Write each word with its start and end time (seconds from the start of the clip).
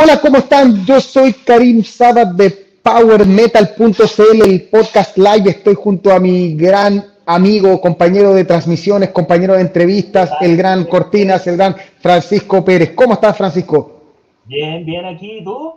Hola, 0.00 0.20
¿cómo 0.20 0.38
están? 0.38 0.86
Yo 0.86 1.00
soy 1.00 1.32
Karim 1.32 1.82
Sabat 1.82 2.28
de 2.34 2.50
PowerMetal.cl, 2.50 4.42
el 4.48 4.62
podcast 4.68 5.18
live. 5.18 5.50
Estoy 5.50 5.74
junto 5.74 6.12
a 6.12 6.20
mi 6.20 6.54
gran 6.54 7.04
amigo, 7.26 7.80
compañero 7.80 8.32
de 8.32 8.44
transmisiones, 8.44 9.08
compañero 9.08 9.54
de 9.54 9.62
entrevistas, 9.62 10.30
el 10.40 10.56
gran 10.56 10.84
Cortinas, 10.84 11.44
el 11.48 11.56
gran 11.56 11.74
Francisco 12.00 12.64
Pérez. 12.64 12.92
¿Cómo 12.94 13.14
estás, 13.14 13.36
Francisco? 13.36 14.14
Bien, 14.44 14.86
bien 14.86 15.04
aquí, 15.04 15.42
¿tú? 15.42 15.72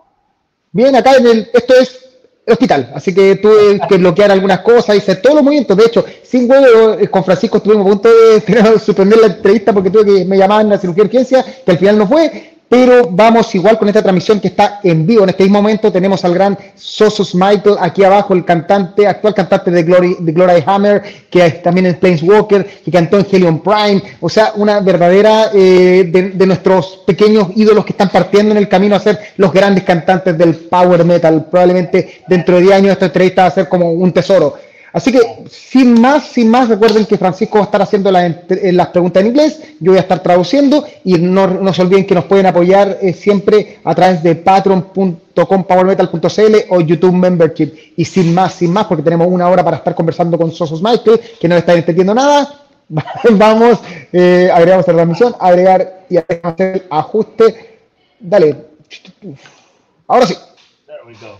Bien, 0.72 0.95
acá 0.95 1.16
en 1.16 1.25
el, 1.25 1.49
esto 1.52 1.73
es 1.73 1.99
el 2.45 2.53
hospital, 2.53 2.91
así 2.94 3.16
que 3.16 3.38
tuve 3.38 3.80
que 3.89 3.97
bloquear 3.97 4.30
algunas 4.30 4.59
cosas, 4.59 4.97
hice 4.97 5.16
todos 5.16 5.38
los 5.38 5.44
movimientos, 5.44 5.75
de 5.75 5.85
hecho, 5.85 6.05
sin 6.22 6.49
huevo, 6.49 6.94
eh, 6.94 7.08
con 7.08 7.23
Francisco 7.23 7.58
estuvimos 7.58 7.88
a 7.88 7.89
punto 7.89 8.09
de 8.09 8.80
suspender 8.80 9.19
la 9.19 9.27
entrevista 9.27 9.73
porque 9.73 9.89
tuve 9.89 10.05
que 10.05 10.25
me 10.25 10.38
llamaban 10.38 10.67
a 10.67 10.75
la 10.75 10.77
cirugía 10.77 11.05
de 11.05 11.08
urgencia, 11.08 11.44
que 11.66 11.72
al 11.72 11.80
final 11.80 11.97
no 11.97 12.08
fue, 12.08 12.50
pero 12.71 13.09
vamos 13.11 13.53
igual 13.53 13.77
con 13.77 13.89
esta 13.89 14.02
transmisión 14.02 14.39
que 14.39 14.48
está 14.48 14.80
en 14.81 15.05
vivo. 15.05 15.23
En 15.23 15.30
este 15.30 15.43
mismo 15.43 15.61
momento 15.61 15.91
tenemos 15.91 16.23
al 16.23 16.34
gran 16.34 16.57
Sosos 16.73 17.35
Michael 17.35 17.75
aquí 17.77 18.02
abajo, 18.02 18.34
el 18.34 18.45
cantante, 18.45 19.05
actual 19.05 19.34
cantante 19.34 19.71
de 19.71 19.84
Glory, 19.84 20.16
de 20.21 20.31
Glory 20.31 20.63
Hammer, 20.66 21.03
que 21.30 21.49
también 21.61 21.88
es 21.88 21.97
Planeswalker, 21.97 22.66
que 22.66 22.89
cantó 22.89 23.20
en 23.20 23.27
Helion 23.30 23.59
Prime. 23.59 24.02
O 24.21 24.30
sea, 24.30 24.53
una 24.55 24.80
verdadera 24.80 25.52
eh, 25.53 26.31
de, 26.33 26.47
nuestros 26.47 27.02
pequeños 27.05 27.49
ídolos 27.58 27.83
que 27.83 27.92
están 27.92 28.08
partiendo 28.08 28.52
en 28.52 28.58
el 28.59 28.69
camino 28.69 28.95
a 28.95 29.02
ser 29.02 29.19
los 29.36 29.52
grandes 29.52 29.83
cantantes 29.83 30.38
del 30.38 30.55
power 30.55 31.03
metal. 31.03 31.47
Probablemente 31.52 32.22
dentro 32.30 32.55
de 32.55 32.61
10 32.61 32.73
años 32.73 32.92
esta 32.94 33.08
entrevista 33.08 33.42
va 33.42 33.47
a 33.49 33.52
ser 33.52 33.67
como 33.67 33.92
un 33.92 34.14
tesoro. 34.14 34.70
Así 34.94 35.11
que, 35.11 35.20
sin 35.50 36.02
más, 36.02 36.25
sin 36.28 36.50
más, 36.50 36.67
recuerden 36.67 37.06
que 37.06 37.17
Francisco 37.17 37.58
va 37.58 37.64
a 37.64 37.66
estar 37.66 37.81
haciendo 37.81 38.09
eh, 38.09 38.72
las 38.73 38.88
preguntas 38.88 39.22
en 39.22 39.28
inglés, 39.28 39.61
yo 39.80 39.92
voy 39.92 39.98
a 39.98 40.02
estar 40.02 40.22
traduciendo 40.22 40.86
y 41.06 41.14
no, 41.14 41.48
no 41.48 41.73
se 41.73 41.81
olviden 41.81 42.06
que 42.06 42.16
nos 42.16 42.25
pueden 42.25 42.45
apoyar 42.45 42.98
eh, 43.02 43.14
siempre 43.14 43.80
a 43.83 43.95
través 43.95 44.22
de 44.22 44.36
patreon.com, 44.36 45.64
powermetal.cl 45.64 46.56
o 46.70 46.81
YouTube 46.81 47.14
Membership. 47.14 47.73
Y 47.95 48.03
sin 48.03 48.33
más, 48.33 48.56
sin 48.56 48.73
más, 48.73 48.86
porque 48.86 49.03
tenemos 49.03 49.28
una 49.30 49.48
hora 49.48 49.64
para 49.64 49.78
estar 49.78 49.95
conversando 49.95 50.38
con 50.38 50.52
Sosos 50.52 50.81
Michael, 50.81 51.22
que 51.39 51.48
no 51.48 51.55
está 51.55 51.73
entendiendo 51.73 52.14
nada, 52.14 52.61
vamos, 53.31 53.80
eh, 54.11 54.50
agregamos 54.53 54.86
la 54.88 54.94
transmisión, 54.94 55.36
agregar 55.39 56.05
y 56.09 56.17
hacer 56.17 56.36
el 56.59 56.83
ajuste. 56.89 57.80
Dale. 58.20 58.66
Ahora 60.08 60.26
sí. 60.26 60.36
There 60.86 61.00
we 61.08 61.14
go. 61.14 61.39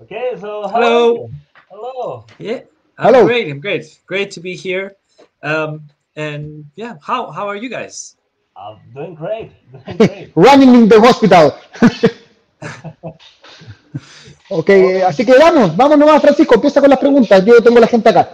Okay, 0.00 0.36
so 0.40 0.68
hello. 0.68 1.28
Hello. 1.28 1.30
Yeah. 2.38 2.60
I'm 2.98 3.12
Hello. 3.12 3.26
Great. 3.26 3.50
I'm 3.50 3.60
great. 3.60 4.00
Great 4.06 4.30
to 4.32 4.40
be 4.40 4.56
here. 4.56 4.96
Um, 5.42 5.88
and 6.16 6.64
yeah, 6.76 6.96
how 7.02 7.30
how 7.30 7.46
are 7.48 7.56
you 7.56 7.68
guys? 7.68 8.16
I'm 8.56 8.78
doing 8.94 9.14
great. 9.14 9.52
Doing 9.72 9.96
great. 9.98 10.32
Running 10.34 10.74
in 10.74 10.88
the 10.88 11.00
hospital. 11.00 11.52
ok, 14.50 14.70
así 15.06 15.26
que 15.26 15.36
vamos, 15.38 15.76
vamos 15.76 15.98
nomás, 15.98 16.22
Francisco, 16.22 16.54
empieza 16.54 16.80
con 16.80 16.88
las 16.88 16.98
preguntas. 16.98 17.44
Yo 17.44 17.62
tengo 17.62 17.78
la 17.80 17.86
gente 17.86 18.08
acá. 18.08 18.28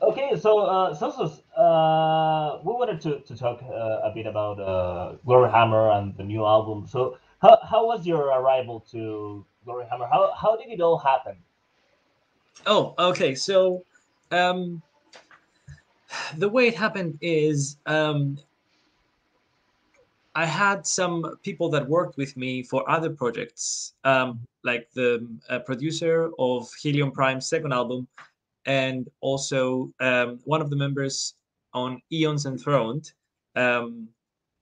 Okay, 0.00 0.34
so 0.40 0.60
uh, 0.60 0.94
Sozos, 0.94 1.42
uh, 1.58 2.58
we 2.64 2.72
wanted 2.72 3.02
to, 3.02 3.20
to 3.20 3.36
talk 3.36 3.60
uh, 3.62 4.08
a 4.08 4.10
bit 4.14 4.26
about 4.26 4.58
uh, 4.58 5.16
Glory 5.26 5.50
Hammer 5.50 5.90
and 5.90 6.16
the 6.16 6.24
new 6.24 6.46
album. 6.46 6.86
So, 6.86 7.18
how, 7.42 7.58
how 7.62 7.86
was 7.86 8.06
your 8.06 8.32
arrival 8.32 8.80
to 8.92 9.44
Glory 9.66 9.84
Hammer? 9.90 10.06
How, 10.10 10.32
how 10.34 10.56
did 10.56 10.70
it 10.70 10.80
all 10.80 10.96
happen? 10.96 11.36
Oh, 12.66 12.94
okay. 12.98 13.34
So, 13.34 13.84
um, 14.30 14.82
the 16.38 16.48
way 16.48 16.68
it 16.68 16.74
happened 16.74 17.18
is 17.20 17.76
um, 17.86 18.38
I 20.34 20.44
had 20.44 20.86
some 20.86 21.36
people 21.42 21.68
that 21.70 21.88
worked 21.88 22.16
with 22.16 22.36
me 22.36 22.62
for 22.62 22.88
other 22.88 23.10
projects, 23.10 23.94
um, 24.04 24.40
like 24.62 24.88
the 24.92 25.26
uh, 25.48 25.60
producer 25.60 26.30
of 26.38 26.70
Helion 26.82 27.12
Prime's 27.12 27.48
second 27.48 27.72
album, 27.72 28.06
and 28.66 29.08
also 29.20 29.92
um, 30.00 30.38
one 30.44 30.60
of 30.60 30.70
the 30.70 30.76
members 30.76 31.34
on 31.74 32.00
Eons 32.12 32.46
Enthroned 32.46 33.12
um, 33.56 34.08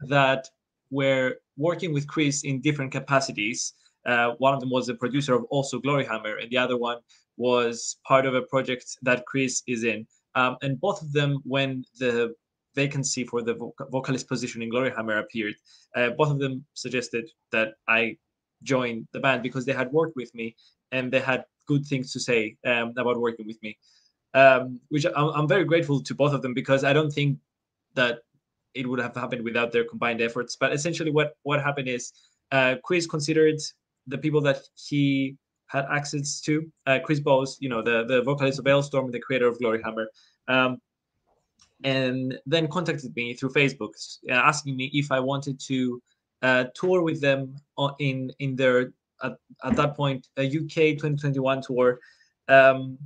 that 0.01 0.49
were 0.91 1.37
working 1.57 1.93
with 1.93 2.07
Chris 2.07 2.45
in 2.45 2.61
different 2.61 2.93
capacities. 2.93 3.75
Uh, 4.07 4.33
one 4.39 4.55
of 4.55 4.61
them 4.61 4.71
was 4.71 4.87
the 4.87 4.95
producer 4.95 5.35
of 5.35 5.45
also 5.45 5.81
Gloryhammer, 5.81 6.41
and 6.41 6.51
the 6.51 6.57
other 6.57 6.79
one 6.79 6.99
was 7.39 7.97
part 8.07 8.27
of 8.27 8.35
a 8.35 8.43
project 8.43 8.99
that 9.03 9.25
Chris 9.27 9.63
is 9.67 9.85
in. 9.85 10.07
Um, 10.35 10.57
and 10.63 10.79
both 10.81 11.01
of 11.01 11.13
them, 11.13 11.41
when 11.45 11.85
the 11.99 12.35
vacancy 12.75 13.25
for 13.25 13.43
the 13.43 13.55
vocalist 13.91 14.29
position 14.29 14.63
in 14.63 14.71
Gloryhammer 14.71 15.19
appeared, 15.21 15.55
uh, 15.97 16.11
both 16.11 16.31
of 16.31 16.39
them 16.39 16.65
suggested 16.75 17.29
that 17.51 17.69
I 17.89 18.19
join 18.63 19.07
the 19.13 19.21
band 19.21 19.43
because 19.43 19.65
they 19.65 19.73
had 19.73 19.91
worked 19.93 20.17
with 20.17 20.35
me 20.35 20.57
and 20.93 21.11
they 21.13 21.21
had 21.21 21.45
good 21.67 21.85
things 21.87 22.13
to 22.13 22.21
say 22.21 22.57
um, 22.67 22.93
about 22.97 23.21
working 23.21 23.47
with 23.47 23.61
me. 23.63 23.79
Um, 24.35 24.81
which 24.91 25.07
I'm, 25.07 25.29
I'm, 25.31 25.49
very 25.49 25.65
grateful 25.65 26.03
to 26.03 26.15
both 26.15 26.35
of 26.35 26.43
them 26.43 26.53
because 26.53 26.85
I 26.85 26.93
don't 26.93 27.11
think 27.11 27.39
that 27.95 28.19
it 28.75 28.87
would 28.87 29.01
have 29.01 29.15
happened 29.15 29.43
without 29.43 29.73
their 29.73 29.85
combined 29.85 30.21
efforts. 30.21 30.55
But 30.55 30.75
essentially, 30.75 31.11
what 31.11 31.33
what 31.45 31.63
happened 31.63 31.89
is 31.89 32.13
uh, 32.53 32.75
Chris 32.85 33.07
considered 33.07 33.59
the 34.07 34.19
people 34.19 34.43
that 34.43 34.61
he 34.75 35.37
had 35.69 35.87
access 35.91 36.41
to. 36.41 36.71
Uh, 36.87 36.99
Chris 37.05 37.21
Bowes, 37.21 37.57
you 37.61 37.69
know, 37.69 37.83
the, 37.83 38.05
the 38.05 38.23
vocalist 38.23 38.59
of 38.59 38.65
Alestorm 38.65 39.11
the 39.13 39.21
creator 39.21 39.47
of 39.47 39.59
Glory 39.59 39.81
Hammer, 39.83 40.09
um, 40.49 40.81
and 41.85 42.39
then 42.47 42.67
contacted 42.67 43.15
me 43.15 43.35
through 43.35 43.51
Facebook, 43.51 43.93
uh, 44.29 44.35
asking 44.35 44.77
me 44.77 44.91
if 44.93 45.13
I 45.13 45.21
wanted 45.21 45.61
to 45.61 46.03
uh, 46.43 46.65
tour 46.75 47.03
with 47.03 47.21
them 47.21 47.57
in 47.99 48.33
in 48.39 48.57
their 48.57 48.93
at, 49.23 49.37
at 49.65 49.77
that 49.77 49.97
point 49.97 50.29
a 50.37 50.47
UK 50.47 50.99
2021 50.99 51.63
tour. 51.63 52.01
Um, 52.49 52.99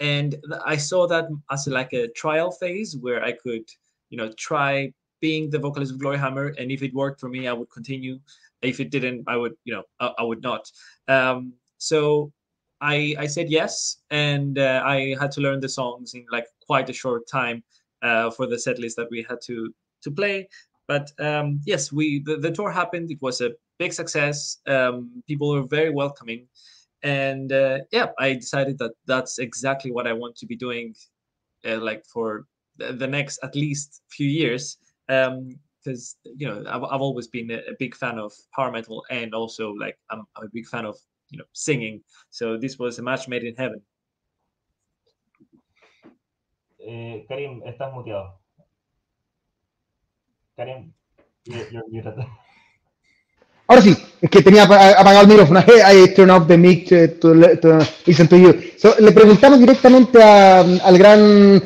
and 0.00 0.36
I 0.64 0.76
saw 0.76 1.06
that 1.06 1.28
as 1.50 1.66
like 1.66 1.92
a 1.92 2.08
trial 2.08 2.50
phase 2.50 2.96
where 2.96 3.24
I 3.24 3.32
could, 3.32 3.64
you 4.10 4.18
know, 4.18 4.30
try 4.36 4.92
being 5.20 5.48
the 5.48 5.58
vocalist 5.58 5.92
of 5.92 5.98
Glory 5.98 6.18
Hammer, 6.18 6.54
and 6.58 6.70
if 6.70 6.82
it 6.82 6.92
worked 6.92 7.20
for 7.20 7.28
me, 7.28 7.48
I 7.48 7.52
would 7.52 7.70
continue. 7.70 8.18
If 8.62 8.80
it 8.80 8.90
didn't, 8.90 9.24
I 9.26 9.36
would, 9.36 9.54
you 9.64 9.74
know, 9.74 9.84
I, 10.00 10.12
I 10.18 10.22
would 10.22 10.42
not. 10.42 10.70
Um, 11.08 11.54
so 11.78 12.32
I 12.80 13.14
I 13.18 13.26
said 13.26 13.50
yes, 13.50 13.98
and 14.10 14.58
uh, 14.58 14.82
I 14.84 15.16
had 15.20 15.30
to 15.32 15.40
learn 15.40 15.60
the 15.60 15.68
songs 15.68 16.14
in 16.14 16.26
like 16.30 16.46
quite 16.66 16.88
a 16.90 16.92
short 16.92 17.26
time 17.28 17.62
uh, 18.02 18.30
for 18.30 18.46
the 18.46 18.58
set 18.58 18.78
list 18.78 18.96
that 18.96 19.08
we 19.10 19.24
had 19.28 19.40
to 19.42 19.72
to 20.02 20.10
play. 20.10 20.48
But 20.86 21.10
um, 21.18 21.60
yes, 21.64 21.92
we 21.92 22.22
the, 22.24 22.36
the 22.36 22.50
tour 22.50 22.70
happened. 22.70 23.10
It 23.10 23.22
was 23.22 23.40
a 23.40 23.52
big 23.78 23.92
success. 23.92 24.58
Um, 24.66 25.22
people 25.26 25.50
were 25.50 25.66
very 25.66 25.90
welcoming, 25.90 26.46
and 27.02 27.52
uh, 27.52 27.78
yeah, 27.92 28.08
I 28.18 28.34
decided 28.34 28.78
that 28.78 28.92
that's 29.06 29.38
exactly 29.38 29.90
what 29.90 30.06
I 30.06 30.12
want 30.12 30.36
to 30.36 30.46
be 30.46 30.56
doing, 30.56 30.94
uh, 31.64 31.80
like 31.80 32.04
for 32.06 32.46
the, 32.78 33.06
next 33.06 33.38
at 33.42 33.54
least 33.54 34.02
few 34.10 34.28
years. 34.28 34.76
because 35.08 36.16
um, 36.26 36.32
you 36.36 36.46
know 36.46 36.62
I've, 36.68 36.84
I've 36.84 37.00
always 37.00 37.26
been 37.26 37.50
a, 37.50 37.58
a, 37.70 37.74
big 37.78 37.94
fan 37.94 38.18
of 38.18 38.32
power 38.54 38.70
metal 38.70 39.04
and 39.10 39.34
also 39.34 39.72
like 39.72 39.96
I'm, 40.10 40.24
I'm 40.36 40.44
a 40.44 40.50
big 40.52 40.66
fan 40.66 40.84
of 40.84 40.98
you 41.30 41.38
know 41.38 41.44
singing. 41.52 42.02
So 42.30 42.58
this 42.58 42.78
was 42.78 42.98
a 42.98 43.02
match 43.02 43.28
made 43.28 43.44
in 43.44 43.54
heaven. 43.56 43.82
Eh, 46.78 47.24
Karim, 47.28 47.62
estás 47.66 47.92
muteado. 47.92 48.38
Karim, 50.56 50.92
you're, 51.44 51.84
you're 51.90 52.14
Ahora 53.68 53.82
sí, 53.82 53.96
es 54.20 54.30
que 54.30 54.42
tenía 54.42 54.62
apagado 54.62 55.22
el 55.22 55.26
micrófono. 55.26 55.60
I 55.60 56.14
turned 56.14 56.30
off 56.30 56.46
the 56.46 56.56
mic 56.56 56.88
to, 56.88 57.08
to, 57.18 57.56
to 57.58 57.78
listen 58.06 58.28
to 58.28 58.36
you. 58.36 58.54
So, 58.78 58.94
le 59.00 59.10
preguntamos 59.10 59.58
directamente 59.58 60.22
a, 60.22 60.60
al 60.60 60.98
gran 60.98 61.60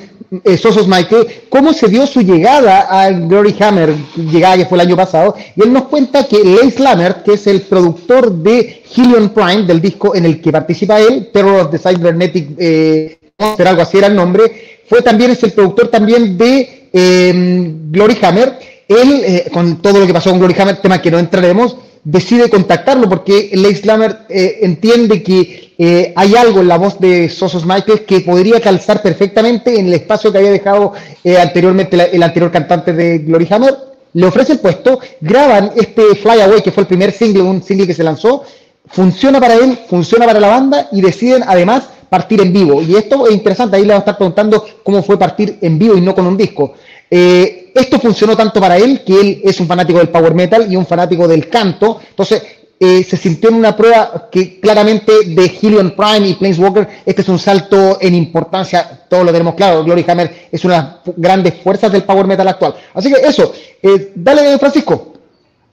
eh, 0.45 0.57
Sosos 0.57 0.87
Michael, 0.87 1.27
cómo 1.49 1.73
se 1.73 1.89
dio 1.89 2.07
su 2.07 2.21
llegada 2.21 2.83
al 2.83 3.27
Glory 3.27 3.55
Hammer, 3.61 3.95
llegada 4.17 4.57
que 4.57 4.67
fue 4.67 4.77
el 4.77 4.87
año 4.87 4.97
pasado, 4.97 5.35
y 5.57 5.63
él 5.63 5.73
nos 5.73 5.85
cuenta 5.85 6.25
que 6.27 6.39
Lace 6.45 6.81
Lammer, 6.83 7.23
que 7.25 7.35
es 7.35 7.47
el 7.47 7.63
productor 7.63 8.33
de 8.33 8.83
Helion 8.95 9.31
Prime, 9.31 9.65
del 9.65 9.81
disco 9.81 10.15
en 10.15 10.25
el 10.25 10.41
que 10.41 10.53
participa 10.53 11.01
él, 11.01 11.31
Terror 11.33 11.63
of 11.63 11.71
the 11.71 11.79
Cybernetic, 11.79 12.51
eh, 12.59 13.19
algo 13.39 13.83
así 13.83 13.99
era 13.99 14.07
el 14.07 14.15
nombre, 14.15 14.81
fue 14.89 15.03
también, 15.03 15.31
es 15.33 15.43
el 15.43 15.53
productor 15.53 15.89
también 15.89 16.37
de 16.37 16.89
eh, 16.93 17.73
Glory 17.91 18.19
Hammer, 18.23 18.59
él, 18.87 19.23
eh, 19.25 19.51
con 19.53 19.81
todo 19.81 20.01
lo 20.01 20.07
que 20.07 20.13
pasó 20.13 20.31
con 20.31 20.39
Glory 20.39 20.55
Hammer, 20.61 20.77
tema 20.77 21.01
que 21.01 21.11
no 21.11 21.19
entraremos, 21.19 21.77
decide 22.05 22.49
contactarlo 22.49 23.09
porque 23.09 23.51
Lace 23.55 23.85
Lammer 23.85 24.21
eh, 24.29 24.59
entiende 24.63 25.23
que 25.23 25.75
eh, 25.79 26.13
hay 26.17 26.35
algo 26.35 26.61
en 26.61 26.69
la 26.69 26.79
voz 26.79 26.99
de 26.99 27.29
Sosos 27.29 27.65
Michael 27.65 28.05
que 28.05 28.21
podría 28.21 28.61
calzar 28.61 29.03
perfectamente 29.03 29.79
en 29.79 29.87
el 29.87 29.95
espacio 29.95 30.31
que 30.31 30.39
había 30.39 30.51
dejado 30.51 30.93
eh, 31.25 31.39
anteriormente 31.39 32.11
el 32.13 32.23
anterior 32.23 32.51
cantante 32.51 32.93
de 32.93 33.19
Glory 33.19 33.47
Hammer. 33.51 33.75
Le 34.13 34.27
ofrece 34.27 34.55
el 34.55 34.59
puesto, 34.59 34.99
graban 35.21 35.73
este 35.77 36.17
Fly 36.17 36.41
Away, 36.41 36.63
que 36.63 36.73
fue 36.73 36.83
el 36.83 36.89
primer 36.89 37.13
single, 37.13 37.43
un 37.43 37.63
single 37.63 37.87
que 37.87 37.95
se 37.95 38.03
lanzó, 38.03 38.45
funciona 38.87 39.39
para 39.39 39.55
él, 39.55 39.79
funciona 39.89 40.27
para 40.27 40.41
la 40.41 40.49
banda 40.49 40.89
y 40.91 41.01
deciden 41.01 41.45
además 41.47 41.85
partir 42.09 42.41
en 42.41 42.53
vivo. 42.53 42.83
Y 42.83 42.97
esto 42.97 43.27
es 43.29 43.33
interesante, 43.33 43.77
ahí 43.77 43.83
le 43.83 43.89
vamos 43.89 44.01
a 44.01 44.05
estar 44.11 44.19
preguntando 44.19 44.67
cómo 44.83 45.03
fue 45.03 45.19
partir 45.19 45.59
en 45.61 45.79
vivo 45.79 45.97
y 45.97 46.01
no 46.01 46.15
con 46.15 46.27
un 46.27 46.37
disco. 46.37 46.75
Eh, 47.09 47.60
esto 47.75 47.99
funcionó 47.99 48.37
tanto 48.37 48.61
para 48.61 48.77
él, 48.77 49.03
que 49.05 49.21
él 49.21 49.41
es 49.45 49.61
un 49.61 49.67
fanático 49.67 49.99
del 49.99 50.09
power 50.09 50.35
metal 50.35 50.71
y 50.71 50.77
un 50.77 50.87
fanático 50.87 51.27
del 51.29 51.49
canto. 51.49 52.01
Entonces, 52.11 52.43
eh, 52.83 53.05
se 53.05 53.19
sintió 53.19 53.51
en 53.51 53.57
una 53.57 53.77
prueba 53.77 54.31
que 54.33 54.59
claramente 54.59 55.13
de 55.27 55.59
Helion 55.61 55.91
Prime 55.91 56.29
y 56.29 56.35
Planeswalker, 56.35 56.89
este 57.05 57.21
es 57.21 57.29
un 57.29 57.39
salto 57.39 57.99
en 58.01 58.15
importancia, 58.15 59.07
todos 59.07 59.27
lo 59.27 59.33
tenemos 59.33 59.55
claro, 59.55 59.85
Glory 59.85 60.03
Hammer 60.09 60.49
es 60.51 60.65
una 60.65 60.75
de 60.75 60.83
las 60.83 61.17
grandes 61.19 61.63
fuerzas 61.63 61.93
del 61.93 62.05
Power 62.05 62.27
Metal 62.27 62.49
actual. 62.49 62.75
Así 62.95 63.13
que 63.13 63.21
eso, 63.21 63.53
eh, 63.83 64.13
dale 64.15 64.59
Francisco. 64.59 65.13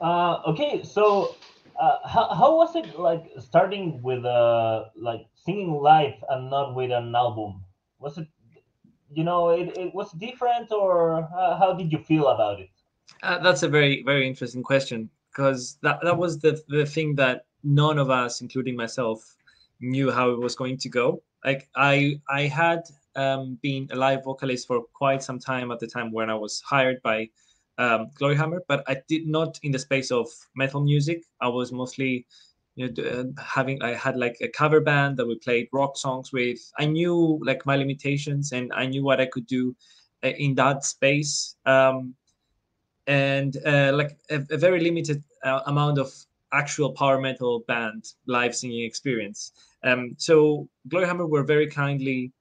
Uh, 0.02 0.36
okay, 0.46 0.84
so 0.84 1.36
uh, 1.80 1.98
how, 2.04 2.28
how 2.30 2.58
was 2.58 2.76
it 2.76 2.86
like 3.00 3.24
starting 3.40 4.00
with 4.04 4.26
uh, 4.26 4.90
like 4.96 5.26
singing 5.34 5.80
live 5.82 6.16
and 6.30 6.50
not 6.50 6.76
with 6.76 6.92
an 6.92 7.16
album? 7.16 7.64
Was 8.00 8.18
it, 8.18 8.28
you 9.12 9.24
know, 9.24 9.50
it, 9.50 9.78
it 9.78 9.94
was 9.94 10.12
different 10.14 10.72
or 10.72 11.30
uh, 11.36 11.58
how 11.58 11.74
did 11.74 11.92
you 11.92 12.00
feel 12.00 12.28
about 12.28 12.60
it? 12.60 12.70
Uh, 13.24 13.40
that's 13.40 13.64
a 13.64 13.70
very 13.70 14.04
very 14.04 14.28
interesting 14.28 14.62
question 14.62 15.10
because 15.32 15.78
that 15.82 16.00
that 16.04 16.18
was 16.18 16.40
the 16.40 16.62
the 16.68 16.86
thing 16.86 17.16
that 17.16 17.46
none 17.64 17.98
of 17.98 18.10
us, 18.10 18.42
including 18.42 18.76
myself, 18.76 19.36
knew 19.80 20.12
how 20.12 20.30
it 20.32 20.40
was 20.40 20.56
going 20.56 20.78
to 20.78 20.90
go. 20.90 21.22
Like 21.46 21.70
I 21.76 22.20
I 22.30 22.44
had 22.44 22.84
um, 23.16 23.58
been 23.62 23.88
a 23.92 23.96
live 23.96 24.24
vocalist 24.24 24.68
for 24.68 24.84
quite 24.94 25.24
some 25.24 25.40
time 25.40 25.72
at 25.72 25.80
the 25.80 25.88
time 25.88 26.12
when 26.12 26.30
I 26.30 26.36
was 26.36 26.62
hired 26.62 27.02
by 27.02 27.30
um, 27.78 28.10
Gloryhammer, 28.20 28.60
but 28.68 28.84
I 28.88 28.98
did 29.08 29.28
not 29.28 29.60
in 29.64 29.72
the 29.72 29.80
space 29.80 30.12
of 30.12 30.28
metal 30.56 30.82
music. 30.82 31.24
I 31.42 31.48
was 31.48 31.72
mostly 31.72 32.26
you 32.78 32.94
know 32.94 33.04
uh, 33.04 33.42
having 33.42 33.82
I 33.82 33.94
had 33.96 34.16
like 34.18 34.38
a 34.42 34.48
cover 34.48 34.80
band 34.80 35.18
that 35.18 35.28
we 35.28 35.36
played 35.40 35.68
rock 35.74 35.98
songs 35.98 36.32
with. 36.32 36.60
I 36.78 36.86
knew 36.86 37.42
like 37.44 37.66
my 37.66 37.76
limitations 37.76 38.52
and 38.52 38.72
I 38.72 38.86
knew 38.86 39.04
what 39.04 39.20
I 39.20 39.26
could 39.26 39.48
do 39.48 39.76
uh, 40.24 40.30
in 40.30 40.56
that 40.56 40.86
space. 40.86 41.56
Um, 41.66 42.14
and 43.08 43.58
uh, 43.66 43.92
like 43.94 44.18
a, 44.30 44.44
a, 44.52 44.58
very 44.58 44.80
limited 44.82 45.24
uh, 45.44 45.62
amount 45.66 45.98
of 45.98 46.14
actual 46.52 46.92
power 46.92 47.20
metal 47.20 47.64
band 47.68 48.14
live 48.28 48.54
singing 48.56 48.84
experience. 48.84 49.54
Um, 49.84 50.16
so 50.18 50.68
Gloryhammer 50.90 51.28
were 51.28 51.44
very 51.44 51.68
kindly 51.68 52.32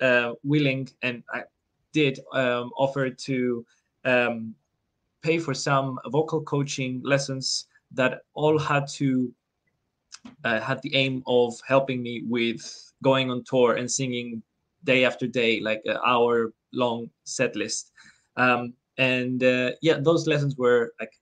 uh, 0.00 0.32
willing 0.42 0.90
and 1.02 1.22
I 1.32 1.44
did 1.92 2.20
um, 2.32 2.70
offer 2.76 3.08
to 3.08 3.64
um, 4.04 4.54
pay 5.22 5.38
for 5.38 5.54
some 5.54 5.98
vocal 6.08 6.42
coaching 6.42 7.00
lessons 7.02 7.66
that 7.92 8.22
all 8.34 8.58
had 8.58 8.88
to 8.88 9.32
uh, 10.44 10.60
had 10.60 10.80
the 10.82 10.94
aim 10.94 11.22
of 11.26 11.54
helping 11.66 12.02
me 12.02 12.22
with 12.26 12.92
going 13.02 13.30
on 13.30 13.44
tour 13.44 13.74
and 13.74 13.90
singing 13.90 14.42
day 14.84 15.04
after 15.04 15.26
day, 15.26 15.60
like 15.60 15.82
an 15.84 15.98
hour 16.06 16.52
long 16.72 17.10
set 17.24 17.56
list. 17.56 17.92
Um, 18.36 18.74
and 18.98 19.42
uh, 19.42 19.72
yeah, 19.82 19.98
those 20.00 20.26
lessons 20.26 20.56
were 20.56 20.92
like 21.00 21.12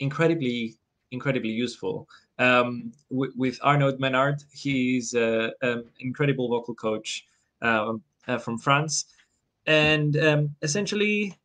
incredibly, 0.00 0.76
incredibly 1.10 1.50
useful. 1.50 2.08
Um, 2.38 2.92
w- 3.10 3.32
with 3.36 3.58
Arnaud 3.62 3.96
Menard, 3.98 4.42
he's 4.52 5.14
uh, 5.14 5.50
an 5.62 5.84
incredible 6.00 6.48
vocal 6.48 6.74
coach 6.74 7.24
um, 7.62 8.02
uh, 8.28 8.38
from 8.38 8.58
France, 8.58 9.06
and 9.66 10.16
um, 10.16 10.54
essentially, 10.62 11.36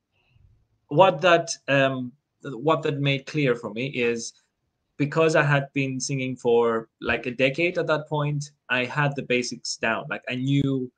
what 0.88 1.22
that 1.22 1.50
um, 1.68 2.12
what 2.44 2.84
that 2.84 3.00
made 3.00 3.26
clear 3.26 3.56
for 3.56 3.72
me 3.74 3.88
is 3.88 4.34
because 4.98 5.36
I 5.36 5.44
had 5.44 5.68
been 5.74 6.00
singing 6.00 6.36
for 6.36 6.90
like 7.02 7.26
a 7.26 7.32
decade 7.32 7.78
at 7.78 7.88
that 7.88 8.08
point, 8.08 8.52
I 8.70 8.86
had 8.86 9.16
the 9.16 9.24
basics 9.24 9.78
down. 9.78 10.06
Like 10.10 10.24
I 10.30 10.36
knew 10.36 10.92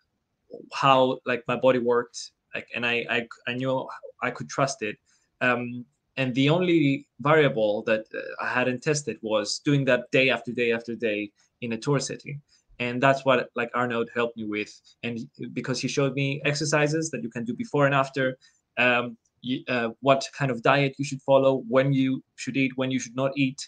how 0.74 1.20
like 1.26 1.44
my 1.48 1.56
body 1.56 1.80
worked, 1.80 2.32
like 2.54 2.68
and 2.76 2.86
I 2.86 3.06
I, 3.10 3.28
I 3.48 3.54
knew 3.54 3.88
I 4.22 4.32
could 4.32 4.50
trust 4.50 4.82
it. 4.82 4.98
Um, 5.42 5.86
and 6.18 6.34
the 6.34 6.50
only 6.50 7.08
variable 7.20 7.84
that 7.84 8.06
uh, 8.16 8.44
I 8.44 8.48
hadn't 8.48 8.82
tested 8.84 9.18
was 9.22 9.60
doing 9.60 9.86
that 9.86 10.10
day 10.12 10.30
after 10.30 10.52
day 10.52 10.72
after 10.72 10.96
day 10.96 11.32
in 11.62 11.74
a 11.74 11.78
tour 11.78 12.00
setting. 12.00 12.42
And 12.80 13.02
that's 13.02 13.24
what 13.26 13.50
like 13.56 13.70
Arnaud 13.74 14.06
helped 14.14 14.38
me 14.38 14.46
with. 14.46 14.80
And 15.04 15.20
because 15.54 15.80
he 15.80 15.88
showed 15.88 16.14
me 16.14 16.42
exercises 16.46 17.10
that 17.12 17.24
you 17.24 17.30
can 17.30 17.46
do 17.46 17.54
before 17.54 17.86
and 17.86 17.96
after, 17.96 18.38
um, 18.78 19.18
you, 19.42 19.64
uh, 19.68 19.90
what 20.02 20.28
kind 20.38 20.52
of 20.52 20.62
diet 20.62 20.96
you 20.98 21.06
should 21.06 21.22
follow, 21.22 21.64
when 21.68 21.94
you 21.94 22.24
should 22.36 22.58
eat, 22.58 22.72
when 22.76 22.92
you 22.92 23.00
should 23.00 23.16
not 23.16 23.32
eat, 23.38 23.68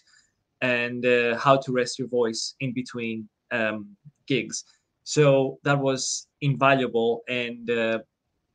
and 0.60 1.04
uh, 1.04 1.36
how 1.36 1.56
to 1.56 1.72
rest 1.72 1.98
your 1.98 2.08
voice 2.08 2.54
in 2.60 2.72
between 2.72 3.28
um, 3.50 3.96
gigs. 4.26 4.64
So 5.04 5.58
that 5.64 5.78
was 5.78 6.26
invaluable, 6.40 7.22
and 7.28 7.70
uh, 7.70 8.00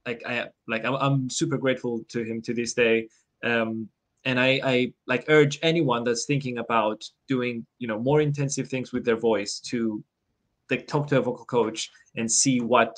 like 0.05 0.23
I 0.25 0.47
like 0.67 0.85
I'm, 0.85 1.29
super 1.29 1.57
grateful 1.57 2.03
to 2.09 2.23
him 2.23 2.41
to 2.43 2.53
this 2.53 2.73
day. 2.73 3.07
Um, 3.43 3.89
and 4.25 4.39
I, 4.39 4.61
I 4.63 4.93
like 5.05 5.25
urge 5.27 5.59
anyone 5.61 6.03
that's 6.05 6.25
thinking 6.25 6.59
about 6.59 7.03
doing 7.27 7.65
you 7.79 7.87
know 7.87 7.99
more 7.99 8.21
intensive 8.21 8.69
things 8.69 8.93
with 8.93 9.03
their 9.03 9.17
voice 9.17 9.59
to 9.71 10.03
like 10.69 10.87
talk 10.87 11.07
to 11.07 11.17
a 11.17 11.21
vocal 11.21 11.45
coach 11.45 11.91
and 12.15 12.31
see 12.31 12.61
what 12.61 12.97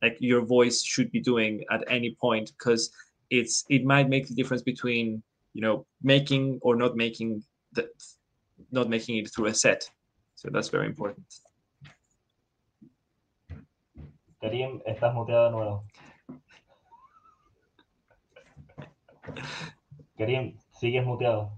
like 0.00 0.16
your 0.18 0.42
voice 0.42 0.82
should 0.82 1.10
be 1.10 1.20
doing 1.20 1.64
at 1.70 1.84
any 1.88 2.16
point 2.20 2.52
because 2.58 2.90
it's 3.30 3.64
it 3.68 3.84
might 3.84 4.08
make 4.08 4.28
the 4.28 4.34
difference 4.34 4.62
between 4.62 5.22
you 5.54 5.62
know 5.62 5.86
making 6.02 6.58
or 6.62 6.76
not 6.76 6.96
making 6.96 7.42
the 7.72 7.88
not 8.72 8.88
making 8.88 9.18
it 9.18 9.30
through 9.34 9.46
a 9.46 9.54
set. 9.54 9.88
So 10.34 10.48
that's 10.50 10.68
very 10.68 10.86
important. 10.86 11.26
Karim, 14.40 14.80
estás 14.84 15.14
muteado 15.14 15.44
de 15.44 15.50
nuevo. 15.52 15.84
Karim, 20.16 20.58
sigues 20.80 21.04
muteado. 21.04 21.52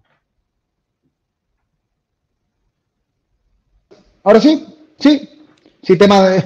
Ahora 4.23 4.41
sí, 4.41 4.67
sí. 4.99 5.34
Sí, 5.87 5.97
tema 5.97 6.29
de, 6.31 6.43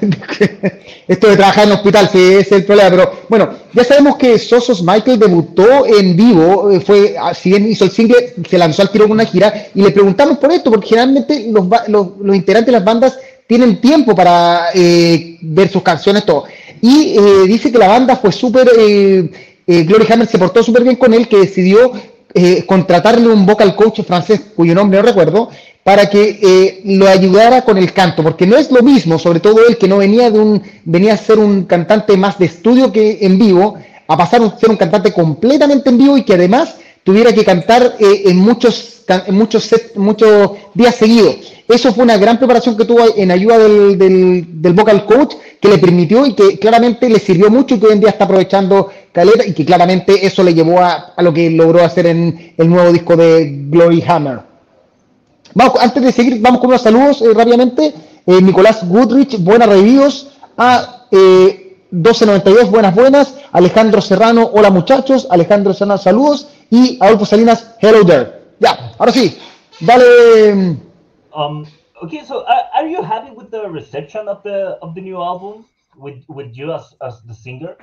esto 1.07 1.29
de 1.29 1.37
trabajar 1.37 1.67
en 1.67 1.73
hospital, 1.73 2.09
sí, 2.11 2.19
es 2.19 2.51
el 2.51 2.65
problema. 2.65 2.91
Pero 2.91 3.13
bueno, 3.29 3.51
ya 3.73 3.85
sabemos 3.85 4.17
que 4.17 4.39
Sosos 4.39 4.83
Michael 4.83 5.19
debutó 5.19 5.87
en 5.87 6.17
vivo, 6.17 6.71
eh, 6.71 6.81
fue, 6.81 7.15
ah, 7.19 7.33
si 7.35 7.51
bien 7.51 7.69
hizo 7.69 7.85
el 7.85 7.93
single, 7.93 8.35
se 8.49 8.59
lanzó 8.59 8.83
al 8.83 8.91
tiro 8.91 9.05
con 9.05 9.13
una 9.13 9.25
gira, 9.25 9.69
y 9.75 9.83
le 9.83 9.91
preguntamos 9.91 10.39
por 10.39 10.53
esto, 10.53 10.71
porque 10.71 10.89
generalmente 10.89 11.47
los, 11.51 11.67
los, 11.89 12.37
integrantes 12.37 12.67
de 12.67 12.73
las 12.73 12.85
bandas 12.85 13.19
tienen 13.47 13.81
tiempo 13.81 14.15
para 14.15 14.69
eh, 14.75 15.39
ver 15.41 15.69
sus 15.69 15.83
canciones, 15.83 16.25
todo. 16.25 16.45
Y 16.81 17.17
eh, 17.17 17.47
dice 17.47 17.71
que 17.71 17.79
la 17.79 17.89
banda 17.89 18.17
fue 18.17 18.33
súper, 18.33 18.69
Glory 19.67 20.07
Hammer 20.11 20.27
se 20.27 20.39
portó 20.39 20.63
súper 20.63 20.83
bien 20.83 20.97
con 20.97 21.15
él, 21.15 21.29
que 21.29 21.39
decidió 21.39 21.93
contratarle 22.67 23.29
un 23.29 23.47
vocal 23.47 23.75
coach 23.75 24.03
francés, 24.03 24.41
cuyo 24.55 24.75
nombre 24.75 25.01
no 25.01 25.07
recuerdo, 25.07 25.51
para 25.89 26.11
que 26.11 26.39
eh, 26.43 26.81
lo 26.85 27.09
ayudara 27.09 27.63
con 27.63 27.79
el 27.79 27.95
canto, 27.95 28.23
porque 28.23 28.47
no 28.47 28.59
es 28.59 28.71
lo 28.71 28.83
mismo, 28.83 29.19
sobre 29.19 29.41
todo 29.41 29.67
él 29.67 29.79
que 29.79 29.89
no 29.89 29.97
venía 29.97 30.31
de 30.31 30.39
un, 30.39 30.63
venía 30.85 31.15
a 31.15 31.17
ser 31.17 31.39
un 31.39 31.65
cantante 31.65 32.15
más 32.19 32.39
de 32.39 32.45
estudio 32.45 32.93
que 32.93 33.21
en 33.23 33.39
vivo, 33.39 33.75
a 34.07 34.15
pasar 34.15 34.43
a 34.43 34.59
ser 34.59 34.69
un 34.69 34.77
cantante 34.77 35.15
completamente 35.15 35.89
en 35.89 35.97
vivo 35.97 36.19
y 36.19 36.25
que 36.25 36.35
además 36.35 36.75
tuviera 37.03 37.33
que 37.33 37.43
cantar 37.43 37.97
eh, 37.99 38.25
en 38.27 38.37
muchos, 38.37 39.03
en 39.09 39.35
muchos, 39.35 39.75
muchos 39.95 40.51
días 40.75 40.95
seguidos. 40.95 41.55
Eso 41.67 41.95
fue 41.95 42.05
una 42.05 42.19
gran 42.19 42.37
preparación 42.37 42.77
que 42.77 42.85
tuvo 42.85 43.17
en 43.17 43.31
ayuda 43.31 43.57
del, 43.57 43.97
del, 44.61 44.73
vocal 44.75 45.07
coach 45.07 45.37
que 45.59 45.69
le 45.69 45.79
permitió 45.79 46.27
y 46.27 46.35
que 46.35 46.59
claramente 46.59 47.09
le 47.09 47.19
sirvió 47.19 47.49
mucho 47.49 47.77
y 47.77 47.79
que 47.79 47.87
hoy 47.87 47.93
en 47.95 48.01
día 48.01 48.11
está 48.11 48.25
aprovechando 48.25 48.91
Caleta 49.11 49.47
y 49.47 49.55
que 49.55 49.65
claramente 49.65 50.27
eso 50.27 50.43
le 50.43 50.53
llevó 50.53 50.81
a, 50.81 51.15
a 51.17 51.23
lo 51.23 51.33
que 51.33 51.49
logró 51.49 51.83
hacer 51.83 52.09
en 52.09 52.53
el 52.59 52.69
nuevo 52.69 52.93
disco 52.93 53.17
de 53.17 53.69
Glory 53.71 54.05
Hammer. 54.07 54.48
Vamos, 55.55 55.81
antes 55.81 56.03
de 56.03 56.13
seguir, 56.13 56.41
vamos 56.41 56.61
con 56.61 56.71
unos 56.71 56.83
saludos 56.83 57.23
eh, 57.23 57.33
rápidamente. 57.35 57.95
Eh, 58.27 58.43
Nicolás 58.43 58.87
Goodrich, 58.89 59.39
buenas 59.43 59.69
reviews. 59.69 60.31
A 60.57 61.07
eh, 61.11 61.77
1292, 61.91 62.71
buenas, 62.71 62.95
buenas. 62.95 63.37
Alejandro 63.53 64.01
Serrano, 64.01 64.51
hola 64.53 64.71
muchachos. 64.71 65.27
Alejandro 65.31 65.73
Serrano, 65.73 65.99
saludos. 65.99 66.49
Y 66.71 66.99
Adolfo 67.01 67.25
Salinas, 67.25 67.77
hello 67.81 68.05
there. 68.05 68.33
Ya, 68.61 68.93
ahora 68.99 69.13
sí, 69.13 69.39
dale. 69.81 70.77
Um, 71.33 71.65
okay, 72.03 72.25
so 72.27 72.41
uh, 72.41 72.69
are 72.75 72.91
you 72.91 73.03
happy 73.03 73.31
with 73.31 73.51
the 73.51 73.69
reception 73.69 74.29
of 74.29 74.43
the 74.43 74.77
of 74.83 74.95
the 74.95 75.01
new 75.01 75.17
album 75.17 75.65
with 75.97 76.25
with 76.29 76.53
you 76.53 76.73
as, 76.75 76.95
as 77.01 77.23
the 77.27 77.35
singer? 77.35 77.77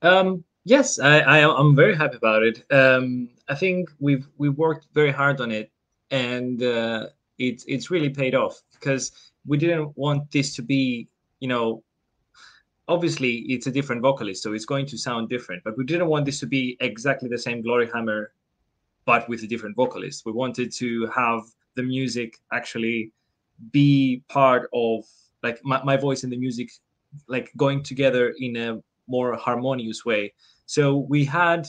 Um, 0.00 0.44
yes, 0.64 0.98
I, 0.98 1.20
I 1.20 1.38
am 1.40 1.76
very 1.76 1.94
happy 1.96 2.16
about 2.16 2.42
it. 2.44 2.64
Um, 2.70 3.28
I 3.48 3.56
think 3.56 3.90
we've 4.00 4.26
we 4.38 4.48
worked 4.48 4.86
very 4.94 5.10
hard 5.10 5.40
on 5.40 5.50
it 5.50 5.71
and 6.12 6.62
uh, 6.62 7.08
it's 7.38 7.64
it's 7.66 7.90
really 7.90 8.10
paid 8.10 8.34
off 8.34 8.62
because 8.72 9.10
we 9.46 9.58
didn't 9.58 9.96
want 9.96 10.30
this 10.30 10.54
to 10.54 10.62
be 10.62 11.08
you 11.40 11.48
know 11.48 11.82
obviously 12.86 13.38
it's 13.48 13.66
a 13.66 13.70
different 13.70 14.02
vocalist 14.02 14.42
so 14.42 14.52
it's 14.52 14.64
going 14.64 14.86
to 14.86 14.96
sound 14.96 15.28
different 15.28 15.62
but 15.64 15.76
we 15.76 15.84
didn't 15.84 16.06
want 16.06 16.24
this 16.24 16.38
to 16.38 16.46
be 16.46 16.76
exactly 16.80 17.28
the 17.28 17.38
same 17.38 17.60
glory 17.60 17.88
hammer 17.92 18.32
but 19.04 19.28
with 19.28 19.42
a 19.42 19.46
different 19.46 19.76
vocalist. 19.76 20.24
We 20.24 20.32
wanted 20.32 20.72
to 20.72 21.06
have 21.08 21.42
the 21.74 21.82
music 21.82 22.38
actually 22.52 23.12
be 23.70 24.22
part 24.28 24.68
of 24.72 25.04
like 25.42 25.60
my, 25.64 25.82
my 25.82 25.96
voice 25.96 26.22
and 26.22 26.32
the 26.32 26.36
music 26.36 26.70
like 27.28 27.50
going 27.56 27.82
together 27.82 28.34
in 28.38 28.56
a 28.56 28.80
more 29.08 29.36
harmonious 29.36 30.04
way. 30.04 30.32
So 30.66 30.96
we 30.96 31.24
had 31.24 31.66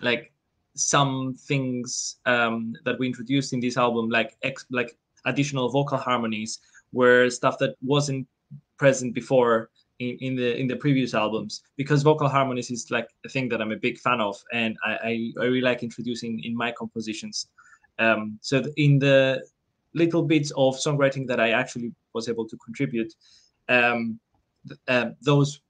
like 0.00 0.32
some 0.74 1.34
things 1.34 2.16
um, 2.26 2.74
that 2.84 2.98
we 2.98 3.06
introduced 3.06 3.52
in 3.52 3.60
this 3.60 3.76
album, 3.76 4.08
like 4.08 4.36
ex- 4.42 4.66
like 4.70 4.96
additional 5.24 5.68
vocal 5.68 5.98
harmonies, 5.98 6.60
were 6.92 7.30
stuff 7.30 7.58
that 7.58 7.76
wasn't 7.82 8.26
present 8.78 9.14
before 9.14 9.70
in, 9.98 10.16
in 10.20 10.36
the 10.36 10.56
in 10.56 10.66
the 10.66 10.76
previous 10.76 11.14
albums 11.14 11.62
because 11.76 12.02
vocal 12.02 12.28
harmonies 12.28 12.70
is 12.70 12.90
like 12.90 13.08
a 13.24 13.28
thing 13.28 13.48
that 13.48 13.60
I'm 13.60 13.72
a 13.72 13.76
big 13.76 13.98
fan 13.98 14.20
of 14.20 14.42
and 14.52 14.76
I, 14.84 14.92
I, 14.92 15.32
I 15.40 15.44
really 15.44 15.60
like 15.60 15.82
introducing 15.82 16.42
in 16.44 16.56
my 16.56 16.72
compositions. 16.72 17.48
Um, 17.98 18.38
so 18.40 18.62
in 18.76 18.98
the 18.98 19.44
little 19.94 20.22
bits 20.22 20.50
of 20.52 20.74
songwriting 20.74 21.26
that 21.28 21.38
I 21.38 21.50
actually 21.50 21.92
was 22.12 22.28
able 22.28 22.48
to 22.48 22.56
contribute, 22.56 23.14
um, 23.68 24.18
uh, 24.88 25.10
those 25.22 25.60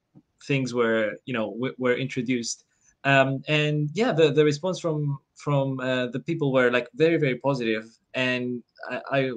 things 0.46 0.72
were 0.72 1.12
you 1.26 1.34
know 1.34 1.52
w- 1.52 1.74
were 1.78 1.94
introduced. 1.94 2.64
Um, 3.04 3.42
and 3.48 3.90
yeah, 3.92 4.12
the, 4.12 4.32
the 4.32 4.44
response 4.44 4.80
from 4.80 5.18
from 5.36 5.80
uh, 5.80 6.06
the 6.06 6.20
people 6.20 6.52
were 6.52 6.70
like 6.70 6.88
very 6.94 7.18
very 7.18 7.36
positive, 7.36 7.84
and 8.14 8.62
I, 8.90 9.00
I 9.10 9.30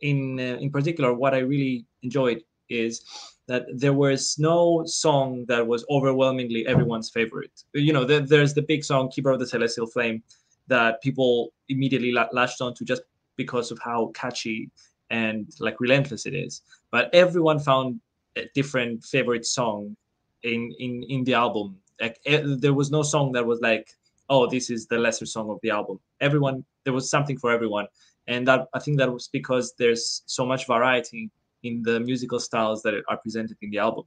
in 0.00 0.38
uh, 0.38 0.58
in 0.60 0.70
particular 0.70 1.14
what 1.14 1.34
I 1.34 1.38
really 1.38 1.86
enjoyed 2.02 2.42
is 2.68 3.02
that 3.46 3.64
there 3.74 3.94
was 3.94 4.36
no 4.38 4.82
song 4.84 5.46
that 5.48 5.66
was 5.66 5.84
overwhelmingly 5.90 6.66
everyone's 6.66 7.08
favorite. 7.08 7.64
You 7.72 7.94
know, 7.94 8.04
there, 8.04 8.20
there's 8.20 8.52
the 8.52 8.62
big 8.62 8.84
song 8.84 9.10
"Keeper 9.10 9.30
of 9.30 9.38
the 9.38 9.46
Celestial 9.46 9.86
Flame" 9.86 10.22
that 10.66 11.00
people 11.02 11.52
immediately 11.68 12.12
latched 12.12 12.60
on 12.60 12.74
to 12.74 12.84
just 12.84 13.02
because 13.36 13.70
of 13.70 13.78
how 13.78 14.08
catchy 14.14 14.70
and 15.10 15.50
like 15.60 15.80
relentless 15.80 16.26
it 16.26 16.34
is. 16.34 16.62
But 16.90 17.08
everyone 17.14 17.58
found 17.58 18.00
a 18.36 18.44
different 18.54 19.02
favorite 19.04 19.46
song 19.46 19.96
in 20.42 20.72
in 20.78 21.02
in 21.08 21.24
the 21.24 21.34
album. 21.34 21.78
Like 22.00 22.18
there 22.24 22.74
was 22.74 22.90
no 22.90 23.02
song 23.02 23.32
that 23.32 23.46
was 23.46 23.60
like, 23.60 23.88
oh, 24.28 24.46
this 24.46 24.70
is 24.70 24.86
the 24.86 24.98
lesser 24.98 25.26
song 25.26 25.50
of 25.50 25.58
the 25.62 25.70
album. 25.70 25.98
Everyone 26.20 26.64
there 26.84 26.92
was 26.92 27.10
something 27.10 27.38
for 27.38 27.50
everyone, 27.50 27.86
and 28.26 28.46
that 28.46 28.68
I 28.74 28.78
think 28.78 28.98
that 28.98 29.12
was 29.12 29.28
because 29.28 29.74
there's 29.78 30.22
so 30.26 30.46
much 30.46 30.66
variety 30.66 31.30
in 31.62 31.82
the 31.82 32.00
musical 32.00 32.38
styles 32.38 32.82
that 32.82 32.94
are 33.08 33.16
presented 33.16 33.56
in 33.62 33.70
the 33.70 33.78
album. 33.78 34.04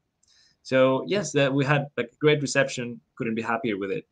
So 0.63 1.03
yes, 1.07 1.31
that 1.33 1.53
we 1.53 1.65
had 1.65 1.87
like 1.97 2.11
great 2.19 2.41
reception. 2.41 2.99
Couldn't 3.15 3.35
be 3.35 3.41
happier 3.41 3.77
with 3.77 3.91
it. 3.91 4.05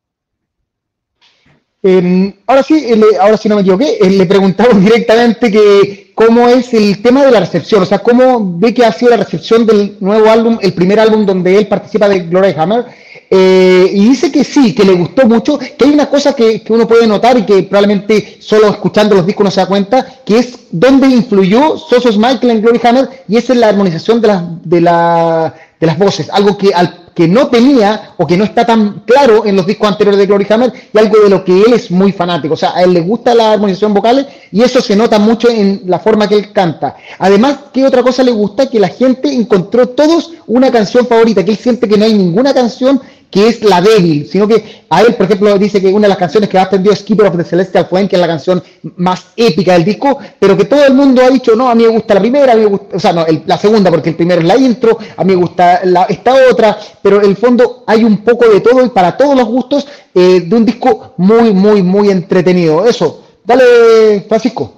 Eh, 1.81 2.35
ahora 2.45 2.61
sí, 2.61 2.75
eh, 2.75 3.01
ahora 3.21 3.37
sí 3.37 3.47
no 3.47 3.55
me 3.55 3.61
equivoqué, 3.61 3.99
eh, 4.01 4.09
le 4.09 4.25
preguntamos 4.25 4.81
directamente 4.83 5.49
que 5.49 6.11
cómo 6.13 6.49
es 6.49 6.73
el 6.73 7.01
tema 7.01 7.23
de 7.23 7.31
la 7.31 7.39
recepción, 7.39 7.83
o 7.83 7.85
sea, 7.85 7.99
cómo 7.99 8.57
ve 8.59 8.73
que 8.73 8.83
ha 8.83 8.91
sido 8.91 9.11
la 9.11 9.17
recepción 9.17 9.65
del 9.65 9.95
nuevo 10.01 10.29
álbum, 10.29 10.57
el 10.61 10.73
primer 10.73 10.99
álbum 10.99 11.25
donde 11.25 11.57
él 11.57 11.67
participa 11.67 12.09
de 12.09 12.19
Glory 12.19 12.53
Hammer, 12.57 12.83
eh, 13.29 13.91
y 13.93 14.09
dice 14.09 14.31
que 14.31 14.43
sí, 14.43 14.73
que 14.73 14.83
le 14.83 14.93
gustó 14.93 15.27
mucho, 15.27 15.59
que 15.59 15.85
hay 15.85 15.91
una 15.91 16.09
cosa 16.09 16.33
que, 16.33 16.61
que, 16.61 16.73
uno 16.73 16.87
puede 16.87 17.05
notar 17.05 17.37
y 17.37 17.43
que 17.43 17.63
probablemente 17.63 18.37
solo 18.39 18.69
escuchando 18.69 19.15
los 19.15 19.25
discos 19.25 19.45
no 19.45 19.51
se 19.51 19.61
da 19.61 19.67
cuenta, 19.67 20.05
que 20.25 20.39
es 20.39 20.59
dónde 20.71 21.07
influyó 21.07 21.77
Sosos 21.77 22.17
Michael 22.17 22.51
en 22.51 22.61
Glory 22.61 22.79
Hammer, 22.83 23.23
y 23.27 23.37
esa 23.37 23.53
es 23.53 23.59
la 23.59 23.69
armonización 23.69 24.19
de, 24.19 24.27
la, 24.27 24.49
de, 24.63 24.81
la, 24.81 25.53
de 25.79 25.87
las 25.87 25.97
voces, 25.97 26.29
algo 26.31 26.57
que 26.57 26.73
al 26.73 27.09
que 27.19 27.27
no 27.27 27.49
tenía 27.49 28.13
o 28.15 28.25
que 28.25 28.37
no 28.37 28.45
está 28.45 28.65
tan 28.65 29.01
claro 29.05 29.45
en 29.45 29.57
los 29.57 29.67
discos 29.67 29.89
anteriores 29.89 30.17
de 30.17 30.25
Glory 30.25 30.47
Hammer 30.49 30.71
y 30.93 30.97
algo 30.97 31.19
de 31.19 31.29
lo 31.29 31.43
que 31.43 31.51
él 31.51 31.73
es 31.73 31.91
muy 31.91 32.13
fanático. 32.13 32.53
O 32.53 32.57
sea, 32.57 32.71
a 32.73 32.83
él 32.83 32.93
le 32.93 33.01
gusta 33.01 33.35
la 33.35 33.51
armonización 33.51 33.93
vocal 33.93 34.25
y 34.53 34.61
eso 34.61 34.79
se 34.79 34.95
nota 34.95 35.19
mucho 35.19 35.49
en 35.49 35.81
la 35.85 35.99
forma 35.99 36.29
que 36.29 36.35
él 36.35 36.53
canta. 36.53 36.95
Además, 37.17 37.57
¿qué 37.73 37.85
otra 37.85 38.03
cosa 38.03 38.23
le 38.23 38.31
gusta? 38.31 38.69
Que 38.69 38.79
la 38.79 38.87
gente 38.87 39.33
encontró 39.33 39.89
todos 39.89 40.31
una 40.47 40.71
canción 40.71 41.05
favorita, 41.07 41.43
que 41.43 41.51
él 41.51 41.57
siente 41.57 41.89
que 41.89 41.97
no 41.97 42.05
hay 42.05 42.13
ninguna 42.13 42.53
canción 42.53 43.01
que 43.29 43.47
es 43.47 43.63
la 43.63 43.81
débil, 43.81 44.27
sino 44.27 44.47
que 44.47 44.83
a 44.89 45.01
él, 45.01 45.13
por 45.15 45.25
ejemplo, 45.25 45.57
dice 45.57 45.79
que 45.79 45.87
una 45.87 46.03
de 46.03 46.09
las 46.09 46.17
canciones 46.17 46.49
que 46.49 46.57
ha 46.57 46.63
aprendido 46.63 46.93
es 46.93 47.03
Keeper 47.03 47.27
of 47.27 47.37
the 47.37 47.43
Celestial 47.43 47.85
Flame, 47.85 48.07
que 48.07 48.15
es 48.15 48.21
la 48.21 48.27
canción 48.27 48.63
más 48.97 49.33
épica 49.35 49.73
del 49.73 49.85
disco, 49.85 50.17
pero 50.39 50.57
que 50.57 50.65
todo 50.65 50.83
el 50.85 50.93
mundo 50.93 51.21
ha 51.21 51.29
dicho, 51.29 51.55
no, 51.55 51.69
a 51.69 51.75
mí 51.75 51.83
me 51.83 51.89
gusta 51.89 52.15
la 52.15 52.19
primera, 52.21 52.53
a 52.53 52.55
mí 52.55 52.61
me 52.61 52.67
gusta, 52.67 52.95
o 52.95 52.99
sea, 52.99 53.13
no, 53.13 53.25
la 53.45 53.57
segunda, 53.57 53.91
porque 53.91 54.09
el 54.09 54.15
primero 54.15 54.41
es 54.41 54.47
la 54.47 54.57
intro, 54.57 54.97
a 55.15 55.23
mí 55.23 55.35
me 55.35 55.41
gusta 55.41 55.81
esta 56.09 56.33
otra, 56.49 56.77
pero 57.01 57.21
en 57.21 57.29
el 57.29 57.37
fondo 57.37 57.83
hay 57.85 58.03
un 58.03 58.23
poco 58.23 58.47
de 58.47 58.61
todo 58.61 58.83
y 58.83 58.89
para 58.89 59.15
todos 59.15 59.35
los 59.35 59.45
gustos 59.45 59.87
eh, 60.15 60.41
de 60.41 60.55
un 60.55 60.65
disco 60.65 61.13
muy, 61.17 61.53
muy, 61.53 61.83
muy 61.83 62.09
entretenido. 62.09 62.85
Eso, 62.85 63.23
dale, 63.45 64.21
Francisco. 64.27 64.73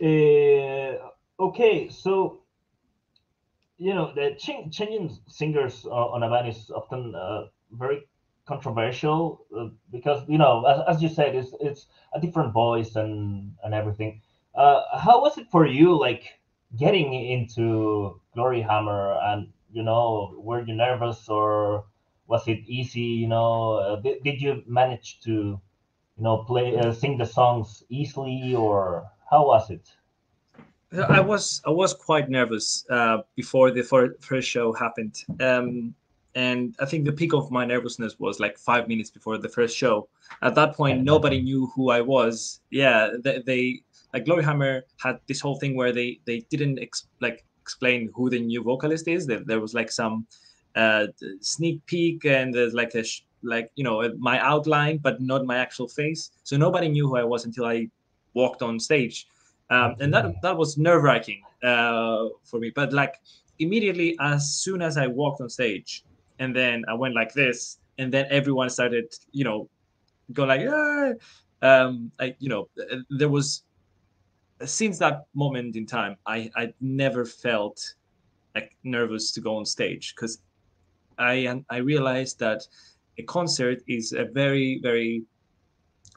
Uh, 0.00 0.98
okay, 1.38 1.88
so 1.88 2.40
you 3.78 3.94
know 3.94 4.12
the 4.14 4.36
changing 4.38 5.10
singers 5.26 5.86
on 5.90 6.22
a 6.22 6.28
band 6.28 6.48
is 6.48 6.70
often 6.70 7.14
uh, 7.14 7.44
very 7.78 8.06
controversial 8.46 9.46
uh, 9.56 9.68
because 9.90 10.22
you 10.28 10.38
know 10.38 10.64
as, 10.64 10.96
as, 10.96 11.02
you 11.02 11.08
said 11.08 11.34
it's 11.34 11.54
it's 11.60 11.86
a 12.14 12.20
different 12.20 12.52
voice 12.52 12.96
and 12.96 13.52
and 13.64 13.74
everything. 13.74 14.20
Uh, 14.54 14.82
how 14.98 15.20
was 15.20 15.38
it 15.38 15.46
for 15.50 15.66
you 15.66 15.98
like 15.98 16.24
getting 16.76 17.12
into 17.14 18.20
glory 18.34 18.60
hammer 18.60 19.18
and 19.22 19.48
you 19.72 19.82
know 19.82 20.34
were 20.38 20.62
you 20.62 20.74
nervous 20.74 21.28
or 21.28 21.84
was 22.26 22.46
it 22.46 22.60
easy 22.66 23.00
you 23.00 23.28
know? 23.28 23.74
Uh, 23.74 23.96
did, 23.96 24.22
did 24.22 24.40
you 24.40 24.62
manage 24.66 25.20
to 25.20 25.60
you 26.16 26.22
know 26.22 26.38
play 26.38 26.76
uh, 26.76 26.92
sing 26.92 27.18
the 27.18 27.26
songs 27.26 27.82
easily 27.88 28.54
or 28.54 29.06
how 29.30 29.46
was 29.46 29.70
it? 29.70 29.88
I 31.10 31.20
was 31.20 31.60
i 31.66 31.70
was 31.70 31.92
quite 31.92 32.28
nervous 32.28 32.84
before 33.34 33.70
the 33.70 33.82
first 34.20 34.48
show 34.48 34.72
happened. 34.72 35.24
Um, 35.40 35.94
and 36.34 36.74
I 36.80 36.86
think 36.86 37.04
the 37.04 37.12
peak 37.12 37.32
of 37.32 37.50
my 37.50 37.64
nervousness 37.64 38.18
was 38.18 38.40
like 38.40 38.58
five 38.58 38.88
minutes 38.88 39.10
before 39.10 39.38
the 39.38 39.48
first 39.48 39.76
show. 39.76 40.08
At 40.42 40.54
that 40.56 40.74
point, 40.74 41.02
nobody 41.02 41.40
knew 41.40 41.66
who 41.74 41.90
I 41.90 42.00
was. 42.00 42.60
Yeah, 42.70 43.10
they, 43.22 43.42
they 43.46 43.82
like 44.12 44.24
Gloryhammer 44.24 44.82
had 44.98 45.20
this 45.28 45.40
whole 45.40 45.58
thing 45.58 45.76
where 45.76 45.92
they 45.92 46.20
they 46.24 46.40
didn't 46.50 46.78
ex- 46.80 47.06
like 47.20 47.44
explain 47.62 48.10
who 48.14 48.30
the 48.30 48.40
new 48.40 48.62
vocalist 48.62 49.06
is. 49.06 49.26
There, 49.26 49.44
there 49.44 49.60
was 49.60 49.74
like 49.74 49.92
some 49.92 50.26
uh, 50.74 51.06
sneak 51.40 51.84
peek 51.86 52.24
and 52.24 52.52
there's 52.52 52.74
like 52.74 52.94
a 52.94 53.04
sh- 53.04 53.22
like 53.42 53.70
you 53.76 53.84
know 53.84 54.12
my 54.18 54.40
outline, 54.40 54.98
but 54.98 55.20
not 55.20 55.46
my 55.46 55.58
actual 55.58 55.88
face. 55.88 56.30
So 56.42 56.56
nobody 56.56 56.88
knew 56.88 57.08
who 57.08 57.16
I 57.16 57.24
was 57.24 57.44
until 57.44 57.66
I 57.66 57.88
walked 58.34 58.62
on 58.62 58.80
stage, 58.80 59.28
um, 59.70 59.94
and 60.00 60.12
that 60.12 60.34
that 60.42 60.56
was 60.56 60.78
nerve 60.78 61.04
wracking 61.04 61.42
uh, 61.62 62.26
for 62.42 62.58
me. 62.58 62.72
But 62.74 62.92
like 62.92 63.14
immediately 63.60 64.16
as 64.20 64.50
soon 64.50 64.82
as 64.82 64.96
I 64.96 65.06
walked 65.06 65.40
on 65.40 65.48
stage 65.48 66.04
and 66.38 66.54
then 66.54 66.84
I 66.88 66.94
went 66.94 67.14
like 67.14 67.32
this, 67.32 67.78
and 67.98 68.12
then 68.12 68.26
everyone 68.30 68.70
started, 68.70 69.12
you 69.32 69.44
know, 69.44 69.68
go 70.32 70.44
like, 70.44 70.62
ah! 70.68 71.12
um, 71.62 72.10
I, 72.20 72.34
you 72.38 72.48
know, 72.48 72.68
there 73.10 73.28
was 73.28 73.64
since 74.64 74.98
that 74.98 75.26
moment 75.34 75.76
in 75.76 75.86
time, 75.86 76.16
I 76.26 76.50
I 76.56 76.72
never 76.80 77.24
felt 77.24 77.94
like 78.54 78.76
nervous 78.84 79.32
to 79.32 79.40
go 79.40 79.56
on 79.56 79.64
stage 79.64 80.14
because 80.14 80.40
I 81.18 81.62
I 81.70 81.78
realized 81.78 82.38
that 82.40 82.62
a 83.18 83.22
concert 83.22 83.82
is 83.88 84.12
a 84.12 84.24
very 84.24 84.80
very 84.82 85.24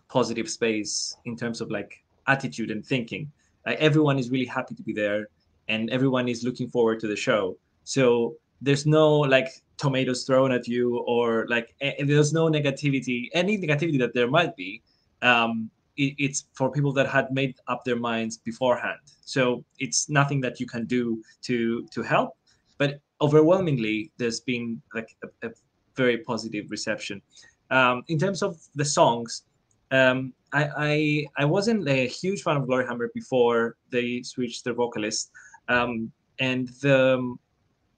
positive 0.10 0.50
space 0.50 1.18
in 1.26 1.36
terms 1.36 1.62
of 1.62 1.70
like 1.72 2.04
attitude 2.28 2.72
and 2.72 2.86
thinking. 2.86 3.32
Like 3.66 3.80
everyone 3.80 4.18
is 4.18 4.30
really 4.30 4.46
happy 4.46 4.76
to 4.76 4.84
be 4.84 4.94
there, 4.94 5.28
and 5.68 5.90
everyone 5.90 6.28
is 6.28 6.44
looking 6.44 6.70
forward 6.70 7.00
to 7.02 7.08
the 7.08 7.16
show. 7.16 7.58
So 7.84 8.36
there's 8.62 8.86
no 8.86 9.20
like 9.20 9.50
tomatoes 9.78 10.24
thrown 10.24 10.52
at 10.52 10.68
you 10.68 10.98
or 11.00 11.46
like 11.50 11.76
there's 12.00 12.34
no 12.34 12.50
negativity 12.50 13.30
any 13.34 13.58
negativity 13.58 14.00
that 14.00 14.14
there 14.14 14.28
might 14.28 14.56
be 14.56 14.82
um, 15.22 15.70
it, 15.98 16.16
it's 16.18 16.46
for 16.54 16.72
people 16.72 16.92
that 16.94 17.08
had 17.08 17.32
made 17.32 17.56
up 17.68 17.84
their 17.84 17.96
minds 17.96 18.38
beforehand. 18.38 19.00
So 19.22 19.64
it's 19.80 20.10
nothing 20.10 20.42
that 20.42 20.60
you 20.60 20.68
can 20.68 20.86
do 20.86 21.24
to 21.44 21.88
to 21.92 22.02
help 22.02 22.38
but 22.78 23.00
overwhelmingly 23.22 24.12
there's 24.18 24.40
been 24.40 24.82
like 24.94 25.16
a, 25.24 25.48
a 25.48 25.52
very 25.96 26.20
positive 26.20 26.70
reception. 26.70 27.22
Um, 27.70 28.04
in 28.08 28.18
terms 28.18 28.42
of 28.42 28.58
the 28.76 28.86
songs 28.86 29.44
um, 29.92 30.34
I, 30.54 30.70
I, 30.78 31.26
I 31.38 31.46
wasn't 31.46 31.88
a 31.88 32.08
huge 32.08 32.42
fan 32.42 32.58
of 32.58 32.66
Glory 32.66 32.86
Hammer 32.86 33.10
before 33.14 33.78
they 33.90 34.22
switched 34.24 34.64
their 34.64 34.74
vocalist 34.74 35.32
um, 35.70 36.12
and 36.40 36.70
the 36.82 37.36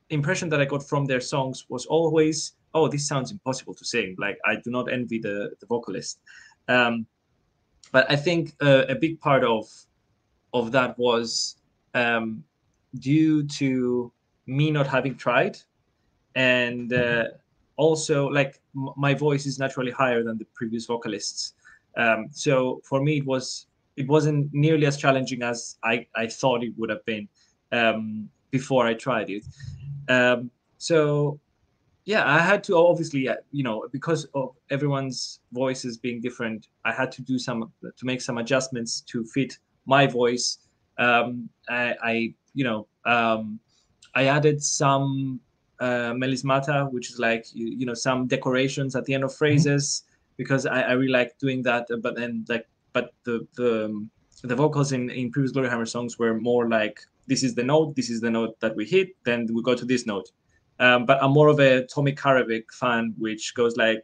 impression 0.09 0.49
that 0.49 0.61
I 0.61 0.65
got 0.65 0.87
from 0.87 1.05
their 1.05 1.21
songs 1.21 1.65
was 1.69 1.85
always, 1.85 2.53
oh, 2.73 2.87
this 2.87 3.07
sounds 3.07 3.31
impossible 3.31 3.73
to 3.75 3.85
sing. 3.85 4.15
Like 4.17 4.37
I 4.45 4.55
do 4.55 4.71
not 4.71 4.91
envy 4.91 5.19
the 5.19 5.51
the 5.59 5.65
vocalist. 5.65 6.19
Um, 6.67 7.05
but 7.91 8.09
I 8.09 8.15
think 8.15 8.53
uh, 8.61 8.85
a 8.87 8.95
big 8.95 9.19
part 9.19 9.43
of 9.43 9.67
of 10.53 10.71
that 10.71 10.97
was 10.97 11.57
um, 11.93 12.43
due 12.99 13.43
to 13.43 14.11
me 14.45 14.71
not 14.71 14.87
having 14.87 15.15
tried, 15.15 15.57
and 16.35 16.93
uh, 16.93 17.25
also 17.77 18.27
like 18.27 18.61
m- 18.75 18.93
my 18.95 19.13
voice 19.13 19.45
is 19.45 19.59
naturally 19.59 19.91
higher 19.91 20.23
than 20.23 20.37
the 20.37 20.45
previous 20.53 20.85
vocalists. 20.85 21.53
Um, 21.97 22.27
so 22.31 22.81
for 22.83 23.01
me, 23.01 23.17
it 23.17 23.25
was 23.25 23.67
it 23.99 24.07
wasn't 24.07 24.49
nearly 24.53 24.85
as 24.85 24.95
challenging 24.97 25.43
as 25.43 25.77
I, 25.83 26.07
I 26.15 26.27
thought 26.27 26.63
it 26.63 26.73
would 26.77 26.89
have 26.89 27.03
been 27.05 27.27
um, 27.73 28.29
before 28.49 28.87
I 28.87 28.93
tried 28.93 29.29
it. 29.29 29.43
Um, 30.09 30.51
so 30.77 31.39
yeah, 32.05 32.27
I 32.27 32.39
had 32.39 32.63
to 32.65 32.75
obviously, 32.75 33.29
uh, 33.29 33.35
you 33.51 33.63
know, 33.63 33.87
because 33.91 34.25
of 34.33 34.55
everyone's 34.71 35.41
voices 35.51 35.97
being 35.97 36.21
different, 36.21 36.67
I 36.83 36.91
had 36.91 37.11
to 37.13 37.21
do 37.21 37.37
some 37.37 37.71
to 37.83 38.05
make 38.05 38.21
some 38.21 38.39
adjustments 38.39 39.01
to 39.01 39.23
fit 39.25 39.59
my 39.85 40.07
voice. 40.07 40.57
Um, 40.97 41.49
I, 41.69 41.95
I, 42.01 42.33
you 42.55 42.63
know, 42.63 42.87
um, 43.05 43.59
I 44.15 44.25
added 44.25 44.63
some 44.63 45.39
uh, 45.79 46.13
melismata, 46.13 46.91
which 46.91 47.11
is 47.11 47.19
like 47.19 47.45
you, 47.53 47.67
you, 47.67 47.85
know 47.85 47.93
some 47.93 48.25
decorations 48.25 48.95
at 48.95 49.05
the 49.05 49.13
end 49.13 49.23
of 49.23 49.29
mm-hmm. 49.29 49.37
phrases, 49.37 50.03
because 50.35 50.65
I, 50.65 50.81
I 50.81 50.91
really 50.93 51.11
like 51.11 51.37
doing 51.37 51.61
that. 51.63 51.87
But 52.01 52.15
then 52.15 52.43
like, 52.49 52.67
but 52.91 53.13
the 53.23 53.47
the 53.55 54.07
the 54.43 54.55
vocals 54.55 54.93
in 54.93 55.09
in 55.11 55.31
previous 55.31 55.53
Gloryhammer 55.53 55.87
songs 55.87 56.17
were 56.17 56.39
more 56.39 56.67
like 56.67 56.99
this 57.29 57.43
is 57.43 57.55
the 57.55 57.63
note, 57.63 57.95
this 57.95 58.09
is 58.09 58.19
the 58.19 58.29
note 58.29 58.59
that 58.59 58.75
we 58.75 58.85
hit, 58.85 59.09
then 59.23 59.47
we 59.53 59.61
go 59.61 59.75
to 59.75 59.85
this 59.85 60.05
note. 60.05 60.27
Um, 60.79 61.05
but 61.05 61.21
I'm 61.21 61.31
more 61.31 61.49
of 61.49 61.59
a 61.59 61.85
Tommy 61.85 62.13
Karevik 62.13 62.71
fan, 62.71 63.13
which 63.17 63.53
goes 63.53 63.77
like, 63.77 64.03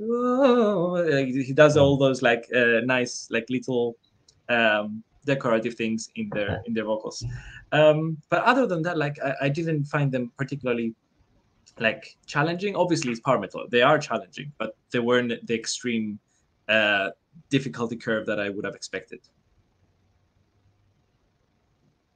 oh, 0.00 1.04
he 1.04 1.52
does 1.52 1.76
all 1.76 1.96
those 1.96 2.22
like 2.22 2.48
uh, 2.54 2.80
nice 2.84 3.28
like 3.30 3.46
little 3.50 3.96
um, 4.48 5.04
decorative 5.26 5.74
things 5.74 6.08
in 6.16 6.30
their 6.32 6.62
in 6.66 6.74
their 6.74 6.84
vocals. 6.84 7.24
Um, 7.72 8.16
but 8.30 8.42
other 8.44 8.66
than 8.66 8.82
that, 8.82 8.96
like 8.96 9.18
I, 9.22 9.34
I, 9.42 9.48
didn't 9.48 9.84
find 9.84 10.12
them 10.12 10.30
particularly 10.38 10.94
like 11.78 12.16
challenging. 12.26 12.76
Obviously, 12.76 13.10
it's 13.10 13.20
power 13.20 13.38
metal; 13.38 13.66
they 13.70 13.82
are 13.82 13.98
challenging, 13.98 14.52
but 14.58 14.76
they 14.92 15.00
weren't 15.00 15.46
the 15.46 15.54
extreme 15.54 16.18
uh, 16.68 17.10
difficulty 17.50 17.96
curve 17.96 18.26
that 18.26 18.40
I 18.40 18.48
would 18.50 18.64
have 18.64 18.74
expected. 18.74 19.20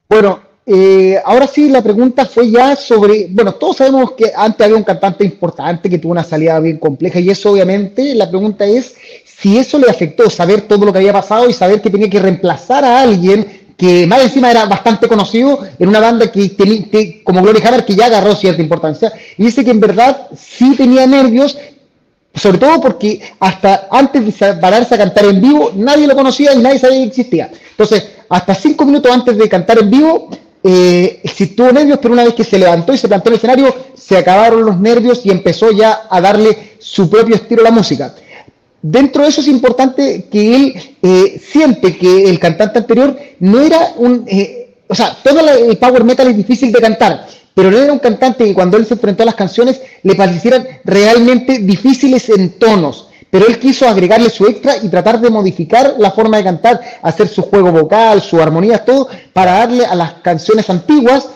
Bueno, 0.09 0.49
Eh, 0.71 1.19
ahora 1.25 1.47
sí, 1.47 1.67
la 1.67 1.81
pregunta 1.81 2.27
fue 2.27 2.51
ya 2.51 2.75
sobre, 2.75 3.25
bueno, 3.31 3.55
todos 3.55 3.77
sabemos 3.77 4.11
que 4.11 4.31
antes 4.35 4.63
había 4.63 4.77
un 4.77 4.83
cantante 4.83 5.23
importante 5.25 5.89
que 5.89 5.97
tuvo 5.97 6.11
una 6.11 6.23
salida 6.23 6.59
bien 6.59 6.77
compleja 6.77 7.19
y 7.19 7.31
eso 7.31 7.51
obviamente, 7.53 8.13
la 8.13 8.29
pregunta 8.29 8.65
es 8.65 8.93
si 9.25 9.57
eso 9.57 9.79
le 9.79 9.89
afectó 9.89 10.29
saber 10.29 10.61
todo 10.61 10.85
lo 10.85 10.93
que 10.93 10.99
había 10.99 11.11
pasado 11.11 11.49
y 11.49 11.53
saber 11.53 11.81
que 11.81 11.89
tenía 11.89 12.07
que 12.07 12.19
reemplazar 12.19 12.85
a 12.85 13.01
alguien 13.01 13.73
que 13.75 14.05
más 14.05 14.21
encima 14.21 14.51
era 14.51 14.65
bastante 14.65 15.07
conocido 15.07 15.59
en 15.79 15.89
una 15.89 16.01
banda 16.01 16.31
que, 16.31 16.49
tenía, 16.49 16.85
como 17.23 17.41
Glory 17.41 17.65
Hammer 17.65 17.83
que 17.83 17.95
ya 17.95 18.05
agarró 18.05 18.35
cierta 18.35 18.61
importancia. 18.61 19.11
Y 19.39 19.45
dice 19.45 19.65
que 19.65 19.71
en 19.71 19.79
verdad 19.79 20.27
sí 20.37 20.75
tenía 20.75 21.07
nervios 21.07 21.57
sobre 22.35 22.59
todo 22.59 22.79
porque 22.79 23.21
hasta 23.39 23.87
antes 23.89 24.39
de 24.39 24.53
pararse 24.53 24.93
a 24.93 24.99
cantar 24.99 25.25
en 25.25 25.41
vivo 25.41 25.71
nadie 25.75 26.05
lo 26.05 26.15
conocía 26.15 26.53
y 26.53 26.59
nadie 26.59 26.77
sabía 26.77 26.99
que 26.99 27.05
existía. 27.05 27.49
Entonces 27.71 28.18
hasta 28.29 28.55
cinco 28.55 28.85
minutos 28.85 29.11
antes 29.11 29.37
de 29.37 29.49
cantar 29.49 29.79
en 29.79 29.89
vivo 29.89 30.29
eh, 30.63 31.21
nervios, 31.73 31.99
pero 32.01 32.13
una 32.13 32.23
vez 32.23 32.33
que 32.33 32.43
se 32.43 32.59
levantó 32.59 32.93
y 32.93 32.97
se 32.97 33.07
plantó 33.07 33.29
en 33.29 33.33
el 33.33 33.37
escenario, 33.37 33.75
se 33.95 34.17
acabaron 34.17 34.65
los 34.65 34.79
nervios 34.79 35.25
y 35.25 35.31
empezó 35.31 35.71
ya 35.71 36.07
a 36.09 36.21
darle 36.21 36.75
su 36.79 37.09
propio 37.09 37.35
estilo 37.35 37.61
a 37.61 37.65
la 37.65 37.71
música. 37.71 38.13
Dentro 38.81 39.23
de 39.23 39.29
eso 39.29 39.41
es 39.41 39.47
importante 39.47 40.27
que 40.31 40.55
él 40.55 40.95
eh, 41.01 41.41
siente 41.51 41.97
que 41.97 42.29
el 42.29 42.39
cantante 42.39 42.79
anterior 42.79 43.17
no 43.39 43.59
era 43.59 43.93
un... 43.97 44.23
Eh, 44.27 44.75
o 44.87 44.95
sea, 44.95 45.17
todo 45.23 45.39
el 45.47 45.77
power 45.77 46.03
metal 46.03 46.27
es 46.29 46.37
difícil 46.37 46.71
de 46.71 46.79
cantar, 46.79 47.27
pero 47.53 47.69
no 47.69 47.77
era 47.77 47.93
un 47.93 47.99
cantante 47.99 48.45
que 48.45 48.53
cuando 48.53 48.77
él 48.77 48.85
se 48.85 48.95
enfrentó 48.95 49.23
a 49.23 49.27
las 49.27 49.35
canciones 49.35 49.81
le 50.01 50.15
parecieran 50.15 50.65
realmente 50.83 51.59
difíciles 51.59 52.29
en 52.29 52.57
tonos 52.57 53.08
pero 53.29 53.47
él 53.47 53.59
quiso 53.59 53.87
agregarle 53.87 54.29
su 54.29 54.45
extra 54.45 54.77
y 54.77 54.89
tratar 54.89 55.19
de 55.19 55.29
modificar 55.29 55.95
la 55.97 56.11
forma 56.11 56.37
de 56.37 56.43
cantar, 56.43 56.81
hacer 57.01 57.27
su 57.27 57.43
juego 57.43 57.71
vocal, 57.71 58.21
su 58.21 58.41
armonía, 58.41 58.83
todo, 58.83 59.07
para 59.33 59.53
darle 59.53 59.85
a 59.85 59.95
las 59.95 60.13
canciones 60.15 60.69
antiguas 60.69 61.29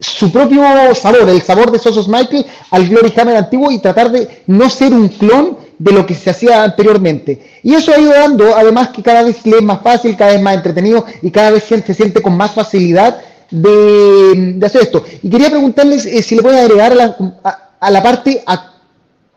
su 0.00 0.32
propio 0.32 0.62
sabor, 0.94 1.28
el 1.28 1.42
sabor 1.42 1.70
de 1.70 1.78
Sosos 1.78 2.08
Michael 2.08 2.46
al 2.70 2.88
Glory 2.88 3.12
Hammer 3.16 3.36
antiguo 3.36 3.70
y 3.70 3.78
tratar 3.78 4.10
de 4.10 4.42
no 4.46 4.70
ser 4.70 4.94
un 4.94 5.08
clon 5.08 5.58
de 5.78 5.92
lo 5.92 6.06
que 6.06 6.14
se 6.14 6.30
hacía 6.30 6.62
anteriormente. 6.62 7.60
Y 7.62 7.74
eso 7.74 7.92
ha 7.92 7.98
ido 7.98 8.12
dando, 8.12 8.56
además 8.56 8.88
que 8.88 9.02
cada 9.02 9.22
vez 9.22 9.44
le 9.44 9.58
es 9.58 9.62
más 9.62 9.82
fácil, 9.82 10.16
cada 10.16 10.32
vez 10.32 10.40
más 10.40 10.56
entretenido 10.56 11.04
y 11.20 11.30
cada 11.30 11.50
vez 11.50 11.64
se 11.64 11.94
siente 11.94 12.22
con 12.22 12.36
más 12.36 12.52
facilidad 12.52 13.20
de, 13.50 14.58
hacer 14.64 14.82
esto. 14.82 15.04
Y 15.22 15.28
quería 15.28 15.50
preguntarles 15.50 16.06
eh, 16.06 16.22
si 16.22 16.36
le 16.36 16.42
pueden 16.42 16.60
agregar 16.60 16.92
a 16.92 16.94
la, 16.94 17.16
a 17.78 17.90
la 17.90 18.02
parte 18.02 18.42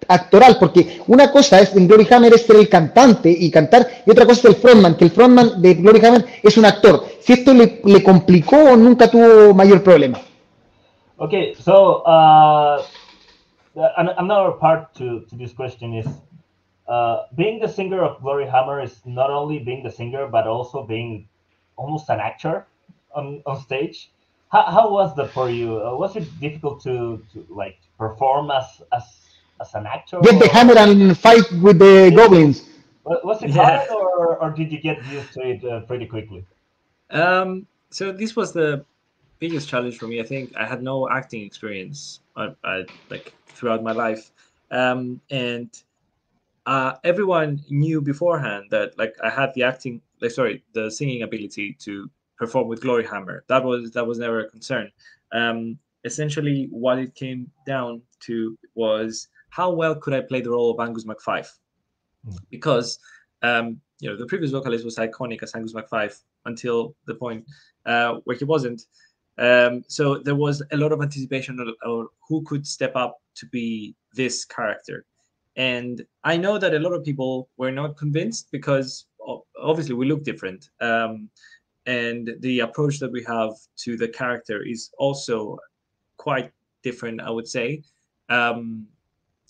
actoral, 0.08 0.58
porque 0.60 1.02
una 1.08 1.32
cosa 1.32 1.60
es 1.60 1.76
en 1.76 1.88
Glory 1.88 2.08
Hammer 2.12 2.34
es 2.34 2.46
ser 2.46 2.58
el 2.58 2.70
cantante 2.70 3.30
y 3.30 3.50
cantar, 3.52 3.88
y 4.06 4.12
otra 4.12 4.26
cosa 4.26 4.40
es 4.50 4.56
el 4.56 4.62
frontman, 4.62 4.96
que 4.96 5.06
el 5.06 5.12
frontman 5.12 5.62
de 5.62 5.74
Glory 5.76 6.06
Hammer 6.06 6.26
es 6.42 6.58
un 6.58 6.66
actor. 6.66 7.06
Si 7.20 7.34
esto 7.34 7.54
le, 7.54 7.82
le 7.84 8.04
complicó 8.04 8.58
o 8.58 8.76
nunca 8.76 9.10
tuvo 9.10 9.54
mayor 9.54 9.84
problema. 9.84 10.20
Okay, 11.18 11.54
so 11.56 12.04
uh, 12.06 12.84
another 14.18 14.52
part 14.60 14.94
to, 14.96 15.22
to 15.30 15.36
this 15.36 15.54
question 15.54 15.94
is 15.94 16.08
uh, 16.88 17.24
being 17.36 17.60
the 17.60 17.68
singer 17.68 18.04
of 18.04 18.22
Glory 18.22 18.48
Hammer 18.48 18.82
is 18.82 19.00
not 19.06 19.30
only 19.30 19.60
being 19.60 19.84
the 19.84 19.92
singer, 19.92 20.28
but 20.28 20.48
also 20.48 20.84
being 20.84 21.28
almost 21.78 22.10
an 22.10 22.20
actor 22.20 22.66
on, 23.16 23.42
on 23.46 23.62
stage. 23.62 24.12
How, 24.52 24.64
how 24.64 24.92
was 24.92 25.16
that 25.16 25.32
for 25.32 25.50
you? 25.50 25.82
Uh, 25.82 25.96
was 25.96 26.16
it 26.16 26.28
difficult 26.40 26.84
to, 26.84 27.24
to 27.34 27.46
like 27.50 27.78
perform 27.98 28.52
as 28.52 28.82
as 28.92 29.04
as 29.62 29.74
an 29.74 29.86
actor? 29.86 30.20
Get 30.22 30.40
the 30.40 30.50
hammer 30.50 30.78
and 30.78 31.18
fight 31.18 31.50
with 31.62 31.80
the 31.80 32.12
goblins. 32.16 32.70
Was 33.06 33.44
it 33.44 33.52
hard, 33.52 33.90
or, 33.90 34.38
or 34.38 34.52
did 34.52 34.72
you 34.72 34.80
get 34.80 35.04
used 35.08 35.34
to 35.34 35.42
it 35.42 35.66
uh, 35.66 35.82
pretty 35.82 36.06
quickly? 36.06 36.46
Um, 37.10 37.68
so 37.90 38.12
this 38.12 38.36
was 38.36 38.54
the 38.54 38.86
biggest 39.40 39.68
challenge 39.68 39.98
for 39.98 40.08
me. 40.08 40.22
I 40.22 40.24
think 40.24 40.56
I 40.56 40.66
had 40.66 40.82
no 40.82 41.10
acting 41.10 41.44
experience, 41.44 42.22
I, 42.36 42.46
uh, 42.46 42.54
I, 42.64 42.86
like 43.10 43.34
throughout 43.48 43.84
my 43.84 43.92
life, 43.92 44.32
um, 44.72 45.20
and 45.30 45.70
uh, 46.66 46.94
everyone 47.04 47.62
knew 47.70 48.02
beforehand 48.02 48.66
that 48.72 48.98
like 48.98 49.16
I 49.22 49.30
had 49.30 49.54
the 49.54 49.64
acting, 49.64 50.02
like 50.22 50.32
sorry, 50.32 50.64
the 50.74 50.90
singing 50.90 51.24
ability 51.24 51.76
to 51.80 52.10
perform 52.38 52.68
with 52.68 52.82
Glory 52.82 53.06
Hammer. 53.06 53.44
That 53.48 53.64
was 53.64 53.92
that 53.92 54.06
was 54.06 54.18
never 54.18 54.40
a 54.46 54.50
concern. 54.50 54.92
Um, 55.34 55.78
essentially, 56.06 56.68
what 56.72 57.00
it 57.00 57.16
came 57.16 57.52
down 57.66 58.02
to 58.22 58.58
was 58.76 59.28
how 59.56 59.72
well 59.72 59.96
could 59.96 60.14
I 60.14 60.22
play 60.22 60.42
the 60.42 60.50
role 60.50 60.72
of 60.72 60.80
Angus 60.80 61.06
McFife? 61.06 61.50
Mm. 62.28 62.38
Because 62.50 63.00
um, 63.44 63.80
you 64.00 64.10
know 64.10 64.18
the 64.18 64.26
previous 64.26 64.52
vocalist 64.52 64.84
was 64.84 64.98
iconic 64.98 65.44
as 65.44 65.54
Angus 65.56 65.74
McFife 65.74 66.22
until 66.46 66.96
the 67.06 67.16
point 67.16 67.46
uh, 67.86 68.16
where 68.24 68.36
he 68.36 68.46
wasn't. 68.46 68.82
Um, 69.38 69.84
so 69.88 70.18
there 70.18 70.36
was 70.36 70.62
a 70.72 70.78
lot 70.78 70.92
of 70.92 71.02
anticipation 71.02 71.60
of, 71.60 72.08
who 72.28 72.44
could 72.44 72.66
step 72.66 72.96
up 72.96 73.22
to 73.36 73.46
be 73.48 73.96
this 74.14 74.46
character. 74.46 75.06
And 75.56 76.04
I 76.24 76.38
know 76.38 76.58
that 76.58 76.74
a 76.74 76.80
lot 76.80 76.94
of 76.94 77.04
people 77.04 77.50
were 77.58 77.72
not 77.72 77.98
convinced 77.98 78.50
because 78.52 79.06
obviously 79.62 79.96
we 79.96 80.08
look 80.08 80.24
different. 80.24 80.70
Um, 80.82 81.30
and 81.86 82.32
the 82.40 82.62
approach 82.62 83.00
that 83.00 83.12
we 83.12 83.24
have 83.24 83.54
to 83.84 83.98
the 83.98 84.08
character 84.08 84.64
is 84.64 84.92
also 84.98 85.58
quite 86.18 86.52
different, 86.82 87.22
I 87.22 87.30
would 87.30 87.48
say. 87.48 87.84
Um, 88.30 88.88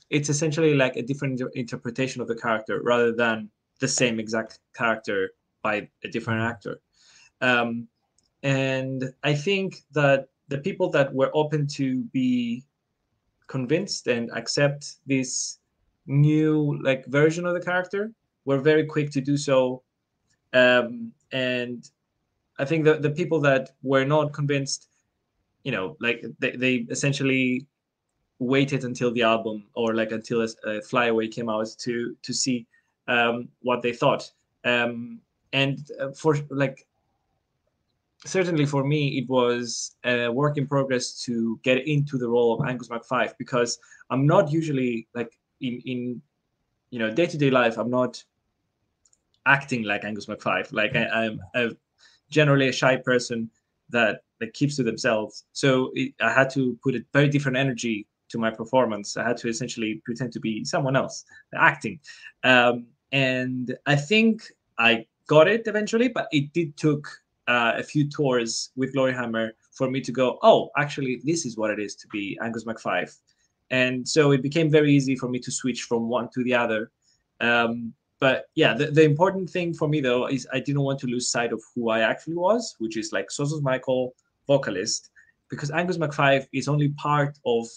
it's 0.10 0.30
essentially 0.30 0.74
like 0.74 0.96
a 0.96 1.02
different 1.02 1.42
interpretation 1.56 2.22
of 2.22 2.28
the 2.28 2.36
character 2.36 2.82
rather 2.84 3.12
than 3.12 3.50
the 3.80 3.88
same 3.88 4.20
exact 4.20 4.60
character 4.76 5.32
by 5.62 5.90
a 6.04 6.08
different 6.08 6.42
actor. 6.42 6.80
Um, 7.42 7.88
and 8.44 9.14
I 9.24 9.34
think 9.34 9.84
that 9.94 10.28
the 10.50 10.58
people 10.58 10.90
that 10.90 11.14
were 11.14 11.32
open 11.34 11.68
to 11.68 12.04
be 12.14 12.64
convinced 13.48 14.08
and 14.08 14.30
accept 14.36 14.98
this 15.06 15.60
new 16.06 16.80
like 16.84 17.06
version 17.08 17.46
of 17.46 17.54
the 17.54 17.62
character 17.62 18.12
were 18.46 18.60
very 18.60 18.86
quick 18.86 19.10
to 19.12 19.22
do 19.22 19.38
so. 19.38 19.84
Um, 20.54 21.12
and 21.32 21.90
I 22.60 22.66
think 22.66 22.86
that 22.86 23.02
the 23.02 23.10
people 23.10 23.40
that 23.42 23.72
were 23.82 24.06
not 24.06 24.34
convinced, 24.34 24.90
you 25.64 25.72
know, 25.72 25.96
like 26.00 26.24
they, 26.40 26.52
they 26.52 26.74
essentially 26.90 27.66
waited 28.44 28.84
until 28.84 29.12
the 29.14 29.24
album 29.24 29.66
or 29.74 29.96
like 29.96 30.12
until 30.12 30.42
a, 30.42 30.48
a 30.66 30.82
flyaway 30.82 31.28
came 31.28 31.50
out 31.50 31.68
to 31.80 32.16
to 32.22 32.34
see 32.34 32.66
um, 33.08 33.50
what 33.62 33.82
they 33.82 33.94
thought. 33.94 34.32
Um, 34.64 35.20
and 35.52 35.92
uh, 36.00 36.12
for 36.12 36.38
like 36.50 36.88
certainly 38.26 38.66
for 38.66 38.84
me 38.86 39.18
it 39.18 39.30
was 39.30 39.96
a 40.06 40.30
work 40.30 40.58
in 40.58 40.66
progress 40.66 41.22
to 41.24 41.60
get 41.64 41.86
into 41.88 42.18
the 42.18 42.28
role 42.28 42.54
of 42.54 42.66
angus 42.66 42.88
mcfife 42.88 43.34
because 43.38 43.78
i'm 44.10 44.26
not 44.26 44.50
usually 44.50 45.06
like 45.14 45.38
in 45.60 45.82
in 45.86 46.22
you 46.90 47.00
know 47.00 47.12
day-to-day 47.12 47.50
life 47.50 47.78
i'm 47.78 47.90
not 47.90 48.24
acting 49.46 49.84
like 49.84 50.06
angus 50.06 50.28
mcfife 50.28 50.72
like 50.72 50.96
I, 50.96 51.04
i'm 51.08 51.42
a, 51.54 51.72
generally 52.30 52.70
a 52.70 52.72
shy 52.72 52.96
person 52.96 53.50
that 53.90 54.24
that 54.40 54.54
keeps 54.54 54.76
to 54.76 54.84
themselves. 54.84 55.46
So 55.54 55.92
it, 55.94 56.14
i 56.20 56.32
had 56.32 56.50
to 56.52 56.78
put 56.84 56.96
a 56.96 57.06
very 57.14 57.30
different 57.30 57.58
energy 57.58 58.08
to 58.30 58.38
my 58.38 58.50
performance. 58.50 59.18
I 59.18 59.28
had 59.28 59.38
to 59.38 59.48
essentially 59.48 60.02
pretend 60.06 60.32
to 60.34 60.40
be 60.40 60.66
someone 60.66 60.96
else 60.96 61.26
acting. 61.56 62.00
Um, 62.44 62.88
and 63.12 63.76
I 63.86 63.96
think 63.96 64.52
I 64.78 65.06
got 65.28 65.48
it 65.48 65.68
eventually, 65.68 66.08
but 66.08 66.28
it 66.32 66.52
did 66.54 66.76
took 66.78 67.08
uh, 67.48 67.74
a 67.76 67.84
few 67.84 68.10
tours 68.10 68.72
with 68.76 68.94
Glory 68.94 69.14
Hammer 69.14 69.54
for 69.72 69.90
me 69.90 70.02
to 70.02 70.12
go, 70.12 70.40
oh, 70.44 70.70
actually, 70.78 71.22
this 71.24 71.46
is 71.46 71.58
what 71.58 71.72
it 71.72 71.80
is 71.80 71.96
to 71.96 72.08
be 72.08 72.38
Angus 72.42 72.64
McFife. 72.66 73.20
and 73.70 74.08
so 74.08 74.32
it 74.32 74.42
became 74.42 74.70
very 74.70 74.92
easy 74.94 75.16
for 75.16 75.28
me 75.30 75.40
to 75.40 75.52
switch 75.52 75.84
from 75.84 76.08
one 76.08 76.30
to 76.34 76.44
the 76.44 76.54
other. 76.54 76.92
Um, 77.42 77.94
but 78.20 78.46
yeah, 78.56 78.74
the, 78.74 78.88
the 78.88 79.04
important 79.04 79.50
thing 79.50 79.74
for 79.74 79.88
me 79.88 80.00
though 80.00 80.28
is 80.28 80.48
I 80.54 80.60
didn't 80.60 80.84
want 80.84 81.00
to 81.00 81.08
lose 81.08 81.30
sight 81.30 81.52
of 81.52 81.62
who 81.74 81.90
I 81.90 82.00
actually 82.02 82.36
was, 82.36 82.76
which 82.80 82.98
is 82.98 83.12
like 83.12 83.28
Sozos 83.30 83.62
Michael, 83.62 84.14
vocalist, 84.48 85.10
because 85.50 85.72
Angus 85.72 85.98
McFife 85.98 86.46
is 86.54 86.68
only 86.68 86.90
part 86.90 87.38
of 87.46 87.68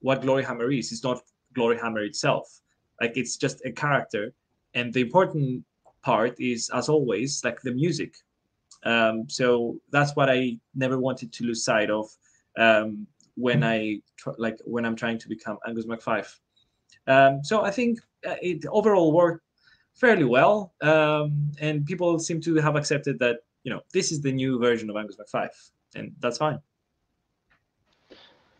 what 0.00 0.22
Glory 0.22 0.44
Hammer 0.44 0.70
is. 0.70 0.92
It's 0.92 1.04
not 1.04 1.20
Glory 1.54 1.78
Hammer 1.78 2.02
itself. 2.02 2.60
Like 3.00 3.16
it's 3.16 3.36
just 3.36 3.64
a 3.64 3.72
character. 3.72 4.32
And 4.74 4.92
the 4.92 5.00
important 5.00 5.64
part 6.02 6.38
is, 6.40 6.70
as 6.74 6.88
always, 6.88 7.42
like 7.44 7.60
the 7.62 7.72
music. 7.72 8.14
Um, 8.84 9.28
so 9.28 9.78
that's 9.90 10.16
what 10.16 10.30
I 10.30 10.58
never 10.74 10.98
wanted 10.98 11.32
to 11.32 11.44
lose 11.44 11.64
sight 11.64 11.90
of 11.90 12.08
um, 12.56 13.06
when 13.34 13.62
I 13.62 14.00
tr- 14.16 14.38
like 14.38 14.58
when 14.64 14.84
I'm 14.86 14.96
trying 14.96 15.18
to 15.18 15.28
become 15.28 15.58
Angus 15.66 15.86
McFife. 15.86 16.36
Um, 17.06 17.42
so 17.42 17.62
I 17.62 17.70
think 17.70 18.00
uh, 18.26 18.36
it 18.40 18.64
overall 18.66 19.12
worked 19.12 19.44
fairly 19.94 20.24
well, 20.24 20.74
um, 20.80 21.52
and 21.60 21.84
people 21.84 22.18
seem 22.18 22.40
to 22.42 22.56
have 22.56 22.76
accepted 22.76 23.18
that 23.18 23.40
you 23.64 23.72
know 23.72 23.80
this 23.92 24.12
is 24.12 24.20
the 24.20 24.32
new 24.32 24.58
version 24.58 24.88
of 24.88 24.96
Angus 24.96 25.16
McFife, 25.16 25.70
and 25.94 26.12
that's 26.20 26.38
fine. 26.38 26.58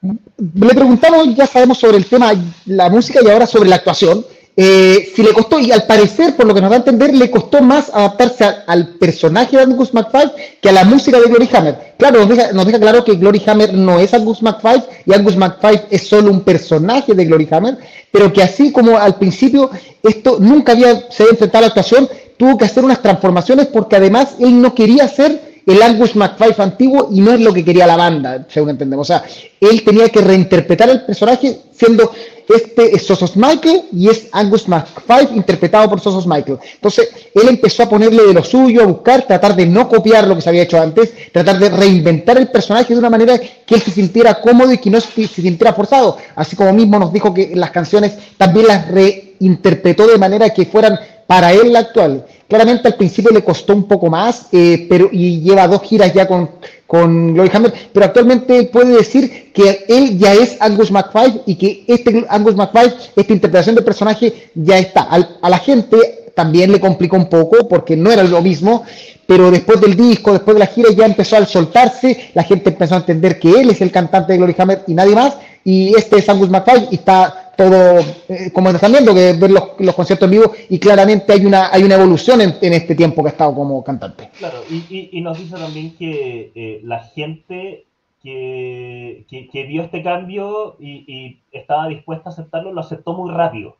Le 0.02 0.74
preguntamos, 0.74 1.34
ya 1.34 1.46
sabemos 1.46 1.78
sobre 1.78 1.98
el 1.98 2.06
tema, 2.06 2.32
la 2.66 2.88
música 2.88 3.20
y 3.22 3.28
ahora 3.28 3.46
sobre 3.46 3.68
la 3.68 3.76
actuación. 3.76 4.24
Eh, 4.56 5.12
si 5.14 5.22
le 5.22 5.32
costó, 5.32 5.58
y 5.60 5.70
al 5.70 5.84
parecer, 5.84 6.36
por 6.36 6.46
lo 6.46 6.54
que 6.54 6.60
nos 6.60 6.70
da 6.70 6.76
a 6.76 6.78
entender, 6.80 7.14
le 7.14 7.30
costó 7.30 7.62
más 7.62 7.90
adaptarse 7.90 8.44
al 8.66 8.88
personaje 8.96 9.56
de 9.56 9.62
Angus 9.62 9.94
McFive 9.94 10.32
que 10.60 10.68
a 10.68 10.72
la 10.72 10.84
música 10.84 11.20
de 11.20 11.28
Glory 11.28 11.48
Hammer. 11.52 11.94
Claro, 11.98 12.20
nos 12.20 12.28
deja, 12.28 12.52
nos 12.52 12.66
deja 12.66 12.78
claro 12.78 13.04
que 13.04 13.14
Glory 13.14 13.42
Hammer 13.46 13.72
no 13.74 13.98
es 13.98 14.12
Angus 14.12 14.42
McFive 14.42 14.82
y 15.06 15.14
Angus 15.14 15.36
McFive 15.36 15.86
es 15.90 16.06
solo 16.06 16.30
un 16.30 16.40
personaje 16.40 17.14
de 17.14 17.24
Glory 17.26 17.48
Hammer, 17.50 17.78
pero 18.10 18.32
que 18.32 18.42
así 18.42 18.72
como 18.72 18.98
al 18.98 19.16
principio 19.16 19.70
esto 20.02 20.38
nunca 20.40 20.72
había 20.72 21.10
se 21.10 21.22
había 21.22 21.32
enfrentado 21.32 21.58
a 21.58 21.60
la 21.62 21.66
actuación, 21.68 22.08
tuvo 22.36 22.58
que 22.58 22.64
hacer 22.64 22.84
unas 22.84 23.00
transformaciones 23.00 23.66
porque 23.66 23.96
además 23.96 24.34
él 24.40 24.60
no 24.60 24.74
quería 24.74 25.06
ser 25.08 25.49
el 25.66 25.82
Angus 25.82 26.16
McFive 26.16 26.54
antiguo 26.58 27.08
y 27.12 27.20
no 27.20 27.32
es 27.32 27.40
lo 27.40 27.52
que 27.52 27.64
quería 27.64 27.86
la 27.86 27.96
banda, 27.96 28.46
según 28.48 28.70
entendemos. 28.70 29.08
O 29.08 29.12
sea, 29.12 29.24
él 29.60 29.82
tenía 29.84 30.08
que 30.08 30.20
reinterpretar 30.20 30.90
el 30.90 31.02
personaje 31.02 31.58
siendo 31.72 32.10
este 32.54 32.96
es 32.96 33.06
Sosos 33.06 33.36
Michael 33.36 33.82
y 33.92 34.08
es 34.08 34.26
Angus 34.32 34.66
McFive 34.66 35.34
interpretado 35.34 35.88
por 35.88 36.00
Sosos 36.00 36.26
Michael. 36.26 36.58
Entonces, 36.74 37.08
él 37.34 37.48
empezó 37.48 37.84
a 37.84 37.88
ponerle 37.88 38.24
de 38.24 38.34
lo 38.34 38.42
suyo, 38.42 38.82
a 38.82 38.86
buscar, 38.86 39.26
tratar 39.26 39.54
de 39.54 39.66
no 39.66 39.88
copiar 39.88 40.26
lo 40.26 40.34
que 40.34 40.40
se 40.40 40.48
había 40.48 40.62
hecho 40.62 40.80
antes, 40.80 41.12
tratar 41.32 41.58
de 41.58 41.68
reinventar 41.68 42.38
el 42.38 42.48
personaje 42.48 42.92
de 42.92 42.98
una 42.98 43.10
manera 43.10 43.38
que 43.38 43.74
él 43.74 43.82
se 43.82 43.92
sintiera 43.92 44.40
cómodo 44.40 44.72
y 44.72 44.78
que 44.78 44.90
no 44.90 45.00
se 45.00 45.26
sintiera 45.28 45.72
forzado. 45.72 46.18
Así 46.34 46.56
como 46.56 46.72
mismo 46.72 46.98
nos 46.98 47.12
dijo 47.12 47.32
que 47.32 47.52
las 47.54 47.70
canciones 47.70 48.14
también 48.36 48.66
las 48.66 48.88
reinterpretó 48.88 50.06
de 50.06 50.18
manera 50.18 50.50
que 50.50 50.66
fueran 50.66 50.98
para 51.30 51.52
él 51.52 51.72
la 51.72 51.78
actual. 51.78 52.26
Claramente 52.48 52.88
al 52.88 52.96
principio 52.96 53.30
le 53.30 53.44
costó 53.44 53.72
un 53.72 53.84
poco 53.84 54.10
más, 54.10 54.48
eh, 54.50 54.88
pero 54.90 55.08
y 55.12 55.40
lleva 55.40 55.68
dos 55.68 55.80
giras 55.82 56.12
ya 56.12 56.26
con, 56.26 56.50
con 56.88 57.34
Glory 57.34 57.48
Hammer, 57.54 57.72
pero 57.92 58.06
actualmente 58.06 58.64
puede 58.64 58.96
decir 58.96 59.52
que 59.52 59.84
él 59.86 60.18
ya 60.18 60.34
es 60.34 60.56
Angus 60.58 60.90
McFive 60.90 61.42
y 61.46 61.54
que 61.54 61.84
este 61.86 62.26
Angus 62.28 62.56
McFive, 62.56 62.94
esta 63.14 63.32
interpretación 63.32 63.76
del 63.76 63.84
personaje 63.84 64.50
ya 64.56 64.76
está. 64.78 65.02
a 65.02 65.48
la 65.48 65.58
gente 65.58 66.32
también 66.34 66.72
le 66.72 66.80
complicó 66.80 67.14
un 67.14 67.28
poco 67.28 67.68
porque 67.68 67.96
no 67.96 68.10
era 68.10 68.24
lo 68.24 68.42
mismo, 68.42 68.82
pero 69.24 69.52
después 69.52 69.80
del 69.80 69.94
disco, 69.94 70.32
después 70.32 70.56
de 70.56 70.58
la 70.58 70.66
gira 70.66 70.90
ya 70.90 71.06
empezó 71.06 71.36
a 71.36 71.46
soltarse, 71.46 72.30
la 72.34 72.42
gente 72.42 72.70
empezó 72.70 72.96
a 72.96 72.98
entender 72.98 73.38
que 73.38 73.52
él 73.52 73.70
es 73.70 73.80
el 73.82 73.92
cantante 73.92 74.32
de 74.32 74.38
Glory 74.38 74.56
Hammer 74.58 74.82
y 74.88 74.94
nadie 74.94 75.14
más, 75.14 75.34
y 75.62 75.94
este 75.94 76.18
es 76.18 76.28
Angus 76.28 76.50
McFive 76.50 76.88
y 76.90 76.96
está 76.96 77.49
todo, 77.60 78.00
eh, 78.28 78.50
como 78.54 78.70
están 78.70 78.92
viendo, 78.92 79.14
que 79.14 79.34
ver 79.34 79.50
los, 79.50 79.78
los, 79.78 79.94
conciertos 79.94 80.26
en 80.26 80.30
vivo 80.30 80.52
y 80.70 80.78
claramente 80.78 81.30
hay 81.34 81.44
una, 81.44 81.70
hay 81.70 81.82
una 81.82 81.96
evolución 81.96 82.40
en, 82.40 82.56
en 82.62 82.72
este 82.72 82.94
tiempo 82.94 83.22
que 83.22 83.28
ha 83.28 83.32
estado 83.32 83.54
como 83.54 83.84
cantante. 83.84 84.30
Claro, 84.38 84.62
y, 84.70 84.76
y, 84.88 85.10
y 85.12 85.20
nos 85.20 85.38
dice 85.38 85.56
también 85.56 85.94
que 85.94 86.52
eh, 86.54 86.80
la 86.84 87.00
gente 87.00 87.84
que, 88.22 89.26
que, 89.28 89.48
que, 89.50 89.64
vio 89.64 89.82
este 89.82 90.02
cambio 90.02 90.76
y, 90.80 91.04
y, 91.06 91.42
estaba 91.52 91.88
dispuesta 91.88 92.30
a 92.30 92.32
aceptarlo, 92.32 92.72
lo 92.72 92.80
aceptó 92.80 93.12
muy 93.12 93.30
rápido. 93.30 93.76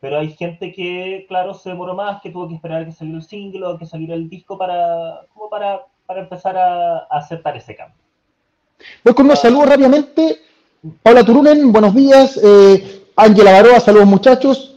Pero 0.00 0.18
hay 0.18 0.32
gente 0.32 0.72
que, 0.72 1.26
claro, 1.28 1.52
se 1.52 1.68
demoró 1.68 1.94
más, 1.94 2.22
que 2.22 2.30
tuvo 2.30 2.48
que 2.48 2.54
esperar 2.54 2.82
a 2.82 2.86
que 2.86 2.92
saliera 2.92 3.18
el 3.18 3.24
single 3.24 3.66
o 3.66 3.78
que 3.78 3.84
saliera 3.84 4.14
el 4.14 4.30
disco 4.30 4.56
para, 4.56 5.26
como 5.34 5.50
para, 5.50 5.82
para 6.06 6.20
empezar 6.20 6.56
a, 6.56 7.00
a 7.00 7.18
aceptar 7.18 7.54
ese 7.54 7.76
cambio. 7.76 7.98
Voy 9.04 9.12
con 9.12 9.26
unos 9.26 9.40
saludos 9.40 9.68
rápidamente. 9.68 10.38
Paula 11.02 11.22
Turunen, 11.22 11.70
buenos 11.70 11.94
días. 11.94 12.40
Eh, 12.42 12.99
Ángela 13.20 13.52
Baroa, 13.52 13.80
saludos 13.80 14.06
muchachos. 14.06 14.76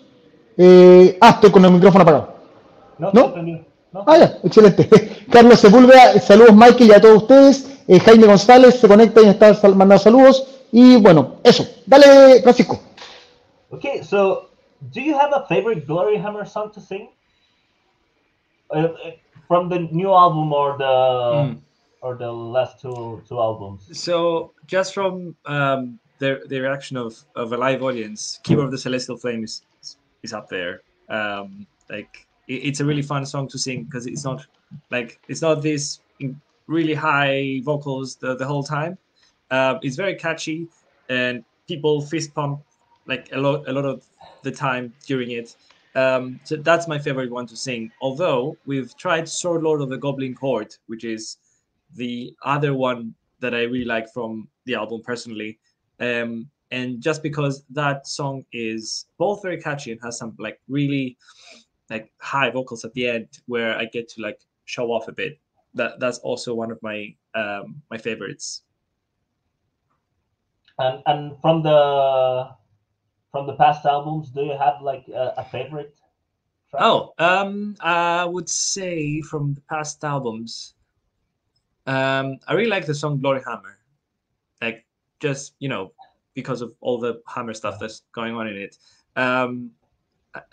Eh, 0.58 1.18
ah, 1.22 1.30
estoy 1.30 1.52
con 1.52 1.64
el 1.66 1.72
micrófono 1.72 2.04
apagado. 2.04 2.36
No, 2.98 3.12
¿No? 3.14 3.34
no. 3.92 4.04
Ah, 4.06 4.18
ya, 4.18 4.38
excelente. 4.44 4.90
Carlos 5.32 5.60
Sepúlveda, 5.60 6.20
saludos 6.20 6.54
Michael 6.54 6.90
y 6.90 6.92
a 6.92 7.02
todos 7.02 7.24
ustedes. 7.24 7.84
Eh, 7.88 8.00
Jaime 8.00 8.28
González 8.28 8.80
se 8.80 8.88
conecta 8.88 9.22
y 9.22 9.28
está 9.28 9.54
mandando 9.70 9.98
saludos. 9.98 10.48
Y 10.72 10.98
bueno, 10.98 11.36
eso. 11.44 11.66
Dale, 11.86 12.42
Francisco. 12.42 12.80
Okay, 13.72 14.04
so 14.04 14.50
do 14.92 15.00
you 15.00 15.16
have 15.16 15.32
a 15.34 15.46
favorite 15.48 15.86
Glory 15.88 16.18
Hammer 16.18 16.46
song 16.46 16.72
to 16.72 16.82
sing? 16.82 17.10
Uh, 18.70 18.90
from 19.48 19.70
the 19.70 19.80
new 19.92 20.12
album 20.12 20.52
or 20.52 20.78
the 20.78 20.84
mm. 20.84 21.58
or 22.02 22.16
the 22.16 22.32
last 22.32 22.82
two 22.82 23.22
two 23.28 23.40
albums? 23.40 23.88
So 23.94 24.54
just 24.66 24.94
from 24.94 25.36
um, 25.46 26.00
the 26.24 26.42
the 26.48 26.60
reaction 26.60 26.96
of 26.98 27.12
of 27.36 27.54
a 27.54 27.58
live 27.58 27.84
audience, 27.84 28.40
Keeper 28.44 28.64
of 28.64 28.72
the 28.72 28.78
Celestial 28.78 29.18
Flame 29.18 29.44
is 29.44 29.54
is 30.24 30.32
up 30.34 30.48
there. 30.48 30.82
Um, 31.10 31.68
like 31.90 32.28
it, 32.48 32.60
it's 32.68 32.80
a 32.80 32.86
really 32.86 33.02
fun 33.02 33.26
song 33.26 33.48
to 33.50 33.58
sing 33.58 33.84
because 33.84 34.06
it's 34.08 34.24
not 34.24 34.46
like 34.90 35.20
it's 35.28 35.42
not 35.42 35.62
this 35.62 36.00
really 36.68 36.94
high 36.94 37.62
vocals 37.64 38.16
the, 38.16 38.36
the 38.36 38.46
whole 38.46 38.64
time. 38.64 38.98
Um, 39.52 39.80
it's 39.84 39.98
very 39.98 40.16
catchy 40.16 40.68
and 41.10 41.44
people 41.68 42.02
fist 42.02 42.34
pump 42.34 42.62
like 43.06 43.30
a 43.34 43.40
lot 43.46 43.68
a 43.68 43.74
lot 43.74 43.86
of 43.86 43.98
the 44.44 44.52
time 44.52 44.94
during 45.06 45.32
it. 45.32 45.56
Um, 45.96 46.40
so 46.44 46.56
that's 46.56 46.88
my 46.88 46.98
favorite 46.98 47.32
one 47.32 47.48
to 47.48 47.58
sing. 47.58 47.92
Although 48.02 48.58
we've 48.66 48.96
tried 48.98 49.28
Sword 49.28 49.62
Lord 49.62 49.82
of 49.82 49.90
the 49.90 49.98
Goblin 49.98 50.34
Court, 50.34 50.80
which 50.88 51.04
is 51.04 51.38
the 51.96 52.34
other 52.44 52.74
one 52.74 53.14
that 53.42 53.54
I 53.54 53.64
really 53.64 53.92
like 53.96 54.08
from 54.12 54.48
the 54.66 54.76
album 54.76 55.02
personally. 55.04 55.60
Um, 56.04 56.50
and 56.72 57.02
just 57.02 57.22
because 57.22 57.64
that 57.70 58.08
song 58.08 58.46
is 58.52 59.06
both 59.18 59.44
very 59.44 59.62
catchy 59.62 59.92
and 59.92 60.02
has 60.04 60.18
some 60.18 60.36
like 60.40 60.60
really 60.68 61.18
like 61.90 62.12
high 62.20 62.50
vocals 62.50 62.84
at 62.84 62.94
the 62.94 63.08
end 63.08 63.28
where 63.46 63.78
I 63.78 63.86
get 63.86 64.10
to 64.10 64.22
like 64.22 64.40
show 64.66 64.88
off 64.92 65.08
a 65.08 65.12
bit. 65.12 65.40
That 65.76 66.00
that's 66.00 66.18
also 66.20 66.54
one 66.54 66.72
of 66.72 66.80
my 66.82 67.16
um, 67.36 67.82
my 67.92 67.98
favorites. 67.98 68.64
And 70.80 71.04
and 71.06 71.40
from 71.42 71.62
the 71.62 72.50
from 73.32 73.48
the 73.48 73.54
past 73.54 73.86
albums, 73.86 74.32
do 74.32 74.42
you 74.42 74.58
have 74.58 74.82
like 74.82 75.08
a, 75.08 75.34
a 75.38 75.46
favorite? 75.46 75.96
Track? 76.70 76.82
Oh, 76.84 77.14
um, 77.20 77.76
I 77.82 78.26
would 78.26 78.50
say 78.50 79.22
from 79.22 79.54
the 79.54 79.62
past 79.62 80.04
albums, 80.04 80.74
um, 81.86 82.40
I 82.48 82.54
really 82.54 82.70
like 82.70 82.88
the 82.88 82.96
song 82.96 83.20
"Glory 83.20 83.42
Hammer." 83.46 83.78
Just 85.28 85.56
you 85.60 85.70
know 85.70 85.84
because 86.34 86.62
of 86.62 86.70
all 86.82 86.98
the 87.06 87.14
hammer 87.34 87.56
stuff 87.62 87.76
that's 87.80 88.00
going 88.20 88.34
on 88.36 88.46
in 88.48 88.58
it. 88.66 88.74
Um 89.16 89.72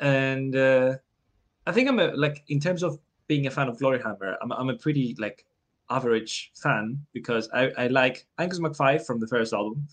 and 0.00 0.54
uh 0.56 0.94
i 1.66 1.72
think 1.72 1.88
i'm 1.88 1.98
a 1.98 2.08
like 2.08 2.44
in 2.48 2.60
terms 2.60 2.82
of 2.82 2.98
being 3.28 3.46
a 3.46 3.50
fan 3.50 3.66
of 3.66 3.78
glory 3.78 3.98
hammer 3.98 4.36
i'm, 4.42 4.52
I'm 4.52 4.68
a 4.68 4.76
pretty 4.76 5.16
like 5.18 5.46
average 5.88 6.52
fan 6.54 6.84
because 7.14 7.48
i 7.54 7.62
i 7.78 7.86
like 7.86 8.26
angus 8.38 8.60
mcfife 8.60 9.06
from 9.06 9.20
the 9.20 9.26
first 9.26 9.54
album 9.54 9.88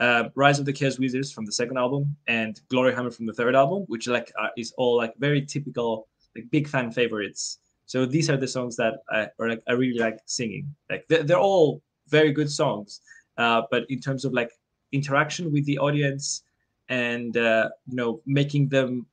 uh, 0.00 0.24
rise 0.34 0.58
of 0.58 0.64
the 0.64 0.72
chaos 0.72 0.98
wizards 0.98 1.30
from 1.32 1.44
the 1.44 1.52
second 1.52 1.76
album 1.76 2.16
and 2.28 2.62
glory 2.70 2.94
hammer 2.94 3.10
from 3.10 3.26
the 3.26 3.32
third 3.34 3.54
album 3.54 3.84
which 3.88 4.06
like 4.08 4.32
is 4.56 4.72
all 4.78 4.96
like 4.96 5.12
very 5.18 5.44
typical 5.44 6.08
like 6.36 6.50
big 6.50 6.68
fan 6.68 6.90
favorites. 6.92 7.58
So 7.86 8.04
these 8.04 8.28
are 8.28 8.36
the 8.36 8.48
songs 8.48 8.76
that 8.76 8.94
i 9.10 9.28
or 9.38 9.48
like 9.48 9.62
i 9.68 9.72
really 9.72 9.98
like 9.98 10.18
singing. 10.26 10.74
Like 10.90 11.06
they're, 11.08 11.22
they're 11.22 11.38
all 11.38 11.82
very 12.08 12.32
good 12.32 12.50
songs 12.50 13.00
uh, 13.38 13.62
but 13.70 13.84
in 13.88 14.00
terms 14.00 14.24
of 14.24 14.32
like 14.32 14.50
interaction 14.92 15.52
with 15.52 15.64
the 15.66 15.78
audience 15.78 16.42
and 16.88 17.36
uh, 17.36 17.68
you 17.86 17.96
know 17.96 18.20
making 18.26 18.68
them 18.68 19.06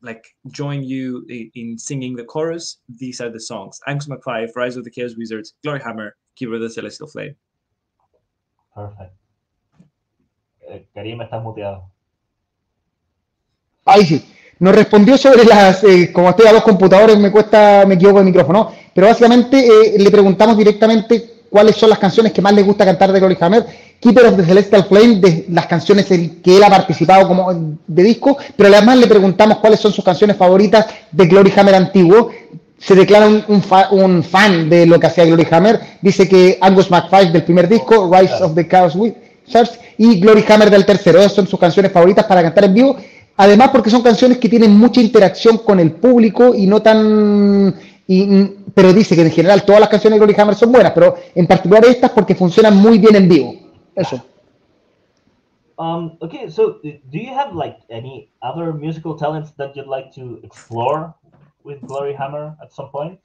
like 0.00 0.24
join 0.52 0.82
you 0.82 1.26
in, 1.28 1.50
in, 1.54 1.78
singing 1.78 2.14
the 2.14 2.24
chorus, 2.24 2.78
these 2.88 3.20
are 3.20 3.30
the 3.30 3.40
songs: 3.40 3.80
Angus 3.86 4.06
McFive, 4.06 4.54
Rise 4.54 4.76
of 4.76 4.84
the 4.84 4.90
Chaos 4.90 5.16
Wizards, 5.16 5.54
Glory 5.62 5.80
Hammer, 5.80 6.16
Keeper 6.36 6.54
of 6.54 6.60
the 6.60 6.70
Celestial 6.70 7.08
Flame. 7.08 7.34
Perfect. 8.74 9.12
Eh, 10.70 10.86
Karim, 10.94 11.20
estás 11.22 11.42
muteado. 11.42 11.90
Ahí 13.84 14.04
sí. 14.04 14.24
Nos 14.60 14.74
respondió 14.74 15.16
sobre 15.16 15.44
las, 15.44 15.84
eh, 15.84 16.12
como 16.12 16.30
estoy 16.30 16.46
a 16.48 16.52
dos 16.52 16.64
computadores, 16.64 17.16
me 17.16 17.30
cuesta, 17.30 17.84
me 17.86 17.94
equivoco 17.94 18.18
el 18.18 18.24
micrófono, 18.24 18.72
pero 18.92 19.06
básicamente 19.06 19.66
eh, 19.66 19.98
le 19.98 20.10
preguntamos 20.10 20.56
directamente 20.58 21.37
cuáles 21.50 21.76
son 21.76 21.90
las 21.90 21.98
canciones 21.98 22.32
que 22.32 22.42
más 22.42 22.52
le 22.52 22.62
gusta 22.62 22.84
cantar 22.84 23.12
de 23.12 23.20
Glory 23.20 23.36
Hammer. 23.40 23.66
Keeper 24.00 24.26
of 24.26 24.36
the 24.36 24.44
Celestial 24.44 24.84
Flame, 24.84 25.16
de 25.16 25.46
las 25.50 25.66
canciones 25.66 26.10
en 26.10 26.40
que 26.40 26.56
él 26.56 26.62
ha 26.62 26.70
participado 26.70 27.26
como 27.26 27.52
de 27.86 28.02
disco, 28.02 28.38
pero 28.56 28.68
además 28.68 28.98
le 28.98 29.06
preguntamos 29.06 29.58
cuáles 29.58 29.80
son 29.80 29.92
sus 29.92 30.04
canciones 30.04 30.36
favoritas 30.36 30.86
de 31.10 31.26
Glory 31.26 31.52
Hammer 31.56 31.74
antiguo. 31.74 32.30
Se 32.78 32.94
declara 32.94 33.26
un, 33.26 33.42
un, 33.48 33.60
fa, 33.60 33.88
un 33.90 34.22
fan 34.22 34.70
de 34.70 34.86
lo 34.86 35.00
que 35.00 35.08
hacía 35.08 35.24
Glory 35.24 35.46
Hammer. 35.50 35.80
Dice 36.00 36.28
que 36.28 36.58
Angus 36.60 36.90
McFly 36.90 37.32
del 37.32 37.42
primer 37.42 37.68
disco, 37.68 38.08
Rise 38.12 38.42
of 38.42 38.54
the 38.54 38.68
Chaos 38.68 38.94
Wizards, 38.94 39.80
y 39.96 40.20
Glory 40.20 40.44
Hammer 40.48 40.70
del 40.70 40.86
tercero. 40.86 41.18
Esas 41.18 41.32
son 41.32 41.48
sus 41.48 41.58
canciones 41.58 41.90
favoritas 41.90 42.24
para 42.26 42.42
cantar 42.42 42.64
en 42.64 42.74
vivo. 42.74 42.96
Además, 43.36 43.70
porque 43.72 43.90
son 43.90 44.02
canciones 44.02 44.38
que 44.38 44.48
tienen 44.48 44.76
mucha 44.76 45.00
interacción 45.00 45.58
con 45.58 45.78
el 45.78 45.92
público 45.92 46.54
y 46.54 46.66
no 46.66 46.82
tan 46.82 47.74
y, 48.10 48.56
pero 48.74 48.92
dice 48.94 49.14
que 49.14 49.20
en 49.20 49.30
general 49.30 49.64
todas 49.64 49.80
las 49.82 49.90
canciones 49.90 50.18
de 50.18 50.24
Glory 50.24 50.40
Hammer 50.40 50.54
son 50.54 50.72
buenas, 50.72 50.92
pero 50.92 51.16
en 51.34 51.46
particular 51.46 51.84
estas 51.84 52.10
porque 52.10 52.34
funcionan 52.34 52.74
muy 52.76 52.98
bien 52.98 53.14
en 53.14 53.28
vivo. 53.28 53.54
Eso. 53.94 54.24
Um, 55.76 56.16
okay, 56.20 56.50
so 56.50 56.80
do 56.82 57.18
you 57.18 57.32
have 57.32 57.54
like 57.54 57.76
any 57.90 58.32
other 58.42 58.72
musical 58.72 59.14
talents 59.14 59.52
that 59.58 59.76
you'd 59.76 59.86
like 59.86 60.10
to 60.14 60.40
explore 60.42 61.14
with 61.62 61.80
Glory 61.82 62.14
Hammer 62.14 62.56
at 62.62 62.72
some 62.72 62.88
point? 62.88 63.20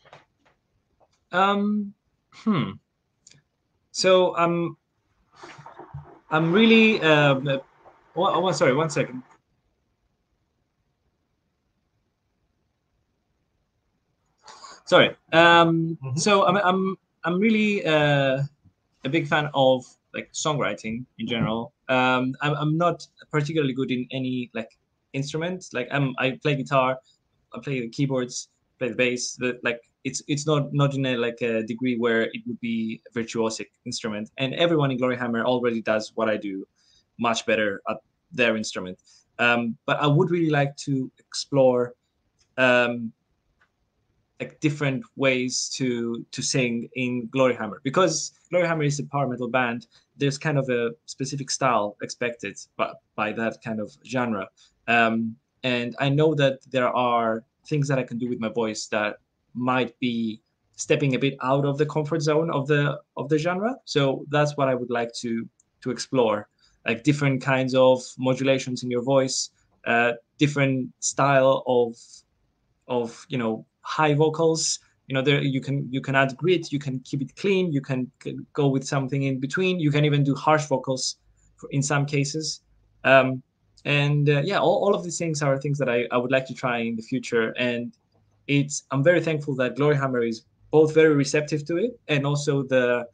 Um, 1.31 1.93
hmm. 2.43 2.73
So 3.91 4.35
I'm, 4.35 4.75
I'm 6.29 6.51
really. 6.51 7.01
Um, 7.01 7.61
one, 8.13 8.41
one, 8.43 8.53
sorry, 8.53 8.75
one 8.75 8.89
second. 8.89 9.23
Sorry. 14.85 15.09
Um, 15.31 15.97
mm-hmm. 16.03 16.17
So 16.17 16.45
I'm 16.45 16.57
I'm 16.57 16.95
I'm 17.23 17.39
really 17.39 17.85
uh, 17.85 18.43
a 19.05 19.09
big 19.09 19.27
fan 19.27 19.49
of 19.53 19.85
like 20.13 20.31
songwriting 20.33 21.05
in 21.19 21.27
general. 21.27 21.73
Um, 21.89 22.35
I'm 22.41 22.53
I'm 22.55 22.77
not 22.77 23.07
particularly 23.31 23.73
good 23.73 23.91
in 23.91 24.07
any 24.11 24.49
like 24.53 24.69
instrument. 25.13 25.65
Like 25.73 25.87
I'm 25.91 26.15
I 26.17 26.39
play 26.41 26.55
guitar, 26.55 26.97
I 27.53 27.59
play 27.59 27.81
the 27.81 27.89
keyboards, 27.89 28.49
play 28.79 28.89
the 28.89 28.95
bass, 28.95 29.37
but 29.39 29.59
like 29.63 29.81
it's 30.03 30.21
it's 30.27 30.45
not 30.45 30.73
not 30.73 30.93
in 30.93 31.05
a 31.05 31.17
like 31.17 31.41
a 31.41 31.63
degree 31.63 31.97
where 31.97 32.23
it 32.23 32.41
would 32.45 32.59
be 32.59 33.01
a 33.07 33.17
virtuosic 33.17 33.67
instrument. 33.85 34.29
And 34.37 34.53
everyone 34.55 34.91
in 34.91 34.97
Glory 34.97 35.17
Hammer 35.17 35.43
already 35.43 35.81
does 35.81 36.11
what 36.15 36.29
I 36.29 36.37
do 36.37 36.67
much 37.19 37.45
better 37.45 37.81
at 37.89 37.97
their 38.31 38.57
instrument. 38.57 38.99
Um, 39.39 39.77
but 39.85 39.97
I 39.99 40.07
would 40.07 40.29
really 40.29 40.49
like 40.49 40.75
to 40.77 41.11
explore 41.19 41.93
um, 42.57 43.11
like 44.39 44.59
different 44.59 45.03
ways 45.15 45.69
to 45.75 46.25
to 46.31 46.41
sing 46.41 46.89
in 46.95 47.27
Gloryhammer 47.29 47.77
because 47.83 48.33
Gloryhammer 48.51 48.85
is 48.85 48.99
a 48.99 49.05
power 49.05 49.27
metal 49.27 49.47
band. 49.47 49.87
There's 50.17 50.37
kind 50.37 50.57
of 50.57 50.69
a 50.69 50.91
specific 51.05 51.49
style 51.49 51.97
expected 52.01 52.57
by, 52.77 52.91
by 53.15 53.31
that 53.33 53.63
kind 53.63 53.79
of 53.79 53.91
genre, 54.05 54.47
um, 54.87 55.35
and 55.63 55.95
I 55.99 56.09
know 56.09 56.33
that 56.35 56.59
there 56.71 56.89
are 56.89 57.43
things 57.67 57.87
that 57.87 57.99
I 57.99 58.03
can 58.03 58.17
do 58.17 58.27
with 58.27 58.39
my 58.39 58.49
voice 58.49 58.87
that 58.87 59.17
might 59.53 59.97
be 59.99 60.41
stepping 60.75 61.15
a 61.15 61.19
bit 61.19 61.35
out 61.41 61.65
of 61.65 61.77
the 61.77 61.85
comfort 61.85 62.21
zone 62.21 62.49
of 62.51 62.67
the 62.67 62.99
of 63.17 63.29
the 63.29 63.37
genre. 63.37 63.75
So 63.85 64.25
that's 64.29 64.57
what 64.57 64.67
I 64.67 64.75
would 64.75 64.89
like 64.89 65.13
to 65.21 65.47
to 65.81 65.91
explore, 65.91 66.49
like 66.85 67.03
different 67.03 67.41
kinds 67.41 67.75
of 67.75 68.01
modulations 68.17 68.83
in 68.83 68.91
your 68.91 69.03
voice, 69.03 69.51
uh, 69.85 70.13
different 70.37 70.89
style 70.99 71.63
of 71.67 71.95
of 72.87 73.25
you 73.29 73.37
know 73.37 73.65
high 73.83 74.13
vocals 74.13 74.79
you 75.07 75.13
know 75.13 75.21
there 75.21 75.41
you 75.41 75.61
can 75.61 75.87
you 75.91 76.01
can 76.01 76.15
add 76.15 76.35
grit 76.37 76.71
you 76.71 76.79
can 76.79 76.99
keep 77.01 77.21
it 77.21 77.35
clean 77.35 77.71
you 77.71 77.81
can, 77.81 78.09
go 78.53 78.67
with 78.67 78.85
something 78.85 79.23
in 79.23 79.39
between. 79.39 79.79
You 79.79 79.91
can 79.91 80.05
even 80.05 80.23
do 80.23 80.33
harsh 80.33 80.65
vocals 80.65 81.17
for, 81.57 81.69
in 81.71 81.83
some 81.83 82.05
cases. 82.05 82.61
Um, 83.03 83.43
and 83.85 84.29
uh, 84.29 84.41
yeah 84.45 84.59
all, 84.59 84.77
all 84.85 84.95
of 84.95 85.03
these 85.03 85.17
things 85.17 85.41
are 85.41 85.57
things 85.57 85.77
that 85.77 85.89
I, 85.89 86.07
I 86.11 86.17
would 86.17 86.31
like 86.31 86.47
to 86.47 86.53
try 86.53 86.79
in 86.79 86.95
the 86.95 87.01
future. 87.01 87.53
And 87.57 87.93
it's 88.47 88.83
i'm 88.91 89.03
very 89.03 89.21
thankful 89.21 89.55
that 89.55 89.75
glory 89.75 89.95
hammer 89.95 90.21
is 90.21 90.43
both 90.71 90.93
very 90.93 91.15
receptive 91.15 91.65
to 91.65 91.77
it 91.77 91.99
and 92.07 92.25
also 92.25 92.63
the 92.63 93.05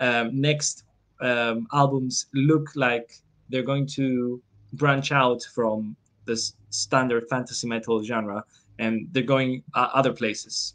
um, 0.00 0.40
next 0.40 0.84
um, 1.20 1.66
albums 1.72 2.26
look 2.34 2.70
like 2.74 3.14
they're 3.48 3.62
going 3.62 3.86
to 3.86 4.42
branch 4.72 5.12
out 5.12 5.42
from 5.54 5.94
this 6.24 6.54
standard 6.70 7.28
fantasy 7.28 7.68
metal 7.68 8.02
genre 8.02 8.42
and 8.82 9.08
they're 9.12 9.30
going 9.36 9.62
uh, 9.74 9.88
other 9.94 10.12
places. 10.12 10.74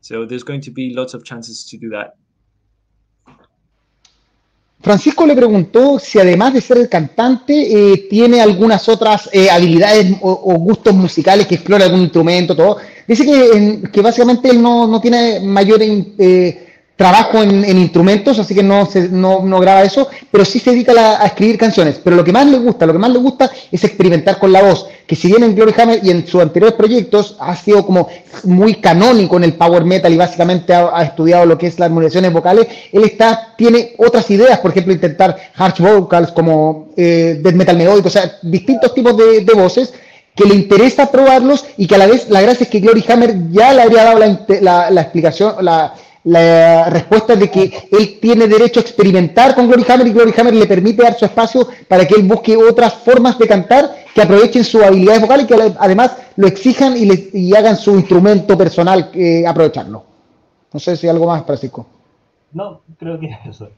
So 0.00 0.26
there's 0.26 0.44
going 0.44 0.60
to 0.62 0.70
be 0.70 0.94
lots 0.94 1.14
of 1.14 1.24
chances 1.24 1.64
to 1.70 1.78
do 1.78 1.88
that. 1.90 2.14
Francisco 4.80 5.24
le 5.24 5.34
preguntó 5.34 5.98
si 5.98 6.18
además 6.18 6.52
de 6.52 6.60
ser 6.60 6.76
el 6.76 6.90
cantante 6.90 7.54
eh, 7.54 8.06
tiene 8.10 8.42
algunas 8.42 8.86
otras 8.86 9.30
eh, 9.32 9.48
habilidades 9.50 10.18
o, 10.20 10.30
o, 10.30 10.58
gustos 10.58 10.92
musicales 10.94 11.46
que 11.46 11.54
explora 11.54 11.86
algún 11.86 12.02
instrumento, 12.02 12.54
todo. 12.54 12.76
Dice 13.08 13.24
que, 13.24 13.90
que 13.90 14.02
básicamente 14.02 14.50
él 14.50 14.60
no, 14.60 14.86
no 14.86 15.00
tiene 15.00 15.40
mayor 15.40 15.80
eh, 15.80 16.63
trabajo 16.96 17.42
en, 17.42 17.64
en, 17.64 17.78
instrumentos, 17.78 18.38
así 18.38 18.54
que 18.54 18.62
no, 18.62 18.86
se, 18.86 19.08
no, 19.08 19.42
no, 19.42 19.58
graba 19.58 19.82
eso, 19.82 20.08
pero 20.30 20.44
sí 20.44 20.60
se 20.60 20.70
dedica 20.70 20.92
a, 20.92 21.22
a, 21.22 21.26
escribir 21.26 21.58
canciones. 21.58 22.00
Pero 22.02 22.14
lo 22.14 22.22
que 22.22 22.32
más 22.32 22.46
le 22.46 22.58
gusta, 22.58 22.86
lo 22.86 22.92
que 22.92 23.00
más 23.00 23.10
le 23.10 23.18
gusta 23.18 23.50
es 23.72 23.82
experimentar 23.82 24.38
con 24.38 24.52
la 24.52 24.62
voz, 24.62 24.86
que 25.06 25.16
si 25.16 25.26
bien 25.26 25.42
en 25.42 25.56
Glory 25.56 25.74
Hammer 25.76 26.00
y 26.04 26.10
en 26.10 26.26
sus 26.26 26.40
anteriores 26.40 26.76
proyectos 26.76 27.36
ha 27.40 27.56
sido 27.56 27.84
como 27.84 28.08
muy 28.44 28.76
canónico 28.76 29.36
en 29.36 29.44
el 29.44 29.54
power 29.54 29.84
metal 29.84 30.12
y 30.12 30.16
básicamente 30.16 30.72
ha, 30.72 31.02
estudiado 31.02 31.46
lo 31.46 31.58
que 31.58 31.66
es 31.66 31.78
las 31.80 31.86
armonizaciones 31.86 32.32
vocales, 32.32 32.68
él 32.92 33.02
está, 33.02 33.54
tiene 33.58 33.94
otras 33.98 34.30
ideas, 34.30 34.60
por 34.60 34.70
ejemplo, 34.70 34.92
intentar 34.92 35.36
harsh 35.56 35.80
vocals 35.80 36.30
como 36.30 36.90
eh, 36.96 37.40
death 37.42 37.54
metal 37.54 37.76
melódico, 37.76 38.06
o 38.06 38.10
sea, 38.10 38.38
distintos 38.42 38.94
tipos 38.94 39.16
de, 39.16 39.44
voces 39.54 39.92
que 40.34 40.44
le 40.44 40.54
interesa 40.54 41.10
probarlos 41.10 41.64
y 41.76 41.86
que 41.86 41.94
a 41.94 41.98
la 41.98 42.06
vez 42.06 42.28
la 42.28 42.40
gracia 42.40 42.64
es 42.64 42.70
que 42.70 42.80
Glory 42.80 43.04
Hammer 43.08 43.50
ya 43.50 43.72
le 43.72 43.82
habría 43.82 44.04
dado 44.04 44.18
la, 44.18 44.90
la 44.90 45.00
explicación, 45.00 45.54
la, 45.60 45.94
la 46.24 46.88
respuesta 46.88 47.36
de 47.36 47.50
que 47.50 47.88
él 47.92 48.18
tiene 48.20 48.46
derecho 48.46 48.80
a 48.80 48.82
experimentar 48.82 49.54
con 49.54 49.68
Glory 49.68 49.84
Hammer 49.88 50.06
y 50.06 50.12
Glory 50.12 50.34
Hammer 50.36 50.54
le 50.54 50.66
permite 50.66 51.02
dar 51.02 51.14
su 51.14 51.26
espacio 51.26 51.68
para 51.86 52.06
que 52.06 52.14
él 52.14 52.26
busque 52.26 52.56
otras 52.56 52.94
formas 52.94 53.38
de 53.38 53.46
cantar 53.46 54.04
que 54.14 54.22
aprovechen 54.22 54.64
su 54.64 54.82
habilidad 54.82 55.20
vocal 55.20 55.42
y 55.42 55.46
que 55.46 55.54
además 55.78 56.16
lo 56.36 56.46
exijan 56.46 56.96
y, 56.96 57.04
le, 57.04 57.28
y 57.32 57.54
hagan 57.54 57.76
su 57.76 57.94
instrumento 57.94 58.56
personal 58.56 59.10
eh, 59.12 59.46
aprovecharlo. 59.46 60.04
No 60.72 60.80
sé 60.80 60.96
si 60.96 61.06
algo 61.08 61.26
más, 61.26 61.44
Francisco. 61.44 61.86
No, 62.52 62.80
creo 62.98 63.18
que 63.20 63.30
eso. 63.48 63.68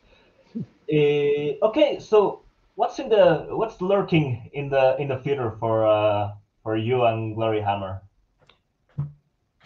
Eh, 0.88 1.58
okay, 1.62 1.98
so 2.00 2.42
what's 2.76 2.98
in 3.00 3.08
the 3.08 3.46
what's 3.50 3.80
lurking 3.80 4.48
in 4.52 4.70
the 4.70 4.94
in 5.00 5.08
the 5.08 5.18
future 5.18 5.52
for 5.58 5.84
uh, 5.84 6.30
for 6.62 6.76
you 6.76 7.04
and 7.06 7.34
Glory 7.34 7.60
Hammer? 7.60 8.02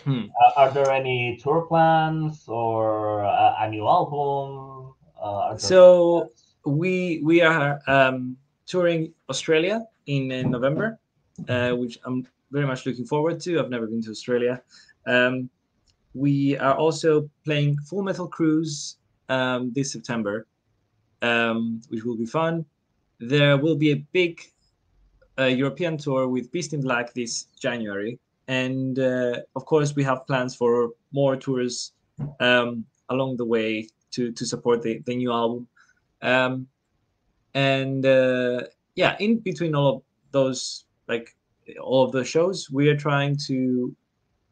Hmm. 0.04 0.24
Uh, 0.44 0.52
are 0.56 0.70
there 0.70 0.90
any 0.90 1.38
tour 1.42 1.62
plans 1.62 2.44
or 2.48 3.20
a, 3.20 3.56
a 3.60 3.70
new 3.70 3.86
album? 3.86 4.94
Uh, 5.20 5.56
so 5.56 6.30
we 6.64 7.20
we 7.22 7.42
are 7.42 7.80
um, 7.86 8.36
touring 8.66 9.12
Australia 9.28 9.84
in, 10.06 10.30
in 10.30 10.50
November, 10.50 10.98
uh, 11.48 11.72
which 11.72 11.98
I'm 12.04 12.26
very 12.50 12.66
much 12.66 12.86
looking 12.86 13.04
forward 13.04 13.40
to. 13.40 13.58
I've 13.58 13.70
never 13.70 13.86
been 13.86 14.02
to 14.02 14.10
Australia. 14.10 14.62
Um, 15.06 15.50
we 16.14 16.56
are 16.56 16.74
also 16.74 17.30
playing 17.44 17.78
Full 17.88 18.02
Metal 18.02 18.26
Cruise 18.26 18.96
um, 19.28 19.72
this 19.74 19.92
September, 19.92 20.46
um, 21.22 21.80
which 21.88 22.04
will 22.04 22.16
be 22.16 22.26
fun. 22.26 22.64
There 23.20 23.56
will 23.56 23.76
be 23.76 23.92
a 23.92 23.96
big 24.12 24.40
uh, 25.38 25.44
European 25.44 25.96
tour 25.98 26.28
with 26.28 26.50
Beast 26.50 26.72
in 26.72 26.80
Black 26.80 27.14
this 27.14 27.44
January, 27.60 28.18
and 28.50 28.98
uh, 28.98 29.36
of 29.54 29.64
course 29.64 29.94
we 29.94 30.02
have 30.02 30.26
plans 30.26 30.56
for 30.56 30.90
more 31.12 31.36
tours 31.36 31.92
um, 32.40 32.84
along 33.08 33.36
the 33.36 33.44
way 33.44 33.88
to 34.10 34.32
to 34.32 34.44
support 34.44 34.82
the, 34.82 34.98
the 35.06 35.14
new 35.14 35.32
album. 35.32 35.68
Um, 36.20 36.66
and 37.54 38.04
uh, 38.04 38.62
yeah 38.96 39.16
in 39.20 39.38
between 39.38 39.74
all 39.74 39.88
of 39.96 40.02
those 40.32 40.84
like 41.08 41.34
all 41.80 42.04
of 42.04 42.12
the 42.12 42.24
shows 42.24 42.70
we 42.70 42.88
are 42.88 42.96
trying 42.96 43.36
to 43.46 43.94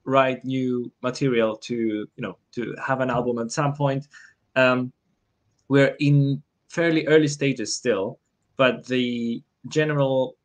write 0.04 0.44
new 0.44 0.90
material 1.02 1.56
to 1.56 1.76
you 2.16 2.22
know 2.22 2.38
to 2.52 2.74
have 2.86 3.00
an 3.00 3.10
album 3.10 3.38
at 3.38 3.50
some 3.50 3.74
point. 3.74 4.06
Um, 4.54 4.92
we're 5.68 5.96
in 5.98 6.42
fairly 6.68 7.06
early 7.08 7.28
stages 7.28 7.74
still 7.74 8.20
but 8.56 8.86
the 8.86 9.42
general 9.68 10.36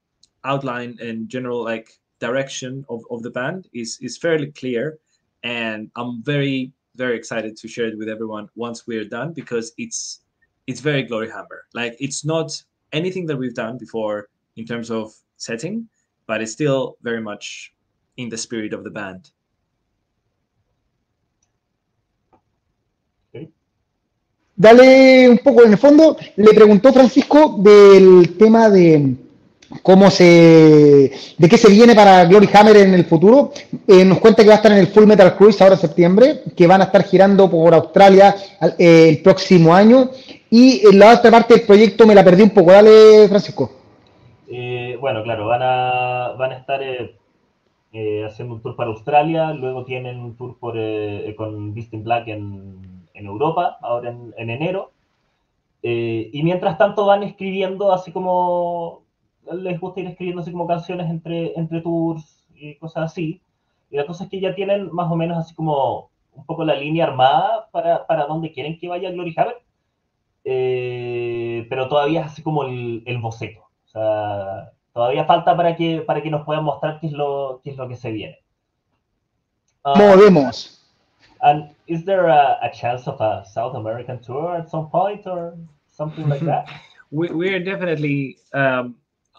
outline 0.44 0.98
and 1.00 1.30
general 1.30 1.64
like 1.64 2.00
direction 2.28 2.86
of, 2.94 3.00
of 3.14 3.20
the 3.26 3.34
band 3.40 3.62
is 3.74 3.90
is 4.08 4.18
fairly 4.18 4.52
clear. 4.62 4.84
And 5.44 5.92
i'm 6.00 6.14
very 6.24 6.72
very 7.04 7.16
excited 7.22 7.54
to 7.62 7.68
share 7.74 7.88
it 7.92 7.98
with 7.98 8.10
everyone 8.16 8.46
once 8.66 8.78
we're 8.88 9.10
done 9.20 9.30
because 9.42 9.68
it's 9.84 10.02
it's 10.70 10.82
very 10.90 11.04
glory 11.10 11.30
hammer. 11.36 11.60
Like 11.74 11.94
it's 12.06 12.24
not 12.34 12.50
anything 13.00 13.26
that 13.28 13.38
we've 13.42 13.60
done 13.66 13.76
before 13.86 14.18
in 14.60 14.66
terms 14.72 14.90
of 15.00 15.06
setting 15.38 15.76
but 16.28 16.42
it's 16.42 16.54
still 16.54 16.98
very 17.02 17.22
much 17.22 17.74
in 18.18 18.30
the 18.30 18.38
spirit 18.38 18.74
of 18.74 18.84
the 18.84 18.90
band. 18.90 19.32
Dale 24.56 25.30
un 25.32 25.40
poco, 25.40 25.64
en 25.64 25.72
el 25.72 25.78
fondo, 25.78 26.16
le 26.36 26.54
preguntó 26.54 26.94
Francisco 26.94 27.58
del 27.64 28.38
tema 28.38 28.70
de 28.70 29.18
cómo 29.82 30.10
se, 30.10 31.12
de 31.38 31.50
qué 31.50 31.58
se 31.58 31.72
viene 31.72 31.96
para 31.96 32.26
Glory 32.26 32.50
Hammer 32.54 32.78
en 32.78 32.94
el 32.94 33.06
futuro. 33.06 33.52
Eh, 33.88 34.06
nos 34.06 34.20
cuenta 34.20 34.44
que 34.44 34.50
va 34.50 34.56
a 34.56 34.58
estar 34.58 34.72
en 34.72 34.78
el 34.78 34.88
Full 34.88 35.06
Metal 35.06 35.36
Cruise 35.36 35.62
ahora 35.62 35.76
en 35.76 35.82
septiembre, 35.82 36.42
que 36.56 36.68
van 36.68 36.82
a 36.82 36.86
estar 36.86 37.04
girando 37.04 37.50
por 37.50 37.74
Australia 37.74 38.36
eh, 38.78 39.10
el 39.10 39.22
próximo 39.22 39.74
año. 39.74 40.10
Y 40.50 40.86
en 40.86 41.00
la 41.00 41.14
otra 41.14 41.32
parte 41.32 41.56
del 41.56 41.66
proyecto 41.66 42.06
me 42.06 42.14
la 42.14 42.24
perdí 42.24 42.44
un 42.44 42.52
poco. 42.52 42.72
Dale, 42.72 43.28
Francisco. 43.28 43.72
Eh, 44.48 44.98
bueno, 45.00 45.24
claro, 45.24 45.48
van 45.48 45.62
a, 45.64 46.34
van 46.38 46.52
a 46.52 46.58
estar 46.58 46.82
haciendo 48.28 48.56
un 48.56 48.62
tour 48.62 48.76
para 48.76 48.90
Australia, 48.90 49.52
luego 49.54 49.86
tienen 49.86 50.20
un 50.20 50.36
tour 50.36 50.58
por, 50.60 50.74
con 51.36 51.76
Beast 51.76 51.94
in 51.94 52.04
Black 52.04 52.28
en, 52.28 53.06
en 53.14 53.26
Europa, 53.26 53.78
ahora 53.82 54.16
en 54.36 54.50
enero. 54.50 54.92
y 55.84 56.42
mientras 56.44 56.78
tanto 56.80 57.06
van 57.06 57.22
escribiendo 57.22 57.94
así 57.94 58.12
como 58.12 59.03
les 59.52 59.80
gusta 59.80 60.00
ir 60.00 60.08
escribiendo 60.08 60.42
así 60.42 60.52
como 60.52 60.68
canciones 60.68 61.10
entre, 61.10 61.58
entre 61.58 61.82
tours 61.82 62.46
y 62.56 62.76
cosas 62.76 63.12
así. 63.12 63.42
Y 63.90 63.98
la 63.98 64.06
cosa 64.06 64.24
es 64.24 64.30
que 64.30 64.40
ya 64.40 64.56
tienen 64.56 64.92
más 64.92 65.12
o 65.12 65.16
menos 65.16 65.38
así 65.38 65.54
como 65.54 66.10
un 66.34 66.46
poco 66.46 66.66
la 66.66 66.76
línea 66.76 67.06
armada 67.06 67.68
para, 67.72 68.08
para 68.08 68.26
donde 68.26 68.52
quieren 68.52 68.80
que 68.80 68.88
vaya 68.88 69.12
Glory 69.12 69.34
Hammer. 69.38 69.58
Eh, 70.46 71.66
pero 71.70 71.88
todavía 71.88 72.22
es 72.22 72.28
así 72.28 72.42
como 72.42 72.64
el, 72.64 73.04
el, 73.06 73.18
boceto. 73.20 73.62
O 73.62 73.88
sea, 73.88 74.72
todavía 74.94 75.26
falta 75.26 75.56
para 75.56 75.76
que, 75.76 76.02
para 76.02 76.22
que 76.22 76.30
nos 76.30 76.44
puedan 76.46 76.64
mostrar 76.64 77.00
qué 77.00 77.08
es 77.08 77.14
lo, 77.14 77.62
qué 77.64 77.72
es 77.72 77.78
lo 77.78 77.88
que 77.88 77.96
se 77.96 78.12
viene. 78.12 78.40
Uh, 79.86 79.98
Movemos. 79.98 80.80
And 81.42 81.70
is 81.88 82.06
there 82.06 82.30
a, 82.30 82.58
a, 82.62 82.72
chance 82.72 83.08
of 83.08 83.20
a 83.20 83.44
South 83.46 83.76
American 83.76 84.20
tour 84.20 84.56
at 84.56 84.70
some 84.70 84.90
point 84.90 85.28
or 85.28 85.58
something 85.90 86.28
like 86.30 86.40
that? 86.46 86.68
we, 87.12 87.30
we're 87.30 87.60
definitely 87.60 88.38
um, 88.54 88.96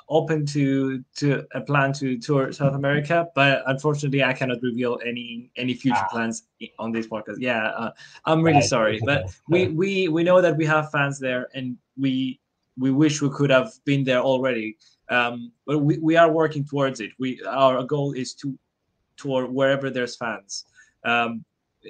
open 0.09 0.45
to 0.45 1.03
to 1.17 1.45
a 1.55 1.61
plan 1.61 1.93
to 1.95 2.19
tour 2.19 2.53
South 2.53 2.75
America, 2.75 3.27
but 3.35 3.63
unfortunately, 3.67 4.23
I 4.23 4.33
cannot 4.33 4.63
reveal 4.63 4.99
any 5.05 5.51
any 5.57 5.75
future 5.75 6.05
ah. 6.05 6.09
plans 6.11 6.45
on 6.79 6.93
this 6.93 7.07
podcast. 7.07 7.37
Yeah, 7.39 7.69
uh, 7.69 7.91
I'm 8.27 8.43
really 8.43 8.59
right. 8.59 8.65
sorry, 8.65 9.01
but 9.05 9.35
we 9.49 9.69
we 9.69 10.09
we 10.09 10.23
know 10.23 10.41
that 10.41 10.57
we 10.57 10.67
have 10.67 10.91
fans 10.91 11.19
there, 11.19 11.49
and 11.55 11.77
we 11.97 12.41
we 12.77 12.91
wish 12.91 13.23
we 13.23 13.31
could 13.31 13.51
have 13.51 13.73
been 13.85 14.05
there 14.05 14.21
already. 14.21 14.77
Um, 15.11 15.53
but 15.67 15.79
we, 15.81 15.99
we 15.99 16.17
are 16.17 16.31
working 16.31 16.65
towards 16.65 17.01
it. 17.01 17.11
We 17.19 17.41
our 17.49 17.83
goal 17.85 18.13
is 18.13 18.35
to 18.35 18.59
tour 19.17 19.47
wherever 19.47 19.91
there's 19.91 20.17
fans. 20.17 20.65
Um, 21.05 21.45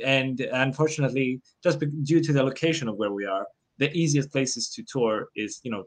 and 0.05 0.41
unfortunately, 0.41 1.41
just 1.63 1.79
due 2.03 2.21
to 2.21 2.33
the 2.33 2.43
location 2.43 2.89
of 2.89 2.97
where 2.97 3.13
we 3.13 3.25
are, 3.25 3.47
the 3.79 3.93
easiest 3.97 4.31
places 4.31 4.69
to 4.71 4.83
tour 4.83 5.29
is 5.37 5.61
you 5.63 5.71
know 5.71 5.85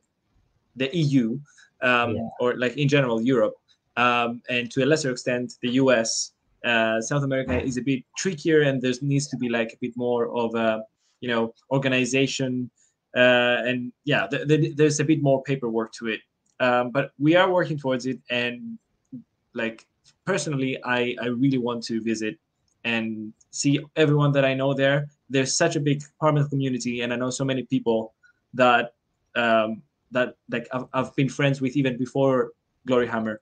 the 0.75 0.95
EU 0.95 1.39
um, 1.81 2.15
yeah. 2.15 2.29
or 2.39 2.55
like 2.57 2.77
in 2.77 2.87
general 2.87 3.21
Europe, 3.21 3.55
um, 3.95 4.41
and 4.49 4.71
to 4.71 4.83
a 4.83 4.85
lesser 4.85 5.11
extent 5.11 5.53
the 5.61 5.71
US. 5.71 6.33
Uh, 6.65 6.99
South 6.99 7.23
America 7.23 7.61
is 7.63 7.77
a 7.77 7.81
bit 7.81 8.03
trickier, 8.17 8.63
and 8.63 8.81
there 8.81 8.93
needs 9.01 9.27
to 9.27 9.37
be 9.37 9.47
like 9.47 9.71
a 9.73 9.77
bit 9.79 9.93
more 9.95 10.35
of 10.35 10.55
a 10.55 10.83
you 11.21 11.29
know 11.29 11.53
organization, 11.71 12.69
uh, 13.15 13.61
and 13.65 13.93
yeah, 14.05 14.27
th- 14.27 14.47
th- 14.47 14.75
there's 14.75 14.99
a 14.99 15.05
bit 15.05 15.21
more 15.21 15.41
paperwork 15.43 15.91
to 15.93 16.07
it. 16.07 16.21
Um, 16.59 16.89
but 16.91 17.11
we 17.19 17.35
are 17.35 17.49
working 17.49 17.77
towards 17.77 18.05
it, 18.05 18.19
and 18.29 18.77
like 19.53 19.85
personally, 20.25 20.77
I 20.83 21.15
I 21.21 21.27
really 21.27 21.59
want 21.59 21.83
to 21.83 22.01
visit 22.01 22.37
and 22.83 23.33
see 23.51 23.79
everyone 23.95 24.31
that 24.31 24.45
I 24.45 24.53
know 24.53 24.73
there. 24.73 25.07
There's 25.29 25.55
such 25.55 25.75
a 25.75 25.79
big 25.79 26.01
power 26.19 26.31
metal 26.31 26.49
community, 26.49 27.01
and 27.01 27.13
I 27.13 27.15
know 27.15 27.29
so 27.29 27.45
many 27.45 27.63
people 27.63 28.13
that 28.53 28.93
um, 29.35 29.83
that 30.11 30.35
like 30.49 30.67
I've, 30.73 30.85
I've 30.93 31.15
been 31.15 31.29
friends 31.29 31.61
with 31.61 31.75
even 31.75 31.97
before 31.97 32.51
Glory 32.85 33.07
Hammer 33.07 33.41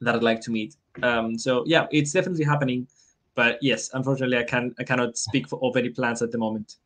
that 0.00 0.14
I'd 0.14 0.22
like 0.22 0.40
to 0.42 0.50
meet. 0.50 0.76
Um, 1.02 1.38
so 1.38 1.64
yeah, 1.66 1.86
it's 1.90 2.12
definitely 2.12 2.44
happening. 2.44 2.86
But 3.34 3.58
yes, 3.60 3.90
unfortunately, 3.92 4.38
I 4.38 4.44
can 4.44 4.74
I 4.78 4.84
cannot 4.84 5.18
speak 5.18 5.48
for, 5.48 5.58
of 5.62 5.76
any 5.76 5.90
plans 5.90 6.22
at 6.22 6.30
the 6.30 6.38
moment. 6.38 6.76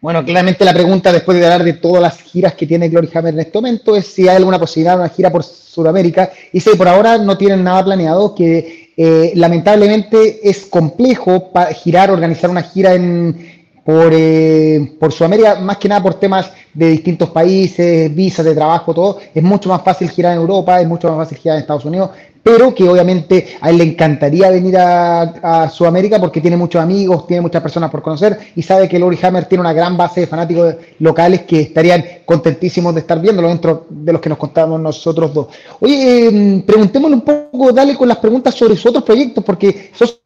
Bueno, 0.00 0.24
claramente 0.24 0.64
la 0.64 0.74
pregunta 0.74 1.12
después 1.12 1.38
de 1.38 1.44
hablar 1.44 1.62
de 1.62 1.74
todas 1.74 2.02
las 2.02 2.20
giras 2.22 2.54
que 2.54 2.66
tiene 2.66 2.88
Glory 2.88 3.08
Hammer 3.14 3.34
en 3.34 3.40
este 3.40 3.56
momento 3.56 3.94
es 3.94 4.08
si 4.08 4.28
hay 4.28 4.34
alguna 4.34 4.58
posibilidad 4.58 4.94
de 4.94 5.02
una 5.02 5.08
gira 5.08 5.30
por 5.30 5.44
Sudamérica. 5.44 6.32
Y 6.52 6.58
si 6.58 6.70
por 6.70 6.88
ahora 6.88 7.18
no 7.18 7.38
tienen 7.38 7.62
nada 7.62 7.84
planeado, 7.84 8.34
que 8.34 8.92
eh, 8.96 9.32
lamentablemente 9.36 10.40
es 10.48 10.66
complejo 10.66 11.52
para 11.52 11.72
girar, 11.72 12.10
organizar 12.10 12.50
una 12.50 12.62
gira 12.62 12.94
en, 12.94 13.51
por, 13.84 14.10
eh, 14.12 14.94
por 14.98 15.12
Sudamérica, 15.12 15.56
más 15.56 15.78
que 15.78 15.88
nada 15.88 16.02
por 16.02 16.14
temas 16.14 16.52
de 16.72 16.88
distintos 16.88 17.30
países, 17.30 18.14
visas 18.14 18.44
de 18.44 18.54
trabajo, 18.54 18.94
todo. 18.94 19.18
Es 19.34 19.42
mucho 19.42 19.68
más 19.68 19.82
fácil 19.82 20.08
girar 20.10 20.32
en 20.32 20.40
Europa, 20.40 20.80
es 20.80 20.86
mucho 20.86 21.08
más 21.08 21.16
fácil 21.16 21.38
girar 21.38 21.56
en 21.56 21.62
Estados 21.62 21.84
Unidos, 21.84 22.10
pero 22.42 22.74
que 22.74 22.88
obviamente 22.88 23.56
a 23.60 23.70
él 23.70 23.78
le 23.78 23.84
encantaría 23.84 24.50
venir 24.50 24.76
a, 24.78 25.68
Sudamérica 25.72 26.18
porque 26.18 26.40
tiene 26.40 26.56
muchos 26.56 26.82
amigos, 26.82 27.26
tiene 27.26 27.40
muchas 27.40 27.62
personas 27.62 27.90
por 27.90 28.02
conocer 28.02 28.38
y 28.56 28.62
sabe 28.62 28.88
que 28.88 28.98
Lori 28.98 29.18
Hammer 29.22 29.46
tiene 29.46 29.60
una 29.60 29.72
gran 29.72 29.96
base 29.96 30.22
de 30.22 30.26
fanáticos 30.26 30.74
locales 30.98 31.42
que 31.42 31.60
estarían 31.60 32.04
contentísimos 32.24 32.94
de 32.94 33.00
estar 33.00 33.20
viéndolo 33.20 33.48
dentro 33.48 33.86
de 33.88 34.12
los 34.12 34.20
que 34.20 34.28
nos 34.28 34.38
contamos 34.38 34.80
nosotros 34.80 35.32
dos. 35.32 35.46
Oye, 35.80 36.26
eh, 36.26 36.64
preguntémosle 36.66 37.16
un 37.16 37.22
poco, 37.22 37.72
dale 37.72 37.96
con 37.96 38.08
las 38.08 38.18
preguntas 38.18 38.54
sobre 38.54 38.74
sus 38.74 38.86
otros 38.86 39.04
proyectos, 39.04 39.44
porque 39.44 39.90
sos 39.94 40.21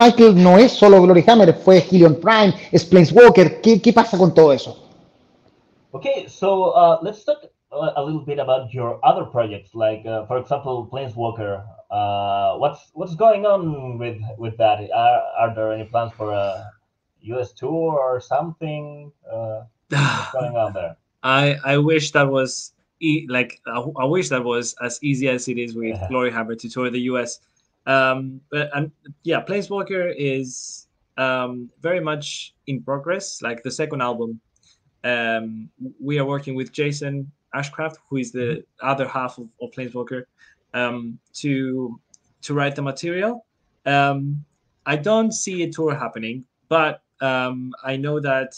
Michael 0.00 0.34
no 0.42 0.58
es 0.58 0.72
solo 0.72 1.00
Glory 1.00 1.24
Hammer, 1.28 1.54
fue 1.54 1.78
Helion 1.78 2.20
Prime, 2.20 2.54
es 2.72 2.84
Planeswalker. 2.84 3.60
¿Qué, 3.60 3.80
qué 3.80 3.92
pasa 3.92 4.18
con 4.18 4.34
todo 4.34 4.52
eso? 4.52 4.76
Okay, 5.92 6.26
so 6.26 6.72
uh, 6.72 6.98
let's 7.02 7.24
talk 7.24 7.38
a 7.70 8.02
little 8.02 8.20
bit 8.20 8.40
about 8.40 8.74
your 8.74 8.98
other 9.04 9.24
projects, 9.24 9.72
like 9.72 10.04
uh, 10.06 10.26
for 10.26 10.38
example, 10.38 10.88
Planeswalker. 10.90 11.64
Uh, 11.88 12.56
what's 12.58 12.90
what's 12.94 13.14
going 13.14 13.46
on 13.46 13.96
with 13.96 14.18
with 14.38 14.56
that? 14.58 14.90
Are, 14.92 15.22
are 15.38 15.54
there 15.54 15.72
any 15.72 15.84
plans 15.84 16.12
for 16.16 16.32
a 16.32 16.72
US 17.22 17.52
tour 17.52 17.94
or 17.94 18.20
something? 18.20 19.12
Uh, 19.30 19.62
what's 19.88 20.32
going 20.32 20.56
on 20.56 20.72
there? 20.72 20.96
I 21.22 21.58
I 21.64 21.78
wish 21.78 22.10
that 22.10 22.28
was 22.28 22.72
e- 22.98 23.26
like 23.28 23.60
I, 23.68 23.78
I 24.00 24.04
wish 24.04 24.30
that 24.30 24.42
was 24.42 24.74
as 24.82 24.98
easy 25.00 25.28
as 25.28 25.46
it 25.46 25.58
is 25.58 25.76
with 25.76 25.94
yeah. 25.94 26.08
Glory 26.08 26.32
Hammer 26.32 26.56
to 26.56 26.68
tour 26.68 26.90
the 26.90 27.02
US. 27.14 27.38
Um, 27.86 28.40
but 28.50 28.70
and 28.74 28.90
yeah, 29.22 29.42
Planeswalker 29.44 30.14
is 30.16 30.86
um, 31.16 31.70
very 31.80 32.00
much 32.00 32.54
in 32.66 32.82
progress. 32.82 33.42
Like 33.42 33.62
the 33.62 33.70
second 33.70 34.00
album, 34.02 34.40
um, 35.04 35.68
we 36.00 36.18
are 36.18 36.24
working 36.24 36.54
with 36.54 36.72
Jason 36.72 37.30
Ashcraft, 37.54 37.96
who 38.08 38.16
is 38.16 38.32
the 38.32 38.64
other 38.80 39.06
half 39.06 39.38
of, 39.38 39.48
of 39.60 39.70
Planeswalker, 39.70 40.24
um, 40.72 41.18
to 41.34 42.00
to 42.42 42.54
write 42.54 42.76
the 42.76 42.82
material. 42.82 43.46
Um, 43.86 44.44
I 44.86 44.96
don't 44.96 45.32
see 45.32 45.62
a 45.62 45.70
tour 45.70 45.94
happening, 45.94 46.44
but 46.68 47.02
um, 47.20 47.72
I 47.82 47.96
know 47.96 48.20
that 48.20 48.54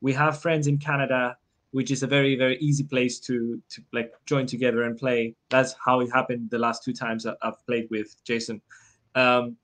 we 0.00 0.12
have 0.12 0.40
friends 0.40 0.66
in 0.66 0.78
Canada 0.78 1.36
which 1.76 1.90
is 1.90 2.02
a 2.02 2.06
very 2.06 2.36
very 2.36 2.56
easy 2.68 2.84
place 2.84 3.20
to 3.20 3.60
to 3.68 3.82
like 3.92 4.10
join 4.24 4.46
together 4.46 4.84
and 4.84 4.96
play. 4.96 5.34
That's 5.50 5.74
how 5.84 6.00
it 6.00 6.08
happened 6.18 6.48
the 6.48 6.58
last 6.66 6.82
two 6.82 6.94
times 6.94 7.26
I've 7.26 7.60
played 7.66 7.86
with 7.90 8.08
Jason. 8.24 8.62
Um, 9.14 9.56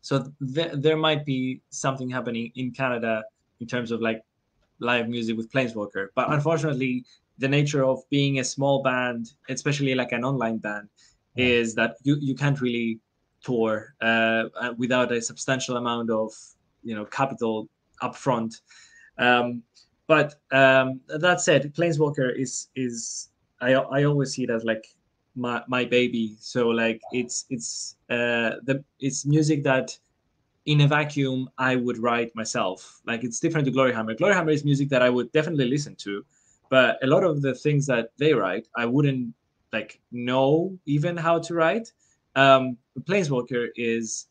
so 0.00 0.32
th- 0.54 0.76
there 0.84 0.96
might 0.96 1.26
be 1.26 1.60
something 1.68 2.08
happening 2.08 2.52
in 2.56 2.70
Canada 2.70 3.22
in 3.60 3.66
terms 3.66 3.90
of 3.90 4.00
like 4.00 4.22
live 4.78 5.10
music 5.10 5.36
with 5.36 5.52
Planeswalker, 5.52 6.08
but 6.14 6.32
unfortunately, 6.32 7.04
the 7.36 7.48
nature 7.48 7.84
of 7.84 7.98
being 8.08 8.38
a 8.38 8.44
small 8.44 8.82
band, 8.82 9.32
especially 9.50 9.94
like 9.94 10.12
an 10.12 10.24
online 10.24 10.56
band, 10.56 10.88
yeah. 11.34 11.46
is 11.58 11.74
that 11.74 11.96
you 12.02 12.16
you 12.28 12.34
can't 12.34 12.58
really 12.62 12.98
tour 13.44 13.94
uh, 14.00 14.44
uh 14.62 14.72
without 14.78 15.12
a 15.12 15.20
substantial 15.20 15.76
amount 15.76 16.08
of 16.10 16.32
you 16.82 16.94
know 16.96 17.04
capital 17.04 17.68
upfront. 18.00 18.52
Um, 19.18 19.62
but 20.06 20.36
um, 20.52 21.00
that 21.08 21.40
said, 21.40 21.74
Planeswalker 21.74 22.34
is 22.36 22.68
is 22.76 23.30
I 23.60 23.74
I 23.74 24.04
always 24.04 24.32
see 24.32 24.44
it 24.44 24.50
as 24.50 24.64
like 24.64 24.86
my 25.34 25.62
my 25.68 25.84
baby. 25.84 26.36
So 26.40 26.68
like 26.68 27.00
it's 27.12 27.46
it's 27.50 27.96
uh 28.10 28.62
the 28.64 28.84
it's 29.00 29.26
music 29.26 29.64
that 29.64 29.96
in 30.66 30.80
a 30.82 30.88
vacuum 30.88 31.48
I 31.58 31.76
would 31.76 31.98
write 31.98 32.34
myself. 32.34 33.00
Like 33.06 33.24
it's 33.24 33.40
different 33.40 33.66
to 33.66 33.72
Gloryhammer. 33.72 34.16
Gloryhammer 34.16 34.52
is 34.52 34.64
music 34.64 34.88
that 34.90 35.02
I 35.02 35.10
would 35.10 35.30
definitely 35.32 35.68
listen 35.68 35.96
to, 35.96 36.24
but 36.70 36.98
a 37.02 37.06
lot 37.06 37.24
of 37.24 37.42
the 37.42 37.54
things 37.54 37.86
that 37.86 38.10
they 38.18 38.32
write 38.32 38.68
I 38.76 38.86
wouldn't 38.86 39.34
like 39.72 40.00
know 40.12 40.78
even 40.86 41.16
how 41.16 41.40
to 41.40 41.54
write. 41.54 41.92
Um, 42.36 42.76
Planeswalker 43.00 43.68
is 43.76 44.28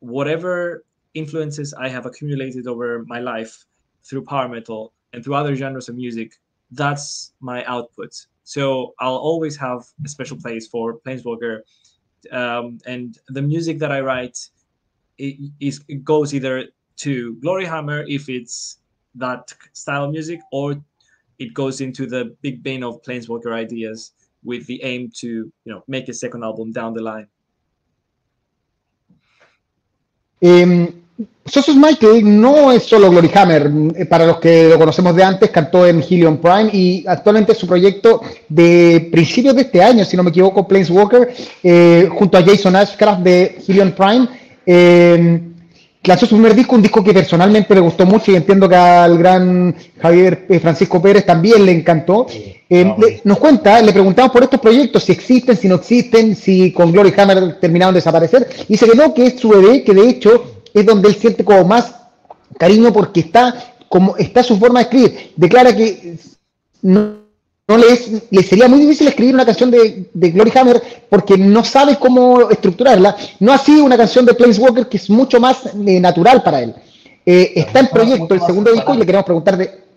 whatever 0.00 0.84
influences 1.14 1.72
I 1.72 1.88
have 1.88 2.04
accumulated 2.04 2.66
over 2.66 3.04
my 3.06 3.20
life 3.20 3.64
through 4.04 4.24
power 4.24 4.48
metal 4.48 4.92
and 5.12 5.24
through 5.24 5.34
other 5.34 5.54
genres 5.54 5.88
of 5.88 5.96
music, 5.96 6.34
that's 6.70 7.32
my 7.40 7.64
output. 7.64 8.14
So 8.44 8.94
I'll 8.98 9.16
always 9.16 9.56
have 9.56 9.86
a 10.04 10.08
special 10.08 10.36
place 10.36 10.66
for 10.66 10.98
Planeswalker. 10.98 11.60
Um, 12.32 12.78
and 12.86 13.18
the 13.28 13.42
music 13.42 13.78
that 13.78 13.92
I 13.92 14.00
write 14.00 14.38
it, 15.18 15.36
is, 15.60 15.82
it 15.88 16.04
goes 16.04 16.34
either 16.34 16.66
to 16.98 17.34
Glory 17.36 17.64
Hammer 17.64 18.04
if 18.08 18.28
it's 18.28 18.78
that 19.14 19.52
style 19.72 20.04
of 20.04 20.10
music, 20.10 20.40
or 20.52 20.76
it 21.38 21.54
goes 21.54 21.80
into 21.80 22.06
the 22.06 22.36
big 22.42 22.62
bin 22.62 22.82
of 22.82 23.02
Planeswalker 23.02 23.52
ideas 23.52 24.12
with 24.44 24.66
the 24.66 24.82
aim 24.82 25.10
to 25.16 25.26
you 25.26 25.72
know 25.72 25.82
make 25.88 26.08
a 26.08 26.14
second 26.14 26.44
album 26.44 26.72
down 26.72 26.94
the 26.94 27.02
line. 27.02 27.26
Eh, 30.42 30.90
Sosos 31.46 31.76
Michael 31.76 32.40
no 32.40 32.70
es 32.70 32.82
solo 32.84 33.10
Glory 33.10 33.30
Hammer, 33.34 33.70
eh, 33.96 34.04
para 34.04 34.26
los 34.26 34.38
que 34.38 34.68
lo 34.68 34.78
conocemos 34.78 35.16
de 35.16 35.24
antes, 35.24 35.50
cantó 35.50 35.86
en 35.86 36.02
Helium 36.02 36.36
Prime 36.36 36.68
y 36.72 37.04
actualmente 37.08 37.54
su 37.54 37.66
proyecto 37.66 38.20
de 38.48 39.08
principios 39.10 39.54
de 39.56 39.62
este 39.62 39.82
año, 39.82 40.04
si 40.04 40.16
no 40.16 40.22
me 40.22 40.30
equivoco, 40.30 40.68
Planeswalker, 40.68 41.32
eh, 41.62 42.08
junto 42.12 42.36
a 42.38 42.42
Jason 42.44 42.76
Ashcraft 42.76 43.22
de 43.22 43.58
Helium 43.66 43.92
Prime. 43.92 44.28
Eh, 44.66 45.40
lanzó 46.04 46.26
su 46.26 46.36
primer 46.36 46.54
disco, 46.54 46.76
un 46.76 46.82
disco 46.82 47.02
que 47.02 47.12
personalmente 47.14 47.74
me 47.74 47.80
gustó 47.80 48.04
mucho 48.06 48.30
y 48.30 48.36
entiendo 48.36 48.68
que 48.68 48.76
al 48.76 49.18
gran 49.18 49.74
Javier 50.00 50.46
eh, 50.48 50.60
Francisco 50.60 51.00
Pérez 51.02 51.24
también 51.26 51.64
le 51.64 51.72
encantó. 51.72 52.26
Eh, 52.70 52.84
no, 52.84 52.96
le- 52.98 53.22
nos 53.24 53.38
cuenta, 53.38 53.80
le 53.80 53.92
preguntamos 53.92 54.30
por 54.30 54.42
estos 54.42 54.60
proyectos, 54.60 55.02
si 55.02 55.12
existen, 55.12 55.56
si 55.56 55.66
no 55.68 55.76
existen, 55.76 56.36
si 56.36 56.72
con 56.72 56.92
Glory 56.92 57.12
Hammer 57.16 57.58
terminaron 57.58 57.94
de 57.94 57.98
desaparecer. 57.98 58.46
Y 58.68 58.74
dice 58.74 58.86
que 58.86 58.96
no, 58.96 59.12
que 59.14 59.26
es 59.26 59.40
su 59.40 59.48
bebé, 59.48 59.82
que 59.82 59.94
de 59.94 60.08
hecho 60.08 60.57
es 60.80 60.86
donde 60.86 61.08
él 61.08 61.14
siente 61.16 61.44
como 61.44 61.64
más 61.64 61.94
cariño 62.58 62.92
porque 62.92 63.20
está 63.20 63.74
como 63.88 64.16
está 64.16 64.42
su 64.42 64.58
forma 64.58 64.80
de 64.80 64.84
escribir. 64.84 65.32
Declara 65.36 65.74
que 65.74 66.18
no, 66.82 67.16
no 67.66 67.78
le, 67.78 67.92
es- 67.92 68.10
le 68.30 68.42
sería 68.42 68.68
muy 68.68 68.80
difícil 68.80 69.08
escribir 69.08 69.34
una 69.34 69.46
canción 69.46 69.70
de, 69.70 70.10
de 70.12 70.30
Glory 70.30 70.52
Hammer 70.56 70.82
porque 71.08 71.38
no 71.38 71.64
sabe 71.64 71.96
cómo 71.98 72.50
estructurarla. 72.50 73.16
No 73.40 73.52
así 73.52 73.80
una 73.80 73.96
canción 73.96 74.24
de 74.26 74.34
Planeswalker 74.34 74.88
que 74.88 74.98
es 74.98 75.08
mucho 75.10 75.40
más 75.40 75.66
eh, 75.66 76.00
natural 76.00 76.42
para 76.42 76.62
él. 76.62 76.74
Eh, 77.24 77.52
está 77.56 77.80
en 77.80 77.88
proyecto 77.88 78.34
el 78.34 78.40
segundo 78.42 78.72
disco 78.72 78.94
y 78.94 78.98
le 78.98 79.06
queremos 79.06 79.24
preguntar 79.24 79.56
de... 79.56 79.88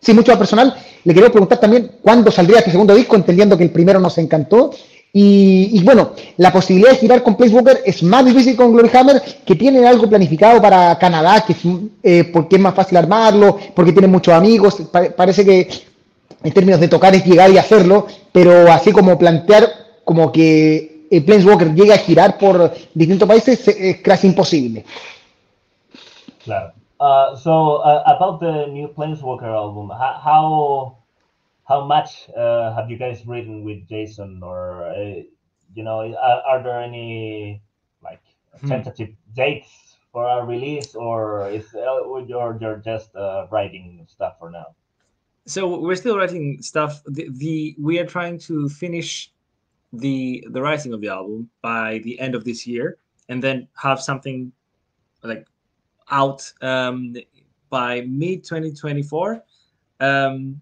Sí, 0.00 0.12
mucho 0.12 0.32
más 0.32 0.38
personal. 0.38 0.74
Le 1.04 1.12
queremos 1.14 1.32
preguntar 1.32 1.60
también 1.60 1.92
cuándo 2.02 2.30
saldría 2.30 2.58
este 2.58 2.72
segundo 2.72 2.94
disco, 2.94 3.14
entendiendo 3.14 3.56
que 3.56 3.64
el 3.64 3.70
primero 3.70 4.00
nos 4.00 4.18
encantó. 4.18 4.72
Y, 5.14 5.78
y 5.78 5.84
bueno, 5.84 6.12
la 6.38 6.50
posibilidad 6.50 6.92
de 6.92 6.96
girar 6.96 7.22
con 7.22 7.36
Planeswalker 7.36 7.82
es 7.84 8.02
más 8.02 8.24
difícil 8.24 8.56
con 8.56 8.72
Glory 8.72 8.88
Hammer, 8.96 9.20
que 9.44 9.54
tienen 9.56 9.84
algo 9.84 10.08
planificado 10.08 10.60
para 10.62 10.98
Canadá, 10.98 11.44
que 11.46 11.52
es, 11.52 11.58
eh, 12.02 12.24
porque 12.32 12.56
es 12.56 12.62
más 12.62 12.74
fácil 12.74 12.96
armarlo, 12.96 13.58
porque 13.74 13.92
tienen 13.92 14.10
muchos 14.10 14.32
amigos. 14.32 14.76
Pa- 14.90 15.10
parece 15.14 15.44
que 15.44 15.68
en 16.42 16.52
términos 16.52 16.80
de 16.80 16.88
tocar 16.88 17.14
es 17.14 17.24
llegar 17.26 17.50
y 17.50 17.58
hacerlo, 17.58 18.06
pero 18.32 18.72
así 18.72 18.90
como 18.90 19.18
plantear 19.18 19.68
como 20.02 20.32
que 20.32 21.06
el 21.10 21.22
Planeswalker 21.24 21.74
llegue 21.74 21.92
a 21.92 21.98
girar 21.98 22.38
por 22.38 22.72
distintos 22.94 23.28
países 23.28 23.68
eh, 23.68 23.90
es 23.90 23.96
casi 23.98 24.28
imposible. 24.28 24.84
Claro. 26.42 26.72
Uh, 26.98 27.36
so 27.36 27.82
uh, 27.84 28.02
about 28.06 28.40
the 28.40 28.66
new 28.68 28.88
Planeswalker 28.88 29.48
album, 29.48 29.90
how 29.90 30.96
how, 31.68 31.84
much 31.86 32.28
uh, 32.36 32.74
have 32.74 32.90
you 32.90 32.96
guys 32.98 33.26
written 33.26 33.64
with 33.64 33.86
Jason, 33.88 34.42
or 34.42 34.84
uh, 34.84 35.22
you 35.74 35.82
know, 35.82 36.00
are, 36.16 36.42
are 36.42 36.62
there 36.62 36.80
any 36.80 37.62
like 38.02 38.22
Hmm. 38.60 38.68
tentative 38.68 39.10
dates 39.34 39.96
for 40.12 40.26
our 40.28 40.46
release, 40.46 40.94
or 40.94 41.48
is 41.50 41.74
uh, 41.74 42.00
or 42.00 42.20
you're 42.20 42.58
you're 42.60 42.76
just 42.84 43.14
uh, 43.16 43.46
writing 43.50 44.06
stuff 44.08 44.38
for 44.38 44.50
now? 44.50 44.74
So 45.46 45.78
we're 45.78 45.96
still 45.96 46.16
writing 46.16 46.62
stuff. 46.62 47.02
The, 47.06 47.28
the 47.30 47.76
we 47.80 47.98
are 47.98 48.06
trying 48.06 48.38
to 48.40 48.68
finish 48.68 49.32
the 49.92 50.46
the 50.50 50.60
writing 50.62 50.92
of 50.92 51.00
the 51.00 51.08
album 51.08 51.50
by 51.62 51.98
the 52.04 52.18
end 52.20 52.34
of 52.34 52.44
this 52.44 52.66
year, 52.66 52.98
and 53.28 53.42
then 53.42 53.68
have 53.74 54.00
something 54.00 54.52
like 55.22 55.46
out 56.10 56.52
um, 56.60 57.16
by 57.70 58.02
mid 58.02 58.44
2024. 58.44 59.42
Um, 60.00 60.60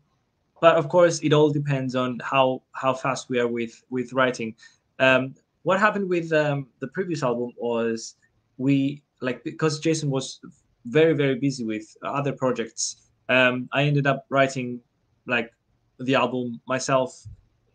but 0.60 0.76
of 0.76 0.88
course, 0.88 1.20
it 1.20 1.32
all 1.32 1.50
depends 1.50 1.94
on 1.94 2.20
how 2.22 2.62
how 2.72 2.94
fast 2.94 3.28
we 3.28 3.38
are 3.38 3.48
with 3.48 3.82
with 3.90 4.12
writing. 4.12 4.54
Um, 4.98 5.34
what 5.62 5.80
happened 5.80 6.08
with 6.08 6.32
um, 6.32 6.68
the 6.80 6.88
previous 6.88 7.22
album 7.22 7.52
was 7.56 8.16
we 8.58 9.02
like 9.20 9.42
because 9.44 9.80
Jason 9.80 10.10
was 10.10 10.40
very 10.86 11.14
very 11.14 11.36
busy 11.36 11.64
with 11.64 11.86
other 12.04 12.32
projects. 12.32 13.10
Um, 13.28 13.68
I 13.72 13.84
ended 13.84 14.06
up 14.06 14.26
writing 14.28 14.80
like 15.26 15.52
the 15.98 16.14
album 16.14 16.60
myself, 16.66 17.26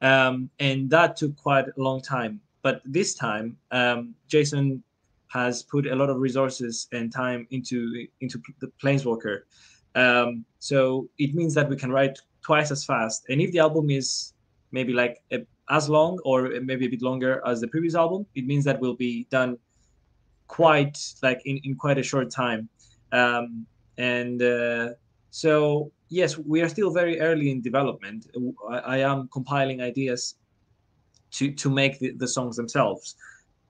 um, 0.01 0.49
and 0.59 0.89
that 0.89 1.17
took 1.17 1.35
quite 1.35 1.65
a 1.67 1.73
long 1.77 2.01
time. 2.01 2.39
But 2.61 2.81
this 2.85 3.13
time, 3.13 3.57
um, 3.71 4.15
Jason 4.27 4.83
has 5.27 5.63
put 5.63 5.85
a 5.85 5.95
lot 5.95 6.09
of 6.09 6.17
resources 6.17 6.87
and 6.91 7.11
time 7.11 7.47
into 7.51 8.07
into 8.21 8.41
the 8.59 8.71
Planeswalker. 8.81 9.41
Um, 9.95 10.45
so 10.59 11.09
it 11.17 11.33
means 11.33 11.53
that 11.53 11.69
we 11.69 11.77
can 11.77 11.91
write 11.91 12.19
twice 12.45 12.69
as 12.71 12.85
fast. 12.85 13.25
And 13.29 13.41
if 13.41 13.51
the 13.51 13.59
album 13.59 13.89
is 13.89 14.33
maybe 14.71 14.93
like 14.93 15.23
a, 15.31 15.39
as 15.69 15.89
long 15.89 16.19
or 16.23 16.37
maybe 16.61 16.85
a 16.85 16.89
bit 16.89 17.01
longer 17.01 17.41
as 17.45 17.59
the 17.59 17.67
previous 17.67 17.95
album, 17.95 18.25
it 18.35 18.45
means 18.45 18.63
that 18.65 18.79
we'll 18.79 18.95
be 18.95 19.25
done 19.31 19.57
quite 20.47 20.97
like 21.23 21.41
in, 21.45 21.59
in 21.63 21.75
quite 21.75 21.97
a 21.97 22.03
short 22.03 22.29
time. 22.29 22.69
Um, 23.11 23.65
and 23.97 24.41
uh, 24.41 24.89
so 25.31 25.91
yes, 26.09 26.37
we 26.37 26.61
are 26.61 26.69
still 26.69 26.91
very 26.91 27.19
early 27.19 27.49
in 27.49 27.61
development. 27.61 28.27
I, 28.69 28.77
I 28.77 28.97
am 28.97 29.27
compiling 29.29 29.81
ideas 29.81 30.35
to 31.31 31.51
to 31.51 31.69
make 31.69 31.99
the, 31.99 32.11
the 32.11 32.27
songs 32.27 32.55
themselves, 32.55 33.15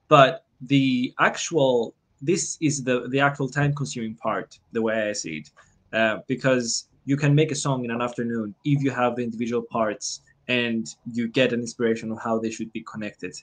but 0.08 0.44
the 0.60 1.14
actual 1.18 1.94
this 2.20 2.58
is 2.60 2.84
the 2.84 3.08
the 3.08 3.20
actual 3.20 3.48
time 3.48 3.74
consuming 3.74 4.14
part 4.14 4.58
the 4.72 4.80
way 4.80 5.10
i 5.10 5.12
see 5.12 5.38
it 5.40 5.50
uh, 5.92 6.16
because 6.26 6.88
you 7.06 7.16
can 7.16 7.34
make 7.34 7.50
a 7.52 7.54
song 7.54 7.84
in 7.84 7.90
an 7.90 8.02
afternoon 8.02 8.54
if 8.64 8.82
you 8.82 8.90
have 8.90 9.16
the 9.16 9.22
individual 9.22 9.62
parts 9.62 10.20
and 10.48 10.94
you 11.12 11.28
get 11.28 11.52
an 11.52 11.60
inspiration 11.60 12.12
of 12.12 12.20
how 12.20 12.38
they 12.38 12.50
should 12.50 12.72
be 12.72 12.82
connected. 12.82 13.34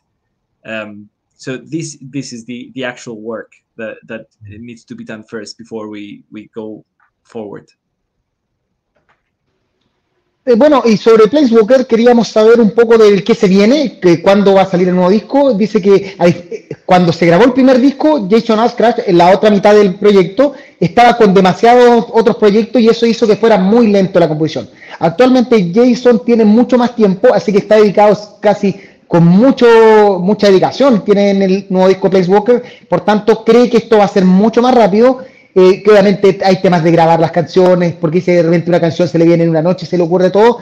Um, 0.65 1.09
so 1.35 1.57
this 1.57 1.97
this 2.01 2.31
is 2.31 2.45
the 2.45 2.71
the 2.75 2.83
actual 2.83 3.19
work 3.19 3.51
that 3.75 3.97
that 4.05 4.27
needs 4.41 4.83
to 4.85 4.95
be 4.95 5.03
done 5.03 5.23
first 5.23 5.57
before 5.57 5.87
we 5.87 6.23
we 6.31 6.49
go 6.53 6.85
forward 7.23 7.67
Eh, 10.45 10.55
bueno, 10.55 10.83
y 10.83 10.97
sobre 10.97 11.29
Planeswalker 11.29 11.87
queríamos 11.87 12.27
saber 12.27 12.59
un 12.59 12.71
poco 12.71 12.97
del 12.97 13.23
qué 13.23 13.33
se 13.33 13.47
viene, 13.47 13.97
que 14.01 14.21
cuándo 14.21 14.55
va 14.55 14.63
a 14.63 14.69
salir 14.69 14.89
el 14.89 14.95
nuevo 14.95 15.09
disco. 15.09 15.53
Dice 15.53 15.81
que 15.81 16.17
eh, 16.19 16.69
cuando 16.85 17.13
se 17.13 17.25
grabó 17.25 17.45
el 17.45 17.53
primer 17.53 17.79
disco, 17.79 18.27
Jason 18.29 18.59
Ashcraft, 18.59 19.07
en 19.07 19.19
la 19.19 19.31
otra 19.31 19.49
mitad 19.49 19.73
del 19.73 19.95
proyecto, 19.95 20.51
estaba 20.81 21.15
con 21.15 21.33
demasiados 21.33 22.07
otros 22.11 22.35
proyectos 22.35 22.81
y 22.81 22.89
eso 22.89 23.05
hizo 23.05 23.25
que 23.25 23.37
fuera 23.37 23.57
muy 23.57 23.87
lento 23.87 24.19
la 24.19 24.27
composición. 24.27 24.69
Actualmente 24.99 25.71
Jason 25.73 26.25
tiene 26.25 26.43
mucho 26.43 26.77
más 26.77 26.93
tiempo, 26.93 27.33
así 27.33 27.53
que 27.53 27.59
está 27.59 27.77
dedicado 27.77 28.17
casi 28.41 28.75
con 29.07 29.25
mucho, 29.25 30.19
mucha 30.19 30.47
dedicación, 30.47 31.05
tiene 31.05 31.29
en 31.29 31.41
el 31.41 31.67
nuevo 31.69 31.87
disco 31.87 32.09
Planeswalker, 32.09 32.63
por 32.89 33.01
tanto 33.05 33.45
cree 33.45 33.69
que 33.69 33.77
esto 33.77 33.99
va 33.99 34.05
a 34.05 34.09
ser 34.09 34.25
mucho 34.25 34.61
más 34.61 34.75
rápido 34.75 35.19
eh, 35.55 35.83
que 35.83 35.91
obviamente 35.91 36.39
hay 36.43 36.61
temas 36.61 36.83
de 36.83 36.91
grabar 36.91 37.19
las 37.19 37.31
canciones, 37.31 37.93
porque 37.93 38.21
si 38.21 38.31
de 38.31 38.43
repente 38.43 38.69
una 38.69 38.79
canción 38.79 39.07
se 39.07 39.19
le 39.19 39.25
viene 39.25 39.43
en 39.43 39.49
una 39.49 39.61
noche, 39.61 39.85
se 39.85 39.97
le 39.97 40.03
ocurre 40.03 40.29
todo, 40.29 40.59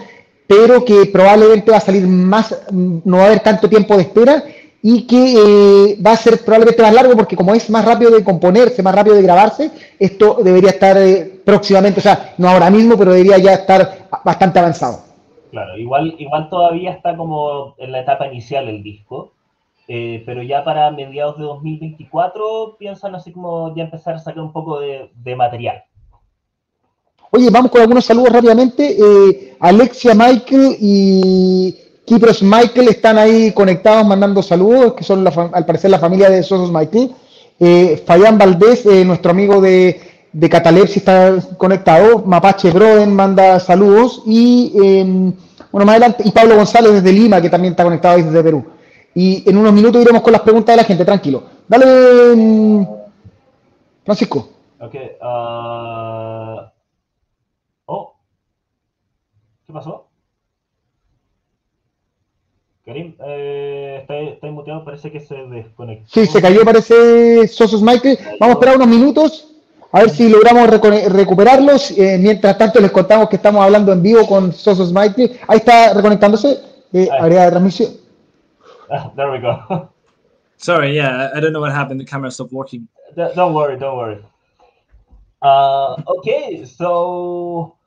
pero 0.48 0.84
que 0.84 1.06
probablemente 1.06 1.72
va 1.72 1.78
a 1.78 1.82
salir 1.82 2.06
más, 2.06 2.54
no 2.72 3.18
va 3.18 3.24
a 3.24 3.26
haber 3.28 3.40
tanto 3.40 3.70
tiempo 3.70 3.96
de 3.96 4.04
espera 4.04 4.44
y 4.82 5.06
que 5.06 5.34
eh, 5.34 5.98
va 6.06 6.12
a 6.12 6.18
ser 6.18 6.44
probablemente 6.44 6.82
más 6.82 6.94
largo 6.94 7.16
porque 7.16 7.36
como 7.36 7.54
es 7.54 7.70
más 7.70 7.86
rápido 7.86 8.12
de 8.12 8.24
componerse, 8.24 8.82
más 8.82 8.96
rápido 8.96 9.16
de 9.16 9.22
grabarse, 9.22 9.72
esto 10.00 10.40
debería 10.44 10.72
estar 10.72 10.98
eh, 10.98 11.40
próximamente, 11.46 12.00
o 12.00 12.04
sea, 12.04 12.34
no 12.38 12.50
ahora 12.50 12.70
mismo, 12.70 12.98
pero 12.98 13.14
debería 13.14 13.38
ya 13.38 13.54
estar 13.54 14.08
bastante 14.26 14.60
avanzado. 14.60 15.04
Claro, 15.52 15.78
igual, 15.78 16.16
igual 16.18 16.50
todavía 16.50 16.92
está 16.92 17.16
como 17.16 17.76
en 17.78 17.92
la 17.92 18.02
etapa 18.02 18.28
inicial 18.28 18.68
el 18.68 18.82
disco, 18.82 19.34
eh, 19.88 20.24
pero 20.26 20.44
ya 20.44 20.64
para 20.64 20.92
mediados 20.92 21.38
de 21.38 21.44
2024 21.44 22.78
piensan 22.78 23.16
así 23.16 23.32
como 23.32 23.76
ya 23.76 23.84
empezar 23.84 24.16
a 24.16 24.20
sacar 24.20 24.44
un 24.44 24.54
poco 24.54 24.80
de, 24.80 25.12
de 25.16 25.36
material. 25.36 25.84
Oye, 27.32 27.50
vamos 27.50 27.72
con 27.72 27.82
algunos 27.82 28.04
saludos 28.04 28.34
rápidamente. 28.34 28.98
Eh, 29.00 29.56
Alexia 29.60 30.14
Michael 30.14 30.76
y 30.80 31.76
Kipros 32.06 32.44
Michael 32.44 32.90
están 32.90 33.18
ahí 33.18 33.54
conectados 33.54 34.06
mandando 34.06 34.44
saludos, 34.44 34.94
que 34.94 35.04
son 35.04 35.24
la, 35.24 35.30
al 35.54 35.66
parecer 35.66 35.92
la 35.92 36.00
familia 36.00 36.30
de 36.30 36.44
Sosos 36.44 36.72
Michael. 36.72 37.12
Eh, 37.58 38.04
Fayán 38.06 38.38
Valdés, 38.38 38.86
eh, 38.86 39.06
nuestro 39.06 39.32
amigo 39.32 39.62
de, 39.62 40.02
de 40.34 40.50
Catalepsi, 40.50 41.00
está 41.00 41.36
conectado. 41.58 42.24
Mapache 42.26 42.72
Broden 42.72 43.14
manda 43.14 43.60
saludos. 43.62 44.24
Y 44.26 44.74
eh, 44.84 45.04
bueno, 45.72 45.86
más 45.86 45.94
adelante, 45.94 46.24
y 46.26 46.32
Pablo 46.32 46.58
González 46.58 46.94
desde 46.94 47.14
Lima, 47.14 47.42
que 47.42 47.50
también 47.50 47.74
está 47.74 47.84
conectado 47.84 48.18
desde 48.18 48.44
Perú. 48.44 48.66
Y 49.14 49.50
en 49.50 49.58
unos 49.58 49.74
minutos 49.74 50.02
iremos 50.02 50.22
con 50.22 50.32
las 50.32 50.42
preguntas 50.42 50.74
de 50.74 50.82
la 50.82 50.88
gente, 50.88 51.04
tranquilo. 51.06 51.44
Dale, 51.68 52.36
mm, 52.36 52.88
Francisco. 54.06 54.50
Ok. 54.80 54.96
Uh... 55.22 56.62
Oh. 57.86 58.16
¿Qué 59.66 59.74
pasó? 59.74 60.08
Karim, 62.86 63.16
eh, 63.24 64.00
está, 64.02 64.18
está 64.18 64.48
muteado, 64.48 64.84
parece 64.84 65.12
que 65.12 65.20
se 65.20 65.36
desconectó. 65.36 66.10
Sí, 66.12 66.26
se 66.26 66.42
cayó, 66.42 66.66
parece 66.66 67.48
Sosos 67.48 67.82
Michael. 67.82 68.18
Vamos 68.40 68.56
a 68.56 68.60
esperar 68.60 68.76
unos 68.78 68.88
minutos 68.88 69.48
A 69.92 70.02
ver 70.02 70.10
si 70.10 70.30
logramos 70.30 70.68
recuperarlos. 70.70 71.92
Eh, 71.92 72.18
mientras 72.20 72.58
tanto, 72.58 72.80
les 72.80 72.92
contamos 72.92 73.30
que 73.30 73.36
estamos 73.36 73.64
hablando 73.64 73.92
en 73.92 74.02
vivo 74.02 74.26
con 74.26 74.54
Sosos 74.54 74.90
Smiley. 74.90 75.40
Ahí 75.48 75.58
está 75.58 75.94
reconectándose. 75.94 76.60
Eh, 76.94 77.08
área 77.12 77.46
de 77.46 77.52
transmisión. 77.52 77.92
there 79.16 79.32
we 79.32 79.40
go. 79.40 79.90
Sorry, 80.58 80.96
yeah, 80.96 81.32
I 81.34 81.40
don't 81.40 81.54
know 81.54 81.62
what 81.62 81.72
happened. 81.72 82.00
The 82.00 82.06
camera 82.06 82.30
stopped 82.32 82.54
working. 82.54 82.88
Don't 83.16 83.54
worry, 83.54 83.78
don't 83.80 83.98
worry. 83.98 84.24
Uh, 85.42 86.02
okay, 86.08 86.66
so 86.66 87.78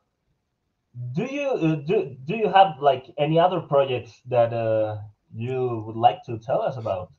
do 1.14 1.24
you 1.24 1.48
uh, 1.48 1.74
do 1.86 2.16
do 2.24 2.36
you 2.36 2.48
have 2.48 2.80
like 2.80 3.06
any 3.18 3.38
other 3.38 3.60
projects 3.60 4.20
that 4.26 4.52
uh, 4.52 4.98
you 5.34 5.84
would 5.86 5.96
like 5.96 6.24
to 6.24 6.38
tell 6.38 6.62
us 6.62 6.76
about? 6.76 7.12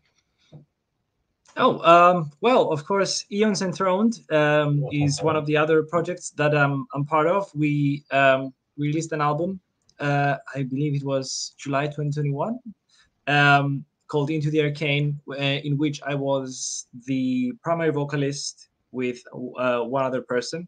Oh, 1.57 1.79
um, 1.85 2.31
well, 2.41 2.69
of 2.71 2.83
course, 2.83 3.25
Eons 3.31 3.61
Enthroned 3.61 4.19
um, 4.29 4.85
is 4.91 5.21
one 5.21 5.37
of 5.37 5.45
the 5.45 5.55
other 5.55 5.83
projects 5.83 6.31
that 6.31 6.53
um, 6.53 6.85
I'm 6.93 7.05
part 7.05 7.27
of. 7.27 7.49
We 7.55 8.03
um, 8.11 8.53
released 8.77 9.13
an 9.13 9.21
album, 9.21 9.61
uh, 9.99 10.35
I 10.53 10.63
believe 10.63 10.95
it 10.95 11.05
was 11.05 11.55
July 11.57 11.85
2021, 11.85 12.59
um, 13.27 13.85
called 14.07 14.29
Into 14.29 14.49
the 14.49 14.61
Arcane, 14.61 15.19
uh, 15.29 15.35
in 15.35 15.77
which 15.77 16.01
I 16.03 16.15
was 16.15 16.87
the 17.05 17.53
primary 17.63 17.91
vocalist 17.91 18.69
with 18.91 19.21
uh, 19.57 19.81
one 19.81 20.05
other 20.05 20.21
person. 20.21 20.67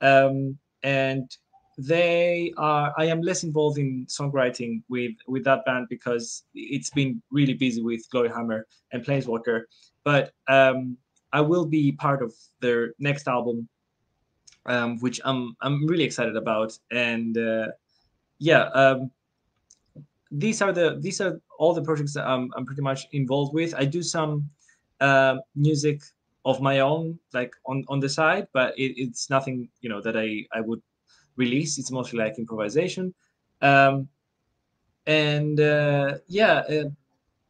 Um, 0.00 0.58
and 0.82 1.30
they 1.78 2.52
are 2.58 2.92
i 2.98 3.06
am 3.06 3.22
less 3.22 3.44
involved 3.44 3.78
in 3.78 4.04
songwriting 4.04 4.82
with 4.90 5.12
with 5.26 5.42
that 5.42 5.64
band 5.64 5.86
because 5.88 6.44
it's 6.54 6.90
been 6.90 7.22
really 7.30 7.54
busy 7.54 7.80
with 7.80 8.06
gloryhammer 8.12 8.64
and 8.92 9.02
planeswalker 9.02 9.62
but 10.04 10.32
um, 10.48 10.98
I 11.32 11.40
will 11.40 11.64
be 11.64 11.92
part 11.92 12.22
of 12.22 12.34
their 12.60 12.92
next 12.98 13.26
album, 13.26 13.68
um, 14.66 14.98
which 15.00 15.20
I'm 15.24 15.56
I'm 15.60 15.86
really 15.86 16.04
excited 16.04 16.36
about. 16.36 16.76
And 16.90 17.36
uh, 17.38 17.68
yeah, 18.38 18.64
um, 18.74 19.10
these 20.32 20.62
are 20.62 20.72
the 20.72 20.98
these 21.00 21.20
are 21.20 21.40
all 21.58 21.74
the 21.74 21.82
projects 21.82 22.14
that 22.14 22.26
I'm 22.26 22.50
I'm 22.56 22.64
pretty 22.64 22.82
much 22.82 23.06
involved 23.12 23.54
with. 23.54 23.74
I 23.74 23.84
do 23.84 24.02
some 24.02 24.48
uh, 25.00 25.36
music 25.54 26.00
of 26.44 26.60
my 26.60 26.80
own, 26.80 27.18
like 27.32 27.52
on 27.66 27.84
on 27.88 28.00
the 28.00 28.08
side, 28.08 28.48
but 28.52 28.76
it, 28.78 28.94
it's 28.96 29.28
nothing 29.30 29.68
you 29.82 29.90
know 29.90 30.00
that 30.00 30.16
I 30.16 30.46
I 30.52 30.60
would 30.60 30.82
release. 31.36 31.78
It's 31.78 31.90
mostly 31.90 32.18
like 32.18 32.38
improvisation. 32.38 33.14
Um, 33.60 34.08
and 35.06 35.60
uh, 35.60 36.18
yeah, 36.28 36.58
uh, 36.60 36.88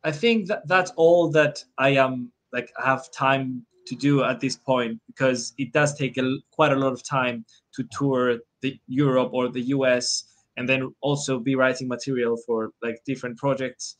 I 0.02 0.10
think 0.10 0.48
that 0.48 0.66
that's 0.66 0.90
all 0.96 1.30
that 1.30 1.62
I 1.78 1.90
am 1.90 2.32
like 2.52 2.72
have 2.82 3.10
time 3.12 3.64
to 3.86 3.94
do 3.94 4.22
at 4.24 4.40
this 4.40 4.56
point 4.56 5.00
because 5.06 5.54
it 5.58 5.72
does 5.72 5.94
take 5.96 6.16
a, 6.16 6.36
quite 6.52 6.72
a 6.72 6.76
lot 6.76 6.92
of 6.92 7.02
time 7.02 7.44
to 7.74 7.84
tour 7.90 8.38
the 8.60 8.78
Europe 8.86 9.30
or 9.32 9.48
the 9.48 9.62
US 9.76 10.31
and 10.56 10.68
then 10.68 10.94
also 11.00 11.38
be 11.38 11.54
writing 11.54 11.88
material 11.88 12.36
for 12.46 12.70
like 12.82 13.02
different 13.04 13.38
projects. 13.38 13.96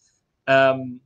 Um, 0.46 1.00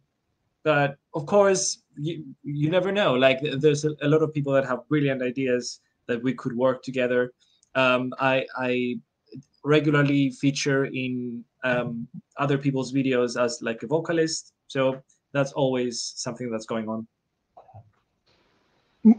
but 0.64 0.96
of 1.14 1.26
course, 1.26 1.82
you, 1.96 2.24
you 2.42 2.70
never 2.70 2.90
know. 2.90 3.14
Like 3.14 3.38
there's 3.42 3.84
a, 3.84 3.90
a, 4.02 4.08
lot 4.08 4.22
of 4.22 4.34
people 4.34 4.52
that 4.54 4.66
have 4.66 4.88
brilliant 4.88 5.22
ideas 5.22 5.80
that 6.06 6.22
we 6.22 6.34
could 6.34 6.56
work 6.56 6.82
together. 6.82 7.32
Um, 7.74 8.12
I, 8.18 8.46
I 8.56 8.96
regularly 9.64 10.30
feature 10.30 10.86
in 10.86 11.44
um, 11.64 12.08
other 12.38 12.58
people's 12.58 12.92
videos 12.92 13.40
as 13.40 13.60
like 13.62 13.82
a 13.82 13.86
vocalist. 13.86 14.52
So 14.66 15.00
that's 15.32 15.52
always 15.52 16.14
something 16.16 16.50
that's 16.50 16.66
going 16.66 16.88
on. 16.88 17.06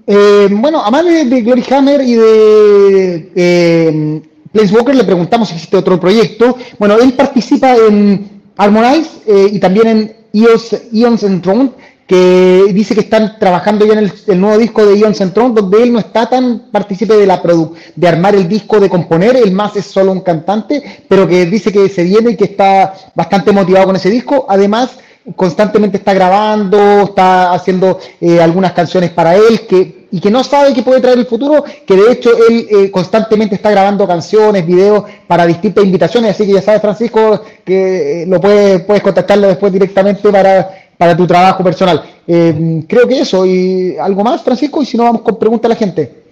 Eh, 0.06 0.50
bueno, 0.52 0.84
a 0.84 0.92
más 0.92 1.06
de, 1.06 1.42
Glory 1.42 1.64
Hammer 1.70 2.02
y 2.02 2.16
de 2.16 3.32
eh, 3.36 4.22
Walker 4.54 4.96
le 4.96 5.04
preguntamos 5.04 5.50
si 5.50 5.56
existe 5.56 5.78
otro 5.78 6.00
proyecto. 6.00 6.58
Bueno, 6.80 6.98
él 6.98 7.14
participa 7.14 7.76
en 7.76 8.42
Harmonize 8.58 9.10
eh, 9.28 9.50
y 9.54 9.60
también 9.60 9.88
en 9.88 10.16
Eons, 10.34 10.76
Eons 10.94 11.26
Throne, 11.42 11.72
que 12.08 12.72
dice 12.74 12.96
que 12.96 13.02
están 13.02 13.38
trabajando 13.38 13.86
ya 13.86 13.94
en 13.94 14.12
el, 14.28 14.40
nuevo 14.40 14.58
disco 14.58 14.86
de 14.86 14.98
Eons 14.98 15.18
Throne, 15.34 15.54
donde 15.54 15.84
él 15.84 15.92
no 15.92 16.00
está 16.00 16.30
tan 16.30 16.70
partícipe 16.72 17.16
de 17.16 17.26
la 17.26 17.42
de 17.96 18.08
armar 18.08 18.36
el 18.36 18.48
disco, 18.48 18.80
de 18.80 18.90
componer, 18.90 19.36
él 19.36 19.52
más 19.52 19.76
es 19.76 19.86
solo 19.86 20.14
un 20.14 20.22
cantante, 20.22 21.04
pero 21.08 21.28
que 21.28 21.46
dice 21.46 21.72
que 21.72 21.90
se 21.90 22.04
viene 22.04 22.32
y 22.32 22.36
que 22.38 22.46
está 22.46 22.94
bastante 23.14 23.52
motivado 23.52 23.88
con 23.88 23.98
ese 23.98 24.10
disco. 24.10 24.46
Además, 24.48 24.98
constantemente 25.36 25.98
está 25.98 26.14
grabando, 26.14 27.02
está 27.04 27.52
haciendo 27.52 28.00
eh, 28.22 28.40
algunas 28.40 28.72
canciones 28.72 29.12
para 29.12 29.36
él, 29.36 29.68
que, 29.68 29.97
y 30.12 30.20
que 30.20 30.32
no 30.32 30.44
sabe 30.44 30.74
qué 30.74 30.84
puede 30.84 31.02
traer 31.02 31.20
el 31.20 31.26
futuro, 31.26 31.64
que 31.86 31.96
de 31.96 32.12
hecho 32.12 32.32
él 32.50 32.68
eh, 32.70 32.92
constantemente 32.92 33.56
está 33.56 33.72
grabando 33.72 34.08
canciones, 34.08 34.66
videos 34.66 35.04
para 35.28 35.46
distintas 35.46 35.84
invitaciones, 35.84 36.32
así 36.32 36.46
que 36.46 36.54
ya 36.54 36.62
sabes, 36.62 36.82
Francisco, 36.82 37.42
que 37.66 38.24
eh, 38.24 38.26
lo 38.26 38.40
puedes, 38.40 38.84
puedes 38.84 39.04
contactarlo 39.04 39.48
después 39.48 39.72
directamente 39.72 40.30
para, 40.32 40.70
para 40.98 41.16
tu 41.16 41.28
trabajo 41.28 41.64
personal. 41.64 42.02
creo 42.26 43.08
que 43.08 43.20
eso, 43.20 43.46
y 43.46 43.98
algo 43.98 44.24
más, 44.24 44.42
Francisco, 44.42 44.82
y 44.82 44.86
si 44.86 44.98
no, 44.98 45.04
vamos 45.04 45.22
con 45.22 45.38
preguntas 45.38 45.66
a 45.66 45.74
la 45.74 45.76
gente. 45.76 46.24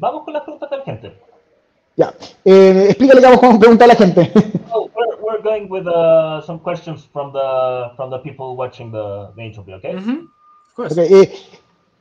vamos 0.00 0.24
con 0.24 0.34
las 0.34 0.42
preguntas 0.42 0.70
de 0.70 0.76
la 0.76 0.84
gente. 0.84 1.12
Ya, 1.96 2.12
explícale 2.44 3.20
que 3.20 3.26
vamos 3.26 3.40
con 3.40 3.58
preguntas 3.58 3.84
a 3.84 3.88
la 3.88 3.96
gente. 3.96 4.32
Oh, 4.78 4.90
we're 5.22 5.42
going 5.42 5.68
with 5.70 5.86
uh, 5.86 6.42
some 6.42 6.58
questions 6.58 7.08
from 7.12 7.32
the 7.32 7.90
from 7.96 8.10
the 8.10 8.18
people 8.18 8.56
watching 8.56 8.92
the, 8.92 9.32
the 9.36 9.42
interview, 9.42 9.76
okay? 9.76 9.94
Mm 9.94 10.04
-hmm. 10.04 10.18
Of 10.68 10.74
course. 10.74 10.92
Okay. 10.92 11.22
Eh, 11.22 11.30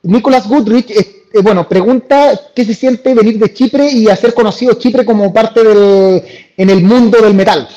Nicholas 0.06 0.48
Goodrich, 0.48 0.92
eh, 0.92 1.24
eh, 1.34 1.42
bueno, 1.42 1.68
pregunta 1.68 2.40
qué 2.56 2.64
se 2.64 2.74
siente 2.74 3.14
venir 3.14 3.38
de 3.38 3.54
Chipre 3.54 3.90
y 3.92 4.08
hacer 4.08 4.34
conocido 4.34 4.74
Chipre 4.74 5.06
como 5.06 5.34
parte 5.34 5.64
del 5.64 6.24
en 6.58 6.70
el 6.70 6.84
mundo 6.84 7.22
del 7.22 7.34
metal. 7.34 7.68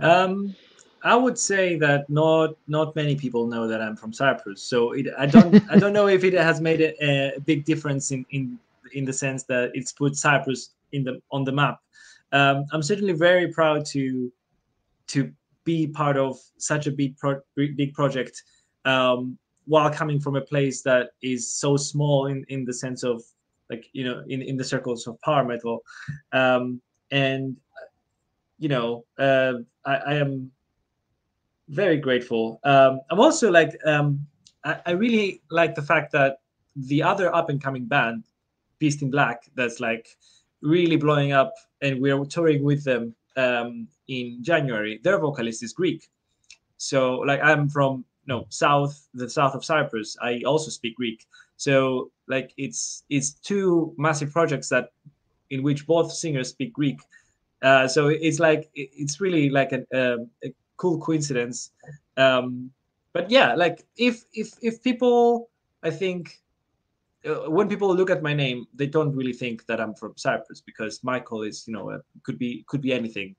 Um, 0.00 0.54
I 1.04 1.14
would 1.14 1.36
say 1.36 1.78
that 1.78 2.08
not 2.08 2.56
not 2.66 2.94
many 2.94 3.16
people 3.16 3.46
know 3.46 3.68
that 3.68 3.80
I'm 3.80 3.96
from 3.96 4.12
Cyprus, 4.12 4.62
so 4.62 4.92
it, 4.92 5.06
I 5.18 5.26
don't 5.26 5.54
I 5.70 5.78
don't 5.78 5.92
know 5.92 6.08
if 6.08 6.24
it 6.24 6.34
has 6.34 6.60
made 6.60 6.80
a, 6.80 7.34
a 7.36 7.40
big 7.40 7.64
difference 7.64 8.14
in 8.14 8.24
in 8.30 8.58
in 8.92 9.04
the 9.04 9.12
sense 9.12 9.44
that 9.44 9.70
it's 9.74 9.92
put 9.92 10.16
Cyprus 10.16 10.70
in 10.92 11.04
the 11.04 11.20
on 11.30 11.44
the 11.44 11.52
map 11.52 11.80
um, 12.32 12.66
I'm 12.72 12.82
certainly 12.82 13.12
very 13.12 13.48
proud 13.48 13.84
to 13.86 14.32
to 15.08 15.30
be 15.64 15.86
part 15.86 16.16
of 16.16 16.38
such 16.58 16.86
a 16.86 16.90
big 16.90 17.16
pro- 17.16 17.42
big 17.54 17.92
project 17.92 18.42
um, 18.84 19.38
while 19.66 19.90
coming 19.90 20.20
from 20.20 20.36
a 20.36 20.40
place 20.40 20.82
that 20.82 21.10
is 21.22 21.50
so 21.50 21.76
small 21.76 22.26
in 22.26 22.44
in 22.48 22.64
the 22.64 22.72
sense 22.72 23.02
of 23.02 23.22
like 23.70 23.88
you 23.92 24.04
know 24.04 24.22
in 24.28 24.42
in 24.42 24.56
the 24.56 24.64
circles 24.64 25.06
of 25.06 25.20
power 25.22 25.44
metal 25.44 25.82
um, 26.32 26.80
and 27.10 27.56
you 28.58 28.68
know 28.68 29.04
uh, 29.18 29.54
I, 29.84 29.96
I, 29.96 30.14
am 30.14 30.50
very 31.68 31.96
grateful 31.96 32.60
um, 32.64 33.00
i'm 33.10 33.20
also 33.20 33.50
like 33.50 33.78
um, 33.86 34.26
I, 34.64 34.80
I 34.86 34.90
really 34.92 35.42
like 35.50 35.74
the 35.74 35.82
fact 35.82 36.12
that 36.12 36.38
the 36.74 37.02
other 37.02 37.34
up 37.34 37.48
and 37.50 37.62
coming 37.62 37.86
band 37.86 38.24
beast 38.78 39.02
in 39.02 39.10
black 39.10 39.44
that's 39.54 39.78
like 39.78 40.08
really 40.62 40.96
blowing 40.96 41.32
up, 41.32 41.52
and 41.82 42.00
we're 42.00 42.24
touring 42.24 42.62
with 42.64 42.84
them 42.84 43.14
um, 43.36 43.88
in 44.08 44.38
January. 44.42 45.00
Their 45.02 45.18
vocalist 45.18 45.62
is 45.62 45.72
Greek, 45.72 46.08
so 46.78 47.16
like 47.18 47.40
I'm 47.42 47.68
from 47.68 48.04
no 48.26 48.46
south, 48.48 49.08
the 49.14 49.28
south 49.28 49.54
of 49.54 49.64
Cyprus. 49.64 50.16
I 50.22 50.42
also 50.46 50.70
speak 50.70 50.96
Greek, 50.96 51.26
so 51.56 52.10
like 52.28 52.52
it's 52.56 53.04
it's 53.10 53.32
two 53.32 53.94
massive 53.98 54.32
projects 54.32 54.68
that 54.68 54.90
in 55.50 55.62
which 55.62 55.86
both 55.86 56.12
singers 56.12 56.48
speak 56.48 56.72
Greek. 56.72 56.98
Uh, 57.62 57.86
so 57.86 58.08
it's 58.08 58.40
like 58.40 58.70
it's 58.74 59.20
really 59.20 59.48
like 59.50 59.72
a, 59.72 59.84
a, 59.92 60.16
a 60.44 60.54
cool 60.76 60.98
coincidence. 60.98 61.70
Um, 62.16 62.70
but 63.12 63.30
yeah, 63.30 63.54
like 63.54 63.84
if 63.96 64.24
if 64.32 64.52
if 64.62 64.82
people, 64.82 65.50
I 65.82 65.90
think 65.90 66.40
uh, 67.24 67.50
when 67.50 67.68
people 67.68 67.94
look 67.94 68.10
at 68.10 68.22
my 68.22 68.34
name, 68.34 68.66
they 68.74 68.86
don't 68.86 69.14
really 69.14 69.32
think 69.32 69.66
that 69.66 69.80
I'm 69.80 69.94
from 69.94 70.14
Cyprus 70.16 70.60
because 70.60 71.04
Michael 71.04 71.42
is, 71.42 71.64
you 71.66 71.74
know, 71.74 71.90
uh, 71.90 71.98
could 72.24 72.38
be 72.38 72.64
could 72.66 72.80
be 72.80 72.92
anything. 72.92 73.36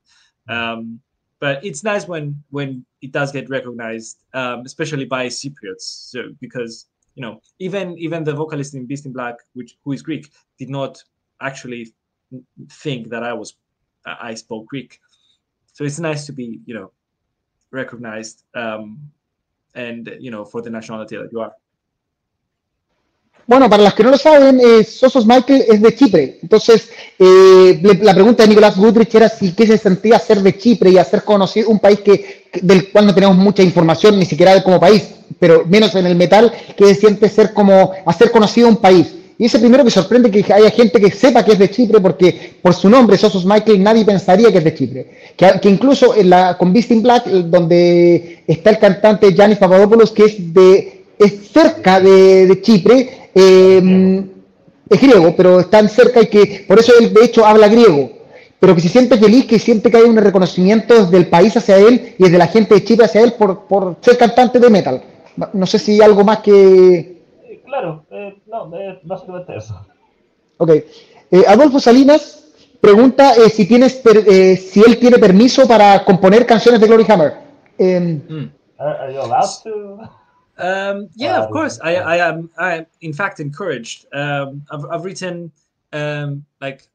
Um, 0.48 1.00
but 1.44 1.62
it's 1.62 1.84
nice 1.84 2.08
when 2.08 2.42
when 2.48 2.86
it 3.02 3.12
does 3.12 3.30
get 3.30 3.50
recognized, 3.50 4.16
um, 4.32 4.62
especially 4.64 5.04
by 5.04 5.26
Cypriots. 5.26 5.84
So 6.10 6.30
because 6.40 6.86
you 7.16 7.20
know, 7.20 7.42
even 7.58 7.98
even 7.98 8.24
the 8.24 8.32
vocalist 8.32 8.72
in 8.74 8.86
Beast 8.86 9.04
in 9.04 9.12
Black, 9.12 9.36
which 9.52 9.76
who 9.84 9.92
is 9.92 10.00
Greek, 10.00 10.32
did 10.58 10.70
not 10.70 11.04
actually 11.42 11.92
think 12.70 13.10
that 13.10 13.22
I 13.22 13.34
was 13.34 13.56
I 14.06 14.32
spoke 14.32 14.64
Greek. 14.68 14.98
So 15.74 15.84
it's 15.84 15.98
nice 15.98 16.24
to 16.24 16.32
be, 16.32 16.60
you 16.64 16.72
know, 16.72 16.92
recognized 17.70 18.44
um, 18.54 19.12
and 19.74 20.16
you 20.18 20.30
know 20.30 20.46
for 20.46 20.62
the 20.62 20.70
nationality 20.70 21.18
that 21.18 21.30
you 21.30 21.40
are. 21.40 21.52
Bueno, 23.46 23.68
para 23.68 23.82
las 23.82 23.94
que 23.94 24.02
no 24.02 24.10
lo 24.10 24.16
saben, 24.16 24.58
eh, 24.58 24.84
Sosos 24.84 25.26
Michael 25.26 25.64
es 25.68 25.82
de 25.82 25.94
Chipre. 25.94 26.38
Entonces, 26.42 26.88
eh, 27.18 27.98
la 28.00 28.14
pregunta 28.14 28.42
de 28.42 28.48
Nicolás 28.48 28.76
Goodrich 28.76 29.14
era 29.14 29.28
si 29.28 29.52
qué 29.52 29.66
se 29.66 29.76
sentía 29.76 30.18
ser 30.18 30.40
de 30.40 30.56
Chipre 30.56 30.90
y 30.90 30.98
hacer 30.98 31.24
conocido 31.24 31.68
un 31.68 31.78
país 31.78 32.00
que, 32.00 32.44
del 32.62 32.90
cual 32.90 33.06
no 33.06 33.14
tenemos 33.14 33.36
mucha 33.36 33.62
información, 33.62 34.18
ni 34.18 34.24
siquiera 34.24 34.62
como 34.62 34.80
país, 34.80 35.04
pero 35.38 35.64
menos 35.66 35.94
en 35.94 36.06
el 36.06 36.16
metal, 36.16 36.52
que 36.76 36.86
se 36.86 36.94
siente 36.94 37.28
ser 37.28 37.52
como 37.52 37.92
hacer 38.06 38.30
conocido 38.30 38.68
un 38.68 38.76
país. 38.76 39.08
Y 39.36 39.46
ese 39.46 39.58
primero 39.58 39.84
que 39.84 39.90
sorprende 39.90 40.30
que 40.30 40.52
haya 40.52 40.70
gente 40.70 41.00
que 41.00 41.10
sepa 41.10 41.44
que 41.44 41.52
es 41.52 41.58
de 41.58 41.70
Chipre, 41.70 42.00
porque 42.00 42.54
por 42.62 42.72
su 42.72 42.88
nombre, 42.88 43.18
Sosos 43.18 43.44
Michael, 43.44 43.82
nadie 43.82 44.04
pensaría 44.04 44.50
que 44.50 44.58
es 44.58 44.64
de 44.64 44.74
Chipre. 44.74 45.06
Que, 45.36 45.68
incluso 45.68 46.14
con 46.56 46.72
Beast 46.72 46.92
in 46.92 47.02
Black, 47.02 47.26
donde 47.26 48.42
está 48.46 48.70
el 48.70 48.78
cantante 48.78 49.34
Giannis 49.34 49.58
Papadopoulos, 49.58 50.12
que 50.12 50.24
es 50.24 50.54
de 50.54 51.04
es 51.18 51.48
cerca 51.52 52.00
de, 52.00 52.60
Chipre, 52.62 53.23
em, 53.34 54.28
es 54.88 55.00
griego, 55.00 55.34
pero 55.36 55.60
están 55.60 55.88
cerca 55.88 56.22
y 56.22 56.26
que 56.26 56.64
por 56.66 56.78
eso 56.78 56.92
él 56.98 57.12
de 57.12 57.24
hecho 57.24 57.44
habla 57.44 57.68
griego, 57.68 58.10
pero 58.60 58.74
que 58.74 58.80
se 58.80 58.88
siente 58.88 59.18
feliz, 59.18 59.46
que 59.46 59.58
siente 59.58 59.90
que 59.90 59.96
hay 59.96 60.04
un 60.04 60.16
reconocimiento 60.16 61.06
del 61.06 61.28
país 61.28 61.56
hacia 61.56 61.78
él 61.78 62.14
y 62.18 62.24
desde 62.24 62.38
la 62.38 62.46
gente 62.46 62.74
de 62.74 62.84
Chipre 62.84 63.06
hacia 63.06 63.22
él 63.22 63.34
por, 63.34 63.66
por 63.66 63.96
ser 64.00 64.16
cantante 64.16 64.58
de 64.58 64.70
metal. 64.70 65.02
No 65.52 65.66
sé 65.66 65.78
si 65.78 65.92
hay 65.92 66.00
algo 66.00 66.24
más 66.24 66.38
que... 66.38 67.22
Claro, 67.64 68.04
eh, 68.10 68.40
no, 68.46 68.70
eh, 68.76 69.00
básicamente 69.02 69.56
eso. 69.56 69.74
Ok. 70.58 70.70
Eh, 70.70 71.44
Adolfo 71.48 71.80
Salinas 71.80 72.52
pregunta 72.80 73.34
eh, 73.34 73.50
si, 73.50 73.66
tienes 73.66 74.00
si 74.00 74.80
él 74.80 74.98
tiene 74.98 75.18
permiso 75.18 75.66
para 75.66 76.04
componer 76.04 76.46
canciones 76.46 76.80
de 76.80 76.86
Glory 76.86 77.04
Hammer. 77.08 77.32
Mm. 77.78 78.50
Are, 78.78 78.98
are, 78.98 79.12
you 79.12 79.20
allowed 79.20 79.62
to? 79.64 79.98
Um, 80.58 81.08
yeah, 81.14 81.42
of 81.42 81.50
course. 81.50 81.80
I, 81.82 81.96
I 81.96 82.16
am. 82.28 82.50
I 82.58 82.74
am 82.76 82.86
in 83.00 83.12
fact 83.12 83.40
encouraged. 83.40 84.06
Um, 84.12 84.62
I've, 84.70 84.84
I've 84.86 85.04
written 85.04 85.50
um, 85.92 86.44
like 86.60 86.88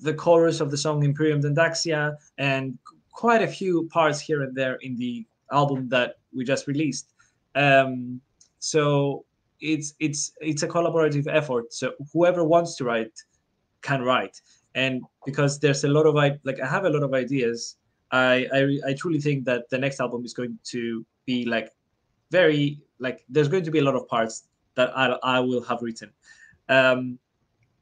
the 0.00 0.14
chorus 0.14 0.60
of 0.60 0.70
the 0.70 0.76
song 0.76 1.04
Imperium 1.04 1.42
Dundaxia 1.42 2.16
and 2.38 2.78
quite 3.12 3.42
a 3.42 3.46
few 3.46 3.88
parts 3.88 4.20
here 4.20 4.42
and 4.42 4.54
there 4.54 4.76
in 4.76 4.96
the 4.96 5.26
album 5.52 5.88
that 5.88 6.16
we 6.34 6.44
just 6.44 6.66
released. 6.66 7.12
Um, 7.54 8.20
so 8.58 9.24
it's 9.60 9.94
it's 10.00 10.32
it's 10.40 10.62
a 10.62 10.68
collaborative 10.68 11.26
effort. 11.28 11.72
So 11.72 11.92
whoever 12.12 12.44
wants 12.44 12.76
to 12.76 12.84
write 12.84 13.12
can 13.82 14.02
write, 14.02 14.40
and 14.74 15.02
because 15.26 15.58
there's 15.58 15.84
a 15.84 15.88
lot 15.88 16.06
of 16.06 16.14
like 16.14 16.60
I 16.60 16.66
have 16.66 16.84
a 16.84 16.90
lot 16.90 17.02
of 17.02 17.14
ideas. 17.14 17.76
I 18.10 18.46
I, 18.52 18.90
I 18.90 18.94
truly 18.94 19.20
think 19.20 19.44
that 19.44 19.68
the 19.70 19.78
next 19.78 20.00
album 20.00 20.24
is 20.24 20.34
going 20.34 20.58
to 20.64 21.04
be 21.26 21.44
like 21.44 21.70
very 22.30 22.80
like 22.98 23.24
there's 23.28 23.48
going 23.48 23.64
to 23.64 23.70
be 23.70 23.78
a 23.78 23.84
lot 23.84 23.94
of 23.94 24.06
parts 24.08 24.44
that 24.74 24.96
I 24.96 25.06
I 25.22 25.40
will 25.40 25.62
have 25.62 25.82
written. 25.82 26.10
Um, 26.68 27.18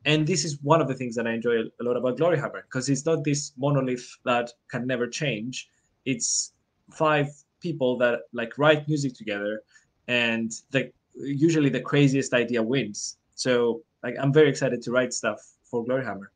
and 0.04 0.26
this 0.26 0.44
is 0.44 0.62
one 0.62 0.80
of 0.80 0.88
the 0.88 0.94
things 0.94 1.14
that 1.16 1.26
I 1.26 1.32
enjoy 1.32 1.56
a 1.80 1.84
lot 1.84 1.96
about 1.96 2.16
Glory 2.16 2.38
Hammer 2.38 2.62
because 2.62 2.88
it's 2.88 3.04
not 3.04 3.24
this 3.24 3.52
monolith 3.58 4.08
that 4.24 4.52
can 4.70 4.86
never 4.86 5.06
change. 5.06 5.68
It's 6.04 6.52
five 6.92 7.28
people 7.60 7.96
that 7.98 8.20
like 8.32 8.56
write 8.58 8.88
music 8.88 9.14
together 9.14 9.62
and 10.06 10.52
the 10.70 10.90
usually 11.14 11.68
the 11.68 11.80
craziest 11.80 12.32
idea 12.32 12.62
wins 12.62 13.18
so 13.34 13.82
like 14.02 14.14
i'm 14.20 14.32
very 14.32 14.48
excited 14.48 14.80
to 14.80 14.90
write 14.90 15.12
stuff 15.12 15.40
for 15.64 15.84
glory 15.84 16.04
hammer 16.04 16.30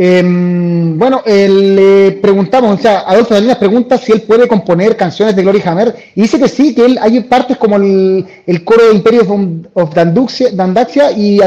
Eh, 0.00 0.22
bueno, 0.24 1.22
eh, 1.26 1.48
le 1.48 2.12
preguntamos, 2.12 2.78
o 2.78 2.80
sea, 2.80 3.00
Adolfo 3.00 3.34
Salinas 3.34 3.56
pregunta 3.56 3.98
si 3.98 4.12
él 4.12 4.22
puede 4.22 4.46
componer 4.46 4.96
canciones 4.96 5.34
de 5.34 5.42
Glory 5.42 5.60
Hammer 5.64 5.92
y 6.14 6.22
dice 6.22 6.38
que 6.38 6.48
sí, 6.48 6.72
que 6.72 6.84
él 6.84 6.98
hay 7.00 7.18
partes 7.24 7.56
como 7.56 7.74
el, 7.76 8.24
coro 8.64 8.86
de 8.86 8.94
Imperio 8.94 9.26
of 9.74 9.94
Dandaxia 10.52 11.10
y 11.10 11.40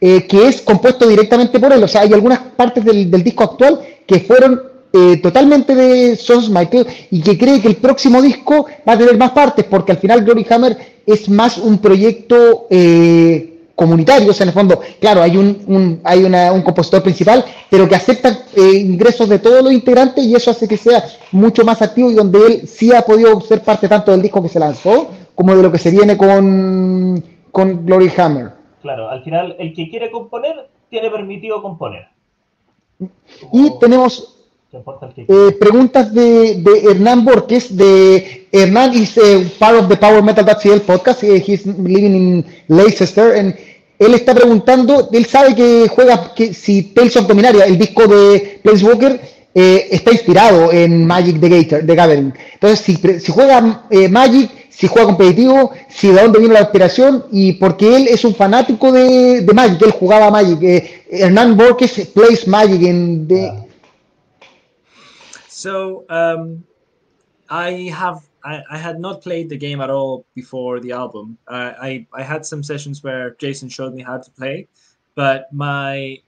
eh, 0.00 0.24
que 0.28 0.46
es 0.46 0.62
compuesto 0.62 1.08
directamente 1.08 1.58
por 1.58 1.72
él. 1.72 1.82
O 1.82 1.88
sea, 1.88 2.02
hay 2.02 2.12
algunas 2.12 2.38
partes 2.56 2.84
del, 2.84 3.10
del 3.10 3.24
disco 3.24 3.42
actual 3.42 3.80
que 4.06 4.20
fueron 4.20 4.62
eh, 4.92 5.16
totalmente 5.16 5.74
de 5.74 6.14
Sons 6.14 6.48
Michael 6.48 6.86
y 7.10 7.20
que 7.22 7.36
cree 7.36 7.60
que 7.60 7.68
el 7.68 7.76
próximo 7.76 8.22
disco 8.22 8.66
va 8.88 8.92
a 8.92 8.98
tener 8.98 9.18
más 9.18 9.32
partes 9.32 9.64
porque 9.64 9.90
al 9.90 9.98
final 9.98 10.24
Glory 10.24 10.46
Hammer 10.48 10.76
es 11.04 11.28
más 11.28 11.58
un 11.58 11.78
proyecto 11.78 12.68
comunitario, 13.76 14.30
o 14.30 14.32
sea, 14.32 14.44
en 14.44 14.48
el 14.48 14.54
fondo, 14.54 14.80
claro, 14.98 15.22
hay 15.22 15.36
un, 15.36 16.00
hay 16.02 16.24
un 16.24 16.62
compositor 16.62 17.02
principal, 17.02 17.44
pero 17.70 17.86
que 17.86 17.94
acepta 17.94 18.46
eh, 18.56 18.78
ingresos 18.78 19.28
de 19.28 19.38
todos 19.38 19.62
los 19.62 19.72
integrantes 19.72 20.24
y 20.24 20.34
eso 20.34 20.50
hace 20.50 20.66
que 20.66 20.78
sea 20.78 21.04
mucho 21.30 21.62
más 21.62 21.82
activo 21.82 22.10
y 22.10 22.14
donde 22.14 22.38
él 22.38 22.66
sí 22.66 22.92
ha 22.94 23.02
podido 23.02 23.38
ser 23.42 23.60
parte 23.60 23.86
tanto 23.86 24.12
del 24.12 24.22
disco 24.22 24.42
que 24.42 24.48
se 24.48 24.58
lanzó 24.58 25.10
como 25.34 25.54
de 25.54 25.62
lo 25.62 25.70
que 25.70 25.78
se 25.78 25.90
viene 25.90 26.16
con, 26.16 27.22
con 27.52 27.84
Glory 27.84 28.10
Hammer. 28.16 28.52
Claro, 28.80 29.10
al 29.10 29.22
final 29.22 29.54
el 29.58 29.74
que 29.74 29.90
quiere 29.90 30.10
componer 30.10 30.70
tiene 30.88 31.10
permitido 31.10 31.60
componer. 31.60 32.08
Y 33.52 33.78
tenemos 33.78 34.35
eh, 34.72 35.56
preguntas 35.58 36.12
de, 36.12 36.56
de, 36.56 36.90
Hernán 36.90 37.24
Borges, 37.24 37.74
de 37.76 38.48
Hernán 38.52 38.94
is 38.94 39.16
uh, 39.16 39.44
part 39.58 39.78
of 39.78 39.88
the 39.88 39.96
Power 39.96 40.22
Metal.cl 40.22 40.80
podcast, 40.80 41.22
uh, 41.22 41.36
he's 41.36 41.64
living 41.66 42.14
in 42.14 42.46
Leicester, 42.68 43.36
and 43.36 43.54
él 43.98 44.14
está 44.14 44.34
preguntando, 44.34 45.08
él 45.12 45.24
sabe 45.26 45.54
que 45.54 45.88
juega, 45.88 46.34
que 46.34 46.52
si 46.52 46.82
Tales 46.82 47.16
of 47.16 47.26
Dominaria, 47.26 47.64
el 47.64 47.78
disco 47.78 48.06
de 48.06 48.60
Planeswalker, 48.62 49.20
eh, 49.54 49.88
está 49.90 50.12
inspirado 50.12 50.70
en 50.70 51.06
Magic 51.06 51.40
the, 51.40 51.48
Gator, 51.48 51.86
the 51.86 51.94
Gathering. 51.94 52.34
Entonces, 52.54 52.80
si, 52.80 52.96
si 53.20 53.32
juega 53.32 53.86
eh, 53.88 54.06
Magic, 54.06 54.50
si 54.68 54.86
juega 54.86 55.06
competitivo, 55.06 55.70
si 55.88 56.08
de 56.08 56.20
dónde 56.20 56.40
viene 56.40 56.52
la 56.52 56.60
inspiración, 56.60 57.24
y 57.32 57.54
porque 57.54 57.96
él 57.96 58.06
es 58.08 58.22
un 58.26 58.34
fanático 58.34 58.92
de, 58.92 59.40
de 59.40 59.54
Magic, 59.54 59.80
él 59.80 59.92
jugaba 59.92 60.30
Magic. 60.30 60.62
Eh, 60.62 61.04
Hernán 61.10 61.56
Borges 61.56 62.08
plays 62.12 62.46
Magic 62.46 62.82
en... 62.82 63.26
The, 63.26 63.65
So 65.66 66.04
um, 66.10 66.62
I 67.50 67.90
have 67.92 68.24
I, 68.44 68.62
I, 68.70 68.78
had 68.78 69.00
not 69.00 69.20
played 69.20 69.48
the 69.48 69.56
game 69.56 69.80
at 69.80 69.90
all 69.90 70.24
before 70.36 70.78
the 70.78 70.92
album. 70.92 71.38
I 71.48 72.06
I 72.12 72.22
had 72.22 72.46
some 72.46 72.62
sessions 72.62 73.02
where 73.02 73.34
Jason 73.42 73.68
showed 73.68 73.92
me 73.92 74.04
how 74.04 74.18
to 74.18 74.30
play, 74.30 74.68
but 75.16 75.52
my 75.52 76.20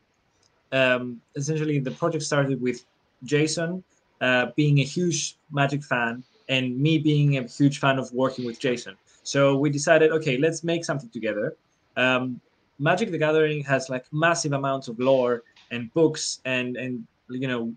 um, 0.73 1.21
essentially 1.37 1.79
the 1.79 1.93
project 1.93 2.25
started 2.25 2.61
with 2.61 2.85
Jason 3.23 3.85
uh, 4.21 4.47
being 4.57 4.81
a 4.81 4.87
huge 4.97 5.37
Magic 5.53 5.85
fan 5.85 6.25
and 6.49 6.77
me 6.77 6.99
being 6.99 7.39
a 7.39 7.45
huge 7.47 7.79
fan 7.79 7.97
of 8.01 8.13
working 8.13 8.45
with 8.45 8.59
Jason. 8.59 8.97
So 9.23 9.57
we 9.57 9.71
decided, 9.71 10.11
okay, 10.11 10.37
let's 10.37 10.65
make 10.65 10.85
something 10.85 11.11
together. 11.11 11.57
Um, 11.97 12.41
Magic 12.81 13.13
the 13.13 13.19
Gathering 13.19 13.63
has 13.63 13.89
like 13.89 14.05
massive 14.11 14.53
amounts 14.53 14.89
of 14.89 14.99
lore 14.99 15.45
and 15.71 15.95
books 15.95 16.41
and 16.45 16.77
and 16.77 17.07
you 17.31 17.49
know 17.49 17.73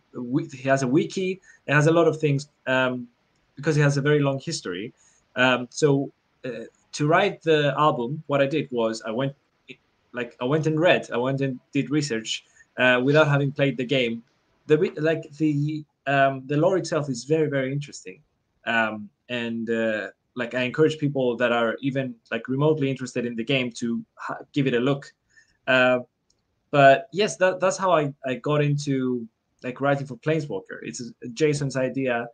he 0.52 0.68
has 0.70 0.84
a 0.84 0.88
wiki 0.88 1.42
it 1.68 1.74
has 1.74 1.88
a 1.88 1.92
lot 1.92 2.08
of 2.08 2.20
things 2.20 2.50
um, 2.68 3.08
because 3.56 3.76
he 3.76 3.82
has 3.82 3.98
a 3.98 4.02
very 4.02 4.20
long 4.20 4.40
history. 4.40 4.94
Um, 5.36 5.68
so 5.70 6.12
uh, 6.46 6.66
to 6.94 7.08
write 7.08 7.42
the 7.42 7.74
album 7.78 8.24
what 8.28 8.42
i 8.42 8.48
did 8.48 8.68
was 8.72 9.02
i 9.06 9.12
went 9.12 9.34
like 10.14 10.36
i 10.42 10.46
went 10.46 10.68
and 10.68 10.80
read 10.80 11.08
i 11.14 11.18
went 11.18 11.40
and 11.42 11.60
did 11.72 11.90
research 11.90 12.44
uh, 12.78 13.00
without 13.04 13.28
having 13.28 13.52
played 13.52 13.78
the 13.78 13.86
game. 13.86 14.24
The 14.68 14.78
like 14.98 15.24
the 15.38 15.84
um, 16.08 16.44
the 16.48 16.58
lore 16.58 16.78
itself 16.78 17.10
is 17.10 17.26
very 17.26 17.50
very 17.50 17.72
interesting. 17.72 18.22
Um, 18.66 19.10
and 19.30 19.70
uh, 19.70 20.08
like 20.36 20.54
i 20.54 20.62
encourage 20.62 20.98
people 20.98 21.36
that 21.38 21.52
are 21.52 21.78
even 21.82 22.16
like 22.32 22.48
remotely 22.48 22.90
interested 22.90 23.26
in 23.26 23.36
the 23.36 23.44
game 23.44 23.72
to 23.74 24.04
give 24.54 24.68
it 24.68 24.74
a 24.74 24.80
look. 24.80 25.14
Uh, 25.68 26.00
but 26.72 27.08
yes 27.12 27.38
that, 27.38 27.60
that's 27.60 27.78
how 27.78 27.92
I, 27.92 28.14
I 28.26 28.36
got 28.36 28.62
into 28.62 29.28
like 29.64 29.82
writing 29.82 30.08
for 30.08 30.18
Planeswalker. 30.18 30.80
It's 30.82 31.02
Jason's 31.34 31.78
idea. 31.78 32.28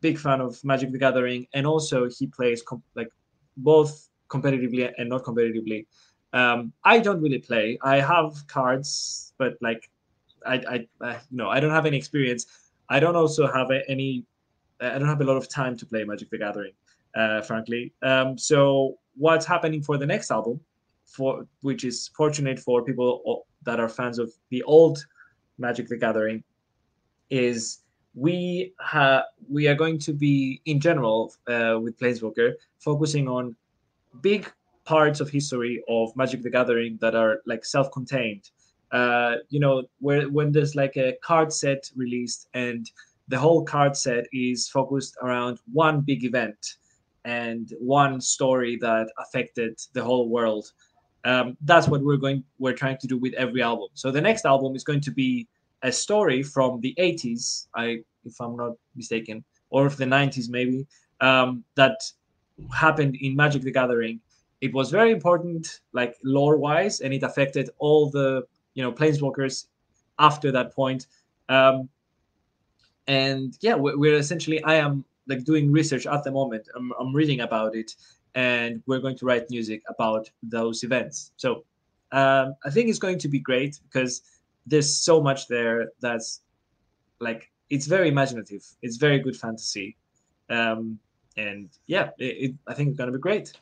Big 0.00 0.18
fan 0.18 0.40
of 0.40 0.62
Magic 0.62 0.92
the 0.92 0.98
Gathering, 0.98 1.46
and 1.54 1.66
also 1.66 2.08
he 2.08 2.26
plays 2.26 2.62
like 2.94 3.08
both 3.56 4.08
competitively 4.28 4.92
and 4.98 5.08
not 5.08 5.24
competitively. 5.24 5.86
Um, 6.32 6.72
I 6.84 6.98
don't 6.98 7.22
really 7.22 7.38
play. 7.38 7.78
I 7.82 7.96
have 8.00 8.46
cards, 8.46 9.32
but 9.38 9.54
like 9.62 9.88
I, 10.44 10.54
I, 10.54 10.86
I 11.00 11.20
know 11.30 11.48
I 11.48 11.60
don't 11.60 11.70
have 11.70 11.86
any 11.86 11.96
experience. 11.96 12.46
I 12.88 13.00
don't 13.00 13.16
also 13.16 13.46
have 13.46 13.70
any. 13.88 14.24
I 14.80 14.98
don't 14.98 15.08
have 15.08 15.22
a 15.22 15.24
lot 15.24 15.38
of 15.38 15.48
time 15.48 15.76
to 15.78 15.86
play 15.86 16.04
Magic 16.04 16.28
the 16.30 16.38
Gathering, 16.38 16.72
uh, 17.14 17.40
frankly. 17.40 17.94
Um, 18.02 18.36
so 18.36 18.98
what's 19.16 19.46
happening 19.46 19.82
for 19.82 19.96
the 19.96 20.06
next 20.06 20.30
album, 20.30 20.60
for 21.06 21.46
which 21.62 21.84
is 21.84 22.08
fortunate 22.14 22.58
for 22.58 22.84
people 22.84 23.46
that 23.62 23.80
are 23.80 23.88
fans 23.88 24.18
of 24.18 24.30
the 24.50 24.62
old 24.64 25.04
Magic 25.58 25.88
the 25.88 25.96
Gathering, 25.96 26.44
is 27.30 27.80
we 28.14 28.72
have 28.80 29.24
we 29.48 29.68
are 29.68 29.74
going 29.74 29.98
to 29.98 30.12
be 30.12 30.60
in 30.64 30.80
general 30.80 31.34
uh, 31.48 31.78
with 31.80 31.98
Planeswalker 31.98 32.54
focusing 32.78 33.28
on 33.28 33.54
big 34.22 34.50
parts 34.84 35.20
of 35.20 35.28
history 35.28 35.82
of 35.88 36.16
Magic 36.16 36.42
the 36.42 36.50
Gathering 36.50 36.96
that 37.00 37.14
are 37.14 37.42
like 37.46 37.64
self-contained. 37.64 38.50
Uh, 38.92 39.36
you 39.50 39.60
know, 39.60 39.82
where 39.98 40.28
when 40.30 40.52
there's 40.52 40.74
like 40.74 40.96
a 40.96 41.16
card 41.22 41.52
set 41.52 41.90
released 41.96 42.48
and 42.54 42.90
the 43.28 43.38
whole 43.38 43.64
card 43.64 43.96
set 43.96 44.24
is 44.32 44.68
focused 44.68 45.16
around 45.22 45.58
one 45.72 46.00
big 46.00 46.24
event 46.24 46.76
and 47.24 47.74
one 47.80 48.20
story 48.20 48.78
that 48.80 49.08
affected 49.18 49.78
the 49.92 50.02
whole 50.02 50.28
world. 50.28 50.72
Um, 51.24 51.56
that's 51.62 51.88
what 51.88 52.02
we're 52.02 52.16
going 52.16 52.44
we're 52.60 52.72
trying 52.72 52.98
to 52.98 53.06
do 53.08 53.18
with 53.18 53.34
every 53.34 53.60
album. 53.60 53.88
So 53.94 54.12
the 54.12 54.20
next 54.20 54.46
album 54.46 54.76
is 54.76 54.84
going 54.84 55.00
to 55.00 55.10
be 55.10 55.48
a 55.82 55.92
story 55.92 56.42
from 56.42 56.80
the 56.80 56.94
80s, 56.98 57.66
I 57.74 57.98
if 58.24 58.40
I'm 58.40 58.56
not 58.56 58.72
mistaken, 58.94 59.44
or 59.70 59.86
of 59.86 59.96
the 59.96 60.04
90s 60.04 60.48
maybe, 60.48 60.86
um, 61.20 61.64
that 61.76 61.98
happened 62.74 63.16
in 63.20 63.36
Magic 63.36 63.62
the 63.62 63.70
Gathering, 63.70 64.20
it 64.60 64.72
was 64.72 64.90
very 64.90 65.12
important, 65.12 65.80
like 65.92 66.16
lore 66.24 66.56
wise, 66.56 67.00
and 67.00 67.12
it 67.12 67.22
affected 67.22 67.70
all 67.78 68.10
the 68.10 68.44
you 68.74 68.82
know 68.82 68.92
planeswalkers 68.92 69.66
after 70.18 70.50
that 70.52 70.74
point. 70.74 71.06
Um, 71.48 71.88
and 73.06 73.56
yeah, 73.60 73.74
we're, 73.74 74.14
essentially 74.14 74.62
I 74.64 74.74
am 74.74 75.04
like 75.28 75.44
doing 75.44 75.70
research 75.70 76.06
at 76.06 76.24
the 76.24 76.30
moment. 76.30 76.68
I'm, 76.74 76.92
I'm 76.98 77.14
reading 77.14 77.40
about 77.40 77.76
it, 77.76 77.94
and 78.34 78.82
we're 78.86 79.00
going 79.00 79.16
to 79.18 79.26
write 79.26 79.50
music 79.50 79.82
about 79.88 80.30
those 80.42 80.82
events. 80.82 81.32
So 81.36 81.64
um, 82.12 82.54
I 82.64 82.70
think 82.70 82.88
it's 82.88 82.98
going 82.98 83.18
to 83.18 83.28
be 83.28 83.38
great 83.38 83.78
because 83.84 84.22
there's 84.66 84.96
so 84.96 85.22
much 85.22 85.48
there 85.48 85.92
that's 86.00 86.42
like 87.20 87.50
it's 87.70 87.86
very 87.86 88.08
imaginative. 88.08 88.62
It's 88.82 88.96
very 88.96 89.18
good 89.20 89.36
fantasy, 89.36 89.96
um, 90.50 90.98
and 91.36 91.68
yeah, 91.86 92.10
it, 92.18 92.50
it, 92.50 92.54
I 92.66 92.74
think 92.74 92.90
it's 92.90 92.98
to 93.06 93.12
be 93.12 93.18
great. 93.18 93.52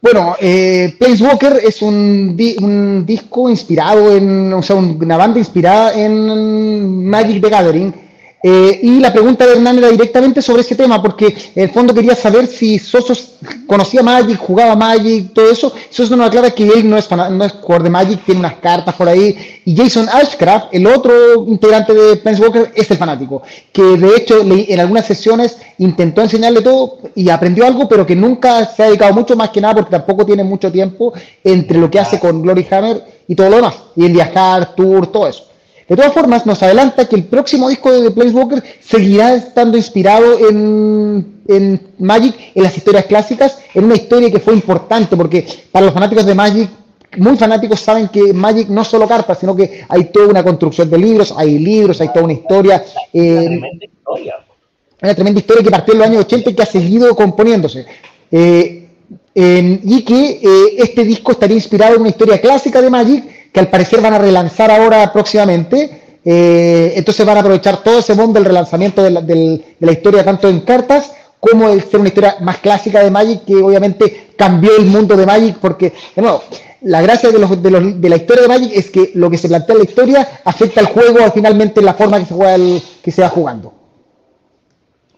Bueno, 0.00 0.36
eh, 0.38 0.96
Walker 1.20 1.58
es 1.60 1.82
un, 1.82 2.36
di 2.36 2.56
un, 2.60 3.04
disco 3.04 3.50
inspirado 3.50 4.16
en, 4.16 4.52
o 4.52 4.62
sea, 4.62 4.76
una 4.76 5.16
banda 5.16 5.40
inspirada 5.40 5.92
en 5.92 7.04
Magic 7.04 7.42
the 7.42 7.50
Gathering 7.50 8.07
Eh, 8.40 8.78
y 8.84 9.00
la 9.00 9.12
pregunta 9.12 9.44
de 9.44 9.54
Hernán 9.54 9.78
era 9.78 9.88
directamente 9.88 10.40
sobre 10.40 10.62
ese 10.62 10.76
tema, 10.76 11.02
porque 11.02 11.36
en 11.54 11.64
el 11.64 11.70
fondo 11.70 11.92
quería 11.92 12.14
saber 12.14 12.46
si 12.46 12.78
Sosos 12.78 13.32
conocía 13.66 14.02
Magic, 14.02 14.38
jugaba 14.38 14.76
Magic, 14.76 15.32
todo 15.32 15.50
eso. 15.50 15.72
Sosos 15.90 16.16
nos 16.16 16.28
aclara 16.28 16.50
que 16.50 16.64
él 16.64 16.88
no 16.88 16.96
es, 16.96 17.10
no 17.10 17.44
es 17.44 17.52
jugador 17.52 17.82
de 17.82 17.90
Magic, 17.90 18.24
tiene 18.24 18.40
unas 18.40 18.54
cartas 18.56 18.94
por 18.94 19.08
ahí. 19.08 19.36
Y 19.64 19.76
Jason 19.76 20.08
Ashcraft, 20.08 20.68
el 20.72 20.86
otro 20.86 21.44
integrante 21.46 21.92
de 21.92 22.20
Walker, 22.40 22.70
es 22.74 22.90
el 22.90 22.96
fanático, 22.96 23.42
que 23.72 23.82
de 23.82 24.16
hecho 24.16 24.40
en 24.40 24.80
algunas 24.80 25.06
sesiones 25.06 25.58
intentó 25.78 26.22
enseñarle 26.22 26.62
todo 26.62 26.98
y 27.14 27.28
aprendió 27.30 27.66
algo, 27.66 27.88
pero 27.88 28.06
que 28.06 28.14
nunca 28.14 28.66
se 28.66 28.82
ha 28.82 28.86
dedicado 28.86 29.12
mucho 29.14 29.36
más 29.36 29.50
que 29.50 29.60
nada 29.60 29.74
porque 29.74 29.90
tampoco 29.90 30.24
tiene 30.24 30.44
mucho 30.44 30.70
tiempo 30.70 31.12
entre 31.42 31.78
lo 31.78 31.90
que 31.90 31.98
hace 31.98 32.20
con 32.20 32.40
Glory 32.42 32.66
Hammer 32.70 33.02
y 33.26 33.34
todo 33.34 33.50
lo 33.50 33.56
demás, 33.56 33.74
y 33.96 34.06
en 34.06 34.12
viajar, 34.12 34.74
tour, 34.74 35.08
todo 35.08 35.26
eso. 35.26 35.48
De 35.88 35.96
todas 35.96 36.12
formas, 36.12 36.44
nos 36.44 36.62
adelanta 36.62 37.08
que 37.08 37.16
el 37.16 37.24
próximo 37.24 37.68
disco 37.68 37.90
de 37.90 38.02
The 38.02 38.10
Planeswalker 38.10 38.62
seguirá 38.80 39.34
estando 39.34 39.78
inspirado 39.78 40.48
en, 40.50 41.40
en, 41.48 41.80
Magic, 41.98 42.34
en 42.54 42.62
las 42.62 42.76
historias 42.76 43.06
clásicas, 43.06 43.58
en 43.72 43.84
una 43.84 43.94
historia 43.94 44.30
que 44.30 44.38
fue 44.38 44.52
importante, 44.52 45.16
porque 45.16 45.46
para 45.72 45.86
los 45.86 45.94
fanáticos 45.94 46.26
de 46.26 46.34
Magic, 46.34 46.68
muy 47.16 47.38
fanáticos 47.38 47.80
saben 47.80 48.08
que 48.08 48.34
Magic 48.34 48.68
no 48.68 48.82
es 48.82 48.88
solo 48.88 49.08
cartas, 49.08 49.38
sino 49.38 49.56
que 49.56 49.82
hay 49.88 50.04
toda 50.12 50.28
una 50.28 50.42
construcción 50.42 50.90
de 50.90 50.98
libros, 50.98 51.32
hay 51.34 51.58
libros, 51.58 51.98
hay 52.02 52.08
toda 52.08 52.24
una 52.24 52.34
historia. 52.34 52.84
Eh, 53.10 53.30
una 53.30 53.48
tremenda 53.48 53.84
historia. 53.86 54.34
Una 55.00 55.14
tremenda 55.14 55.40
historia 55.40 55.62
que 55.62 55.70
partió 55.70 55.94
en 55.94 55.98
los 56.00 56.08
años 56.08 56.24
80 56.26 56.50
y 56.50 56.54
que 56.54 56.62
ha 56.62 56.66
seguido 56.66 57.16
componiéndose. 57.16 57.86
Eh, 58.30 58.84
y 59.34 60.04
que 60.04 60.40
eh, 60.42 60.74
este 60.78 61.04
disco 61.04 61.32
estaría 61.32 61.56
inspirado 61.56 61.94
en 61.94 62.00
una 62.00 62.10
historia 62.10 62.40
clásica 62.40 62.82
de 62.82 62.90
Magic 62.90 63.37
que 63.52 63.60
al 63.60 63.68
parecer 63.68 64.00
van 64.00 64.14
a 64.14 64.18
relanzar 64.18 64.70
ahora 64.70 65.12
próximamente. 65.12 66.18
Eh, 66.24 66.92
entonces 66.96 67.24
van 67.24 67.36
a 67.36 67.40
aprovechar 67.40 67.82
todo 67.82 68.00
ese 68.00 68.14
mundo 68.14 68.34
del 68.34 68.44
relanzamiento 68.44 69.02
de 69.02 69.10
la, 69.10 69.20
de 69.22 69.76
la, 69.78 69.92
historia 69.92 70.24
tanto 70.24 70.48
en 70.48 70.60
cartas 70.60 71.12
como 71.40 71.68
el 71.68 71.82
ser 71.84 72.00
una 72.00 72.08
historia 72.08 72.36
más 72.40 72.58
clásica 72.58 73.02
de 73.02 73.10
Magic 73.10 73.44
que 73.46 73.54
obviamente 73.56 74.30
cambió 74.36 74.76
el 74.76 74.86
mundo 74.86 75.16
de 75.16 75.24
Magic 75.24 75.56
porque, 75.58 75.94
de 76.14 76.22
la 76.82 77.00
gracia 77.02 77.30
de, 77.30 77.38
los, 77.38 77.62
de, 77.62 77.70
los, 77.70 78.00
de 78.00 78.08
la 78.08 78.16
historia 78.16 78.42
de 78.42 78.48
Magic 78.48 78.70
es 78.74 78.90
que 78.90 79.12
lo 79.14 79.30
que 79.30 79.38
se 79.38 79.48
plantea 79.48 79.74
en 79.74 79.78
la 79.78 79.88
historia 79.88 80.28
afecta 80.44 80.80
al 80.80 80.86
juego 80.86 81.18
finalmente 81.32 81.80
en 81.80 81.86
la 81.86 81.94
forma 81.94 82.18
que 82.18 82.26
se, 82.26 82.34
juega 82.34 82.54
el, 82.56 82.82
que 83.02 83.10
se 83.10 83.22
va 83.22 83.28
jugando. 83.28 83.72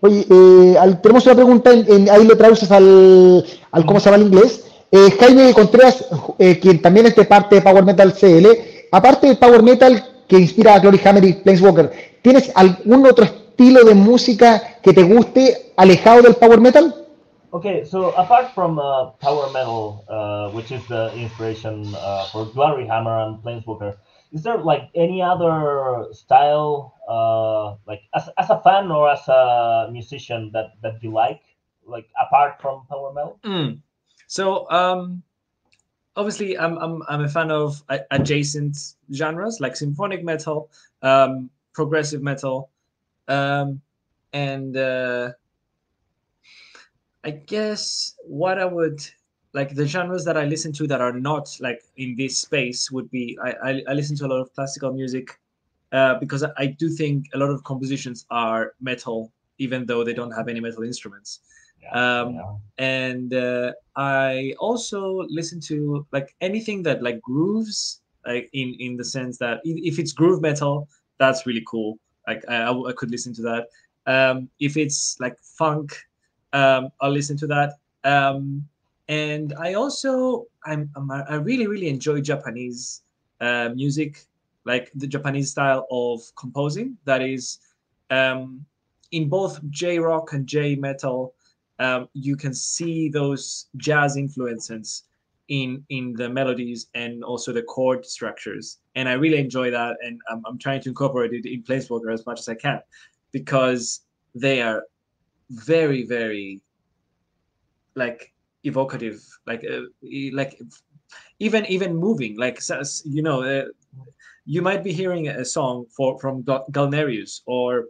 Oye, 0.02 0.26
eh, 0.30 0.76
tenemos 1.02 1.26
una 1.26 1.34
pregunta, 1.34 1.72
en, 1.72 2.08
ahí 2.08 2.24
lo 2.24 2.36
traduces 2.36 2.70
al, 2.70 3.44
al, 3.72 3.84
¿cómo 3.84 4.00
se 4.00 4.10
llama 4.10 4.22
en 4.22 4.28
inglés? 4.28 4.64
Eh, 4.92 5.10
Jaime 5.20 5.54
Contreras, 5.54 6.04
eh, 6.38 6.58
quien 6.58 6.82
también 6.82 7.06
es 7.06 7.14
de 7.14 7.24
parte 7.24 7.56
de 7.56 7.62
Power 7.62 7.84
Metal 7.84 8.12
CL, 8.12 8.46
aparte 8.90 9.28
de 9.28 9.36
Power 9.36 9.62
Metal 9.62 10.04
que 10.26 10.38
inspira 10.38 10.74
a 10.74 10.80
Glory 10.80 11.00
Hammer 11.04 11.24
y 11.24 11.32
Planeswalker, 11.34 11.92
¿tienes 12.22 12.50
algún 12.56 13.06
otro 13.06 13.24
estilo 13.24 13.84
de 13.84 13.94
música 13.94 14.80
que 14.82 14.92
te 14.92 15.04
guste 15.04 15.72
alejado 15.76 16.22
del 16.22 16.34
Power 16.34 16.60
Metal? 16.60 16.94
Okay, 17.52 17.84
so 17.84 18.10
apart 18.16 18.52
from 18.54 18.78
uh, 18.78 19.10
Power 19.20 19.50
Metal, 19.52 20.04
uh, 20.08 20.50
which 20.50 20.72
is 20.72 20.86
the 20.88 21.12
inspiration 21.14 21.84
uh, 21.96 22.26
for 22.32 22.46
Glory 22.46 22.86
Hammer 22.86 23.26
and 23.26 23.42
Planeswalker, 23.42 23.96
is 24.32 24.42
there 24.42 24.58
like 24.58 24.88
any 24.94 25.22
other 25.22 26.06
style, 26.12 26.94
uh, 27.08 27.74
like 27.86 28.02
as, 28.14 28.28
as 28.38 28.50
a 28.50 28.60
fan 28.62 28.90
or 28.90 29.10
as 29.10 29.26
a 29.28 29.88
musician 29.90 30.50
that, 30.52 30.74
that 30.82 31.02
you 31.02 31.10
like, 31.10 31.42
like 31.86 32.06
apart 32.20 32.60
from 32.60 32.86
Power 32.88 33.12
Metal? 33.12 33.38
Mm. 33.44 33.82
So 34.30 34.70
um, 34.70 35.24
obviously, 36.14 36.56
I'm, 36.56 36.78
I'm 36.78 37.02
I'm 37.08 37.22
a 37.22 37.28
fan 37.28 37.50
of 37.50 37.82
adjacent 38.12 38.94
genres 39.12 39.58
like 39.58 39.74
symphonic 39.74 40.22
metal, 40.22 40.70
um, 41.02 41.50
progressive 41.74 42.22
metal, 42.22 42.70
um, 43.26 43.80
and 44.32 44.76
uh, 44.76 45.32
I 47.24 47.32
guess 47.32 48.14
what 48.22 48.60
I 48.60 48.66
would 48.66 49.00
like 49.52 49.74
the 49.74 49.84
genres 49.84 50.24
that 50.26 50.36
I 50.36 50.44
listen 50.44 50.72
to 50.74 50.86
that 50.86 51.00
are 51.00 51.12
not 51.12 51.48
like 51.58 51.82
in 51.96 52.14
this 52.14 52.38
space 52.38 52.88
would 52.88 53.10
be 53.10 53.36
I 53.42 53.50
I, 53.50 53.82
I 53.88 53.92
listen 53.94 54.14
to 54.18 54.26
a 54.26 54.30
lot 54.30 54.40
of 54.40 54.54
classical 54.54 54.92
music 54.92 55.40
uh, 55.90 56.20
because 56.20 56.44
I, 56.44 56.50
I 56.56 56.66
do 56.66 56.88
think 56.88 57.26
a 57.34 57.38
lot 57.38 57.50
of 57.50 57.64
compositions 57.64 58.26
are 58.30 58.74
metal 58.80 59.32
even 59.58 59.86
though 59.86 60.04
they 60.04 60.14
don't 60.14 60.30
have 60.30 60.46
any 60.46 60.60
metal 60.60 60.84
instruments 60.84 61.40
um, 61.92 62.34
yeah. 62.34 62.54
and 62.78 63.34
uh, 63.34 63.72
i 63.96 64.54
also 64.58 65.26
listen 65.28 65.60
to 65.60 66.06
like 66.12 66.34
anything 66.40 66.82
that 66.82 67.02
like 67.02 67.20
grooves 67.20 68.02
like 68.26 68.48
in 68.52 68.74
in 68.78 68.96
the 68.96 69.04
sense 69.04 69.38
that 69.38 69.60
if 69.64 69.98
it's 69.98 70.12
groove 70.12 70.40
metal 70.42 70.88
that's 71.20 71.46
really 71.46 71.62
cool. 71.66 71.98
Like 72.26 72.42
i, 72.48 72.68
I 72.70 72.92
could 72.96 73.10
listen 73.10 73.32
to 73.34 73.42
that. 73.42 73.66
Um, 74.06 74.48
if 74.58 74.76
it's 74.76 75.16
like 75.20 75.38
funk 75.38 75.94
um, 76.52 76.88
i'll 77.00 77.12
listen 77.12 77.36
to 77.38 77.46
that. 77.46 77.74
Um, 78.02 78.66
and 79.08 79.54
i 79.58 79.74
also 79.74 80.46
I'm, 80.64 80.90
I'm, 80.96 81.10
i 81.10 81.34
really 81.34 81.66
really 81.66 81.88
enjoy 81.88 82.20
japanese 82.20 83.02
uh, 83.40 83.70
music 83.74 84.24
like 84.64 84.90
the 84.94 85.06
japanese 85.06 85.50
style 85.50 85.86
of 85.90 86.20
composing. 86.36 86.96
That 87.04 87.22
is 87.22 87.58
um, 88.10 88.64
in 89.12 89.28
both 89.28 89.60
j 89.70 89.98
rock 89.98 90.32
and 90.32 90.46
j 90.46 90.76
metal 90.76 91.34
um, 91.80 92.08
you 92.12 92.36
can 92.36 92.54
see 92.54 93.08
those 93.08 93.66
jazz 93.76 94.16
influences 94.16 95.04
in 95.48 95.84
in 95.88 96.12
the 96.12 96.28
melodies 96.28 96.86
and 96.94 97.24
also 97.24 97.52
the 97.52 97.62
chord 97.62 98.06
structures. 98.06 98.78
And 98.94 99.08
i 99.08 99.14
really 99.14 99.38
enjoy 99.38 99.70
that 99.70 99.96
and 100.02 100.20
i'm, 100.30 100.42
I'm 100.46 100.58
trying 100.58 100.82
to 100.82 100.88
incorporate 100.88 101.32
it 101.32 101.46
in 101.46 101.62
planeswalker 101.62 102.12
as 102.12 102.24
much 102.26 102.38
as 102.38 102.48
i 102.48 102.54
can 102.54 102.80
because 103.32 104.02
they 104.34 104.62
are 104.62 104.84
very 105.50 106.06
very 106.06 106.60
like 107.94 108.32
evocative 108.64 109.20
like 109.46 109.64
uh, 109.64 109.82
like 110.32 110.60
even 111.38 111.66
even 111.66 111.96
moving 111.96 112.36
like 112.36 112.60
you 113.04 113.22
know 113.22 113.42
uh, 113.42 113.64
you 114.44 114.62
might 114.62 114.84
be 114.84 114.92
hearing 114.92 115.28
a 115.28 115.44
song 115.44 115.86
for 115.96 116.18
from 116.20 116.42
Galneryus 116.44 117.40
or 117.46 117.86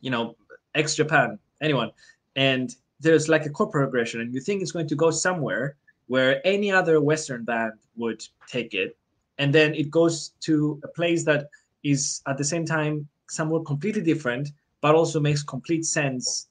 you 0.00 0.10
know 0.10 0.36
X 0.74 0.94
Japan 0.94 1.38
anyone 1.60 1.90
and 2.36 2.74
there's 3.00 3.28
like 3.28 3.46
a 3.46 3.50
chord 3.50 3.70
progression 3.70 4.20
and 4.20 4.34
you 4.34 4.40
think 4.40 4.62
it's 4.62 4.72
going 4.72 4.88
to 4.88 4.94
go 4.94 5.10
somewhere 5.10 5.76
where 6.06 6.44
any 6.46 6.70
other 6.70 7.00
Western 7.00 7.44
band 7.44 7.72
would 7.96 8.22
take 8.48 8.74
it. 8.74 8.96
And 9.38 9.54
then 9.54 9.74
it 9.74 9.90
goes 9.90 10.32
to 10.40 10.80
a 10.84 10.88
place 10.88 11.24
that 11.24 11.48
is 11.82 12.20
at 12.26 12.36
the 12.36 12.44
same 12.44 12.66
time 12.66 13.08
somewhat 13.28 13.64
completely 13.64 14.02
different, 14.02 14.50
but 14.80 14.94
also 14.94 15.20
makes 15.20 15.42
complete 15.42 15.84
sense 15.84 16.48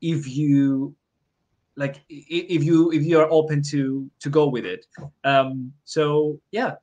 if 0.00 0.26
you 0.28 0.94
like 1.76 2.02
if 2.08 2.64
you 2.64 2.90
if 2.92 3.02
you 3.02 3.18
are 3.18 3.30
open 3.30 3.62
to 3.62 4.10
to 4.20 4.28
go 4.28 4.46
with 4.46 4.66
it 4.66 4.84
um 5.24 5.72
so 5.84 6.38
yeah 6.50 6.74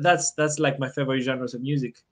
that's 0.00 0.32
that's 0.32 0.58
like 0.58 0.78
my 0.78 0.88
favorite 0.88 1.20
genres 1.20 1.52
of 1.52 1.60
music 1.60 2.02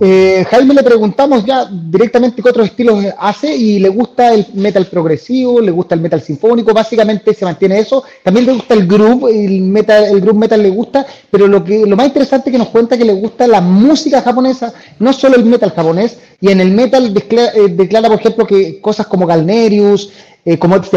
Eh, 0.00 0.44
Jaime 0.50 0.74
le 0.74 0.82
preguntamos 0.82 1.44
ya 1.44 1.66
directamente 1.66 2.42
qué 2.42 2.48
otros 2.48 2.66
estilos 2.66 3.04
hace 3.16 3.54
y 3.54 3.78
le 3.78 3.88
gusta 3.88 4.34
el 4.34 4.44
metal 4.54 4.86
progresivo, 4.86 5.60
le 5.60 5.70
gusta 5.70 5.94
el 5.94 6.00
metal 6.00 6.20
sinfónico, 6.20 6.74
básicamente 6.74 7.32
se 7.32 7.44
mantiene 7.44 7.78
eso. 7.78 8.02
También 8.24 8.46
le 8.46 8.54
gusta 8.54 8.74
el 8.74 8.88
groove, 8.88 9.30
el 9.30 9.60
metal, 9.60 10.04
el 10.04 10.20
groove 10.20 10.38
metal 10.38 10.60
le 10.60 10.70
gusta, 10.70 11.06
pero 11.30 11.46
lo 11.46 11.62
que 11.62 11.86
lo 11.86 11.94
más 11.94 12.06
interesante 12.06 12.50
que 12.50 12.58
nos 12.58 12.70
cuenta 12.70 12.98
que 12.98 13.04
le 13.04 13.12
gusta 13.12 13.46
la 13.46 13.60
música 13.60 14.20
japonesa, 14.20 14.74
no 14.98 15.12
solo 15.12 15.36
el 15.36 15.44
metal 15.44 15.70
japonés, 15.70 16.18
y 16.40 16.50
en 16.50 16.60
el 16.60 16.72
metal 16.72 17.14
eh, 17.16 17.68
declara, 17.68 18.08
por 18.08 18.18
ejemplo, 18.18 18.46
que 18.48 18.80
cosas 18.80 19.06
como 19.06 19.26
Galnerius, 19.26 20.10
eh, 20.44 20.58
como 20.58 20.74
X 20.76 20.90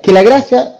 que 0.00 0.12
la 0.12 0.22
gracia 0.22 0.76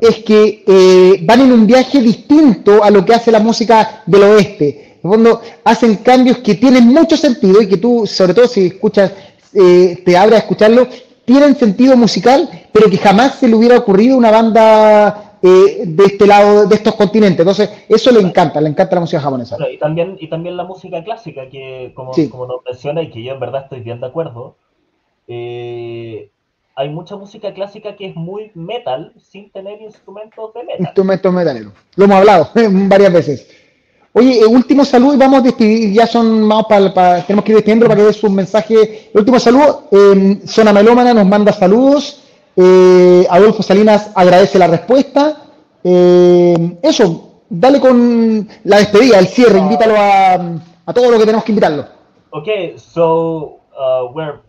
es 0.00 0.18
que 0.18 0.62
eh, 0.66 1.20
van 1.22 1.40
en 1.40 1.52
un 1.52 1.66
viaje 1.66 2.00
distinto 2.00 2.84
a 2.84 2.90
lo 2.90 3.04
que 3.04 3.14
hace 3.14 3.32
la 3.32 3.40
música 3.40 4.02
del 4.06 4.22
oeste 4.22 4.85
en 5.02 5.10
fondo, 5.10 5.40
hacen 5.64 5.96
cambios 5.96 6.38
que 6.38 6.54
tienen 6.54 6.88
mucho 6.88 7.16
sentido 7.16 7.60
y 7.62 7.68
que 7.68 7.76
tú, 7.76 8.06
sobre 8.06 8.34
todo 8.34 8.46
si 8.46 8.66
escuchas, 8.66 9.12
eh, 9.54 10.02
te 10.04 10.16
abres 10.16 10.36
a 10.36 10.42
escucharlo, 10.42 10.86
tienen 11.24 11.56
sentido 11.56 11.96
musical, 11.96 12.48
pero 12.72 12.88
que 12.90 12.98
jamás 12.98 13.36
se 13.36 13.48
le 13.48 13.54
hubiera 13.54 13.78
ocurrido 13.78 14.16
una 14.16 14.30
banda 14.30 15.38
eh, 15.42 15.82
de 15.84 16.04
este 16.04 16.26
lado, 16.26 16.66
de 16.66 16.74
estos 16.74 16.94
continentes. 16.94 17.40
Entonces, 17.40 17.70
eso 17.88 18.10
le 18.10 18.20
encanta, 18.20 18.60
le 18.60 18.68
encanta 18.68 18.94
la 18.94 19.00
música 19.00 19.20
japonesa. 19.20 19.56
y, 19.70 19.78
también, 19.78 20.16
y 20.18 20.28
también 20.28 20.56
la 20.56 20.64
música 20.64 21.02
clásica, 21.04 21.48
que 21.48 21.92
como, 21.94 22.12
como 22.30 22.46
nos 22.46 22.64
menciona 22.64 23.02
y 23.02 23.10
que 23.10 23.22
yo 23.22 23.34
en 23.34 23.40
verdad 23.40 23.64
estoy 23.64 23.80
bien 23.80 24.00
de 24.00 24.06
acuerdo, 24.06 24.56
eh, 25.28 26.30
hay 26.74 26.90
mucha 26.90 27.16
música 27.16 27.54
clásica 27.54 27.96
que 27.96 28.06
es 28.06 28.16
muy 28.16 28.50
metal 28.54 29.12
sin 29.18 29.50
tener 29.50 29.80
instrumentos 29.80 30.52
de 30.54 30.64
metal. 30.64 30.80
Instrumentos 30.80 31.32
metaleros. 31.32 31.72
Lo 31.96 32.04
hemos 32.04 32.16
hablado 32.18 32.50
varias 32.88 33.12
veces. 33.12 33.55
Oye, 34.18 34.40
el 34.40 34.46
último 34.46 34.82
saludo 34.82 35.12
y 35.12 35.18
vamos 35.18 35.40
a 35.40 35.42
despedir, 35.42 35.92
ya 35.92 36.06
son 36.06 36.48
vamos 36.48 36.64
para, 36.68 37.22
tenemos 37.26 37.44
que 37.44 37.52
ir 37.52 37.56
despidiendo 37.56 37.86
para 37.86 37.96
que 38.00 38.06
dé 38.06 38.12
su 38.14 38.30
mensaje. 38.30 39.10
El 39.12 39.20
último 39.20 39.38
saludo, 39.38 39.88
eh, 39.90 40.40
Zona 40.46 40.72
Melómana 40.72 41.12
nos 41.12 41.26
manda 41.26 41.52
saludos. 41.52 42.22
Eh, 42.56 43.26
Adolfo 43.28 43.62
Salinas 43.62 44.10
agradece 44.14 44.58
la 44.58 44.68
respuesta. 44.68 45.36
Eh, 45.84 46.78
eso, 46.82 47.42
dale 47.50 47.78
con 47.78 48.48
la 48.64 48.78
despedida, 48.78 49.18
el 49.18 49.26
cierre, 49.26 49.58
invítalo 49.58 49.94
a, 49.98 50.32
a 50.86 50.94
todo 50.94 51.10
lo 51.10 51.18
que 51.18 51.26
tenemos 51.26 51.44
que 51.44 51.52
invitarlo. 51.52 51.84
Ok, 52.30 52.48
so 52.78 53.60
uh, 53.78 54.10
we're 54.14 54.40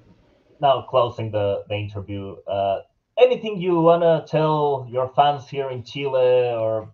now 0.62 0.86
closing 0.90 1.30
the, 1.30 1.58
the 1.68 1.76
interview. 1.76 2.38
Uh, 2.48 2.84
anything 3.18 3.60
you 3.60 3.82
want 3.82 4.02
to 4.02 4.24
tell 4.32 4.88
your 4.90 5.12
fans 5.14 5.46
here 5.50 5.70
in 5.72 5.84
Chile 5.84 6.56
or 6.56 6.94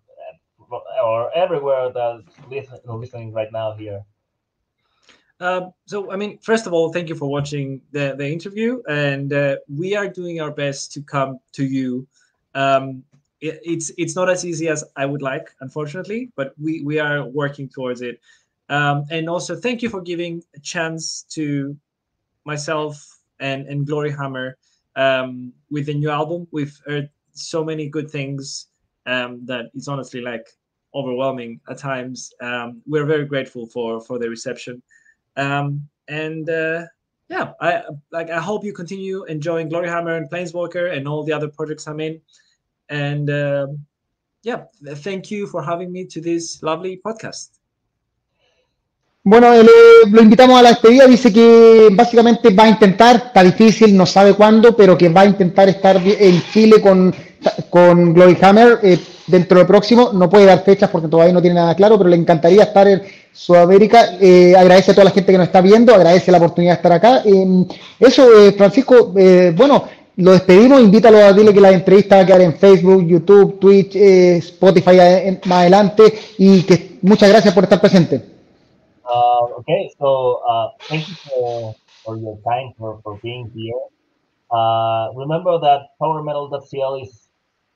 or 1.04 1.36
everywhere 1.36 1.92
that's 1.92 2.24
listening 2.50 3.34
right 3.34 3.52
now 3.52 3.74
here? 3.74 4.04
Uh, 5.40 5.70
so, 5.86 6.12
I 6.12 6.16
mean, 6.16 6.38
first 6.40 6.68
of 6.68 6.74
all, 6.74 6.94
thank 6.94 7.10
you 7.10 7.16
for 7.16 7.30
watching 7.30 7.82
the, 7.92 8.16
the 8.18 8.26
interview, 8.26 8.82
and 8.88 9.34
uh, 9.34 9.58
we 9.68 9.96
are 9.96 10.08
doing 10.08 10.40
our 10.40 10.52
best 10.52 10.94
to 10.94 11.02
come 11.02 11.40
to 11.54 11.66
you. 11.66 12.08
Um, 12.56 13.04
it, 13.42 13.60
it's 13.64 13.92
it's 13.98 14.16
not 14.16 14.30
as 14.30 14.46
easy 14.46 14.70
as 14.70 14.84
I 14.96 15.06
would 15.06 15.22
like, 15.22 15.50
unfortunately, 15.60 16.32
but 16.36 16.54
we 16.62 16.82
we 16.82 17.00
are 17.00 17.26
working 17.26 17.68
towards 17.68 18.02
it. 18.02 18.22
Um, 18.70 19.06
and 19.10 19.30
also, 19.30 19.56
thank 19.56 19.82
you 19.82 19.90
for 19.90 20.02
giving 20.02 20.42
a 20.56 20.60
chance 20.60 21.24
to 21.32 21.76
myself 22.46 23.20
and 23.40 23.68
and 23.68 23.86
Glory 23.86 24.12
Hammer 24.12 24.58
um, 24.96 25.52
with 25.70 25.88
the 25.88 25.94
new 25.94 26.10
album. 26.10 26.48
We've 26.52 26.80
heard 26.86 27.10
so 27.34 27.64
many 27.66 27.90
good 27.90 28.10
things 28.10 28.68
um, 29.06 29.46
that 29.46 29.66
it's 29.74 29.88
honestly 29.88 30.22
like 30.22 30.48
overwhelming 30.94 31.60
at 31.70 31.78
times. 31.78 32.34
Um, 32.42 32.82
we're 32.86 33.06
very 33.06 33.26
grateful 33.26 33.66
for 33.68 34.02
for 34.02 34.20
the 34.20 34.30
reception, 34.30 34.82
um, 35.36 35.88
and 36.08 36.50
uh, 36.50 36.86
yeah, 37.30 37.54
I 37.62 37.84
like. 38.12 38.30
I 38.30 38.40
hope 38.40 38.64
you 38.64 38.74
continue 38.74 39.24
enjoying 39.26 39.70
Glory 39.70 39.90
Hammer 39.90 40.16
and 40.16 40.30
Planeswalker 40.30 40.96
and 40.96 41.08
all 41.08 41.24
the 41.24 41.34
other 41.34 41.48
projects 41.48 41.88
I'm 41.88 42.00
in, 42.00 42.22
and 42.90 43.30
um, 43.30 43.86
yeah, 44.44 44.66
thank 44.98 45.32
you 45.32 45.48
for 45.48 45.64
having 45.64 45.92
me 45.92 46.06
to 46.06 46.22
this 46.22 46.62
lovely 46.62 46.98
podcast. 46.98 47.60
Bueno, 49.26 49.54
él, 49.54 49.70
lo 50.12 50.22
invitamos 50.22 50.60
a 50.60 50.64
la 50.64 50.70
despedida, 50.70 51.08
dice 51.08 51.32
que 51.32 51.88
básicamente 51.94 52.50
va 52.50 52.66
a 52.66 52.70
intentar, 52.70 53.16
está 53.16 53.42
difícil, 53.42 53.96
no 53.96 54.06
sabe 54.06 54.34
cuándo, 54.34 54.76
pero 54.76 54.98
que 54.98 55.08
va 55.08 55.22
a 55.22 55.26
intentar 55.26 55.70
estar 55.70 55.96
en 55.96 56.44
Chile 56.52 56.82
con, 56.82 57.16
con 57.70 58.14
Glory 58.14 58.38
Hammer 58.42 58.80
eh, 58.84 59.00
dentro 59.28 59.58
del 59.58 59.68
próximo. 59.68 60.12
No 60.14 60.30
puede 60.30 60.46
dar 60.46 60.64
fechas 60.64 60.90
porque 60.90 61.08
todavía 61.08 61.34
no 61.34 61.42
tiene 61.42 61.56
nada 61.56 61.76
claro, 61.76 61.98
pero 61.98 62.10
le 62.10 62.16
encantaría 62.16 62.64
estar 62.64 62.88
en 62.88 63.02
Sudamérica. 63.32 64.18
Eh, 64.20 64.56
agradece 64.58 64.92
a 64.92 64.94
toda 64.94 65.06
la 65.06 65.12
gente 65.12 65.32
que 65.32 65.38
nos 65.38 65.48
está 65.48 65.62
viendo, 65.62 65.94
agradece 65.94 66.32
la 66.32 66.38
oportunidad 66.38 66.74
de 66.74 66.78
estar 66.78 66.92
acá. 66.92 67.22
Eh, 67.26 67.66
eso, 68.00 68.28
eh, 68.40 68.52
Francisco, 68.54 69.14
eh, 69.18 69.54
bueno, 69.56 69.84
lo 70.18 70.32
despedimos, 70.32 70.80
invítalo 70.82 71.18
a 71.18 71.34
dile 71.34 71.54
que 71.54 71.62
la 71.62 71.72
entrevista 71.72 72.18
va 72.18 72.22
a 72.22 72.26
quedar 72.26 72.42
en 72.42 72.54
Facebook, 72.54 73.06
YouTube, 73.08 73.60
Twitch, 73.60 73.96
eh, 73.96 74.38
Spotify 74.38 75.40
más 75.46 75.62
adelante 75.62 76.04
y 76.38 76.64
que 76.64 77.00
muchas 77.02 77.30
gracias 77.30 77.54
por 77.54 77.64
estar 77.64 77.82
presente. 77.82 78.34
Uh, 79.06 79.60
okay, 79.60 79.90
so 80.00 80.42
uh, 80.48 80.70
thank 80.88 81.08
you 81.08 81.16
for, 81.16 81.76
for 82.04 82.18
your 82.18 82.38
time 82.44 82.74
for, 82.78 83.02
for 83.04 83.20
being 83.22 83.52
here. 83.54 83.74
Uh, 84.50 85.10
remember 85.16 85.60
that 85.60 85.90
powermetal.cl 86.00 87.02
is, 87.02 87.23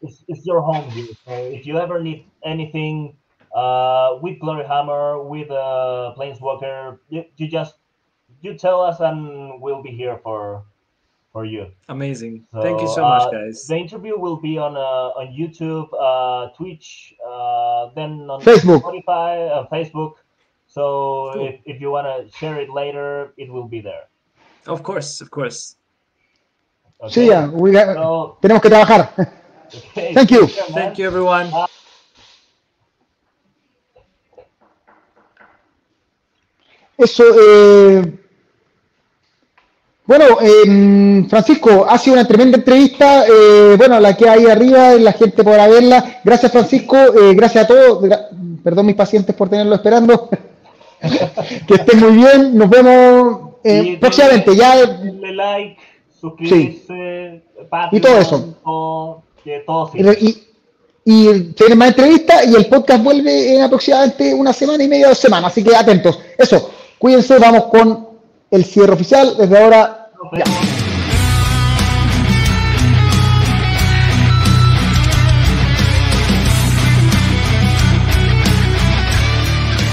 is 0.01 0.23
is 0.27 0.45
your 0.45 0.61
home 0.61 0.89
here. 0.91 1.13
So 1.25 1.33
if 1.33 1.65
you 1.65 1.77
ever 1.79 2.01
need 2.01 2.25
anything 2.43 3.15
uh, 3.55 4.19
with 4.21 4.39
Glory 4.39 4.65
Hammer, 4.65 5.21
with 5.23 5.49
uh, 5.49 6.13
Planeswalker, 6.17 6.99
you, 7.09 7.25
you 7.37 7.47
just 7.47 7.75
you 8.41 8.57
tell 8.57 8.81
us 8.81 8.99
and 8.99 9.61
we'll 9.61 9.81
be 9.81 9.91
here 9.91 10.19
for 10.23 10.63
for 11.31 11.45
you. 11.45 11.67
Amazing. 11.89 12.45
So, 12.53 12.61
Thank 12.61 12.81
you 12.81 12.87
so 12.87 13.01
much, 13.01 13.23
uh, 13.23 13.31
guys. 13.31 13.65
The 13.67 13.77
interview 13.77 14.17
will 14.17 14.37
be 14.37 14.57
on 14.57 14.75
uh, 14.75 15.19
on 15.19 15.27
YouTube, 15.33 15.89
uh, 15.93 16.49
Twitch, 16.55 17.13
uh, 17.21 17.89
then 17.95 18.29
on 18.29 18.41
Facebook, 18.41 18.81
Spotify, 18.81 19.49
uh, 19.51 19.67
Facebook. 19.71 20.13
So 20.67 21.31
cool. 21.33 21.47
if, 21.47 21.55
if 21.65 21.81
you 21.81 21.91
want 21.91 22.07
to 22.07 22.37
share 22.37 22.59
it 22.59 22.69
later, 22.69 23.33
it 23.37 23.51
will 23.51 23.67
be 23.67 23.81
there. 23.81 24.09
Of 24.67 24.83
course, 24.83 25.21
of 25.21 25.31
course. 25.31 25.77
Okay. 26.99 27.13
Sí, 27.13 27.27
ya, 27.29 27.47
got, 27.47 27.95
so, 27.95 28.37
tenemos 28.41 28.61
que 28.61 28.69
trabajar. 28.69 29.13
Okay. 29.67 30.13
Thank 30.13 30.31
you. 30.31 30.47
Thank 30.47 30.97
you, 30.97 31.05
everyone. 31.05 31.49
Eso, 36.97 37.23
eh, 37.23 38.17
bueno, 40.07 40.37
eh, 40.41 41.25
Francisco, 41.29 41.85
ha 41.87 41.97
sido 41.97 42.13
una 42.15 42.25
tremenda 42.25 42.57
entrevista. 42.57 43.25
Eh, 43.27 43.75
bueno, 43.77 43.99
la 43.99 44.15
que 44.15 44.29
hay 44.29 44.45
arriba, 44.45 44.93
la 44.93 45.11
gente 45.11 45.43
podrá 45.43 45.67
verla. 45.67 46.21
Gracias, 46.23 46.51
Francisco. 46.51 46.95
Eh, 46.95 47.35
gracias 47.35 47.65
a 47.65 47.67
todos. 47.67 48.09
Perdón, 48.63 48.85
mis 48.85 48.95
pacientes, 48.95 49.35
por 49.35 49.49
tenerlo 49.49 49.75
esperando. 49.75 50.29
que 51.67 51.75
estén 51.75 51.99
muy 51.99 52.13
bien, 52.13 52.57
nos 52.57 52.69
vemos 52.69 53.51
eh, 53.63 53.97
próximamente. 53.99 54.55
Ya, 54.55 54.85
denle 54.85 55.33
like, 55.33 55.77
suscribirse, 56.19 57.43
y 57.91 57.99
todo 57.99 58.17
eso. 58.17 59.21
Que 59.47 59.63
todo 59.65 59.91
y, 59.95 60.43
y 61.05 61.39
tienen 61.53 61.77
más 61.77 61.89
entrevistas 61.89 62.45
y 62.47 62.55
el 62.55 62.65
podcast 62.65 63.01
vuelve 63.01 63.55
en 63.55 63.61
aproximadamente 63.61 64.33
una 64.33 64.51
semana 64.51 64.83
y 64.83 64.89
media, 64.89 65.07
dos 65.07 65.17
semanas, 65.17 65.51
así 65.51 65.63
que 65.63 65.73
atentos. 65.73 66.19
Eso, 66.37 66.69
cuídense, 66.97 67.39
vamos 67.39 67.65
con 67.65 68.09
el 68.51 68.65
cierre 68.65 68.93
oficial. 68.93 69.37
Desde 69.37 69.57
ahora. 69.57 70.11
Ya. 70.33 70.43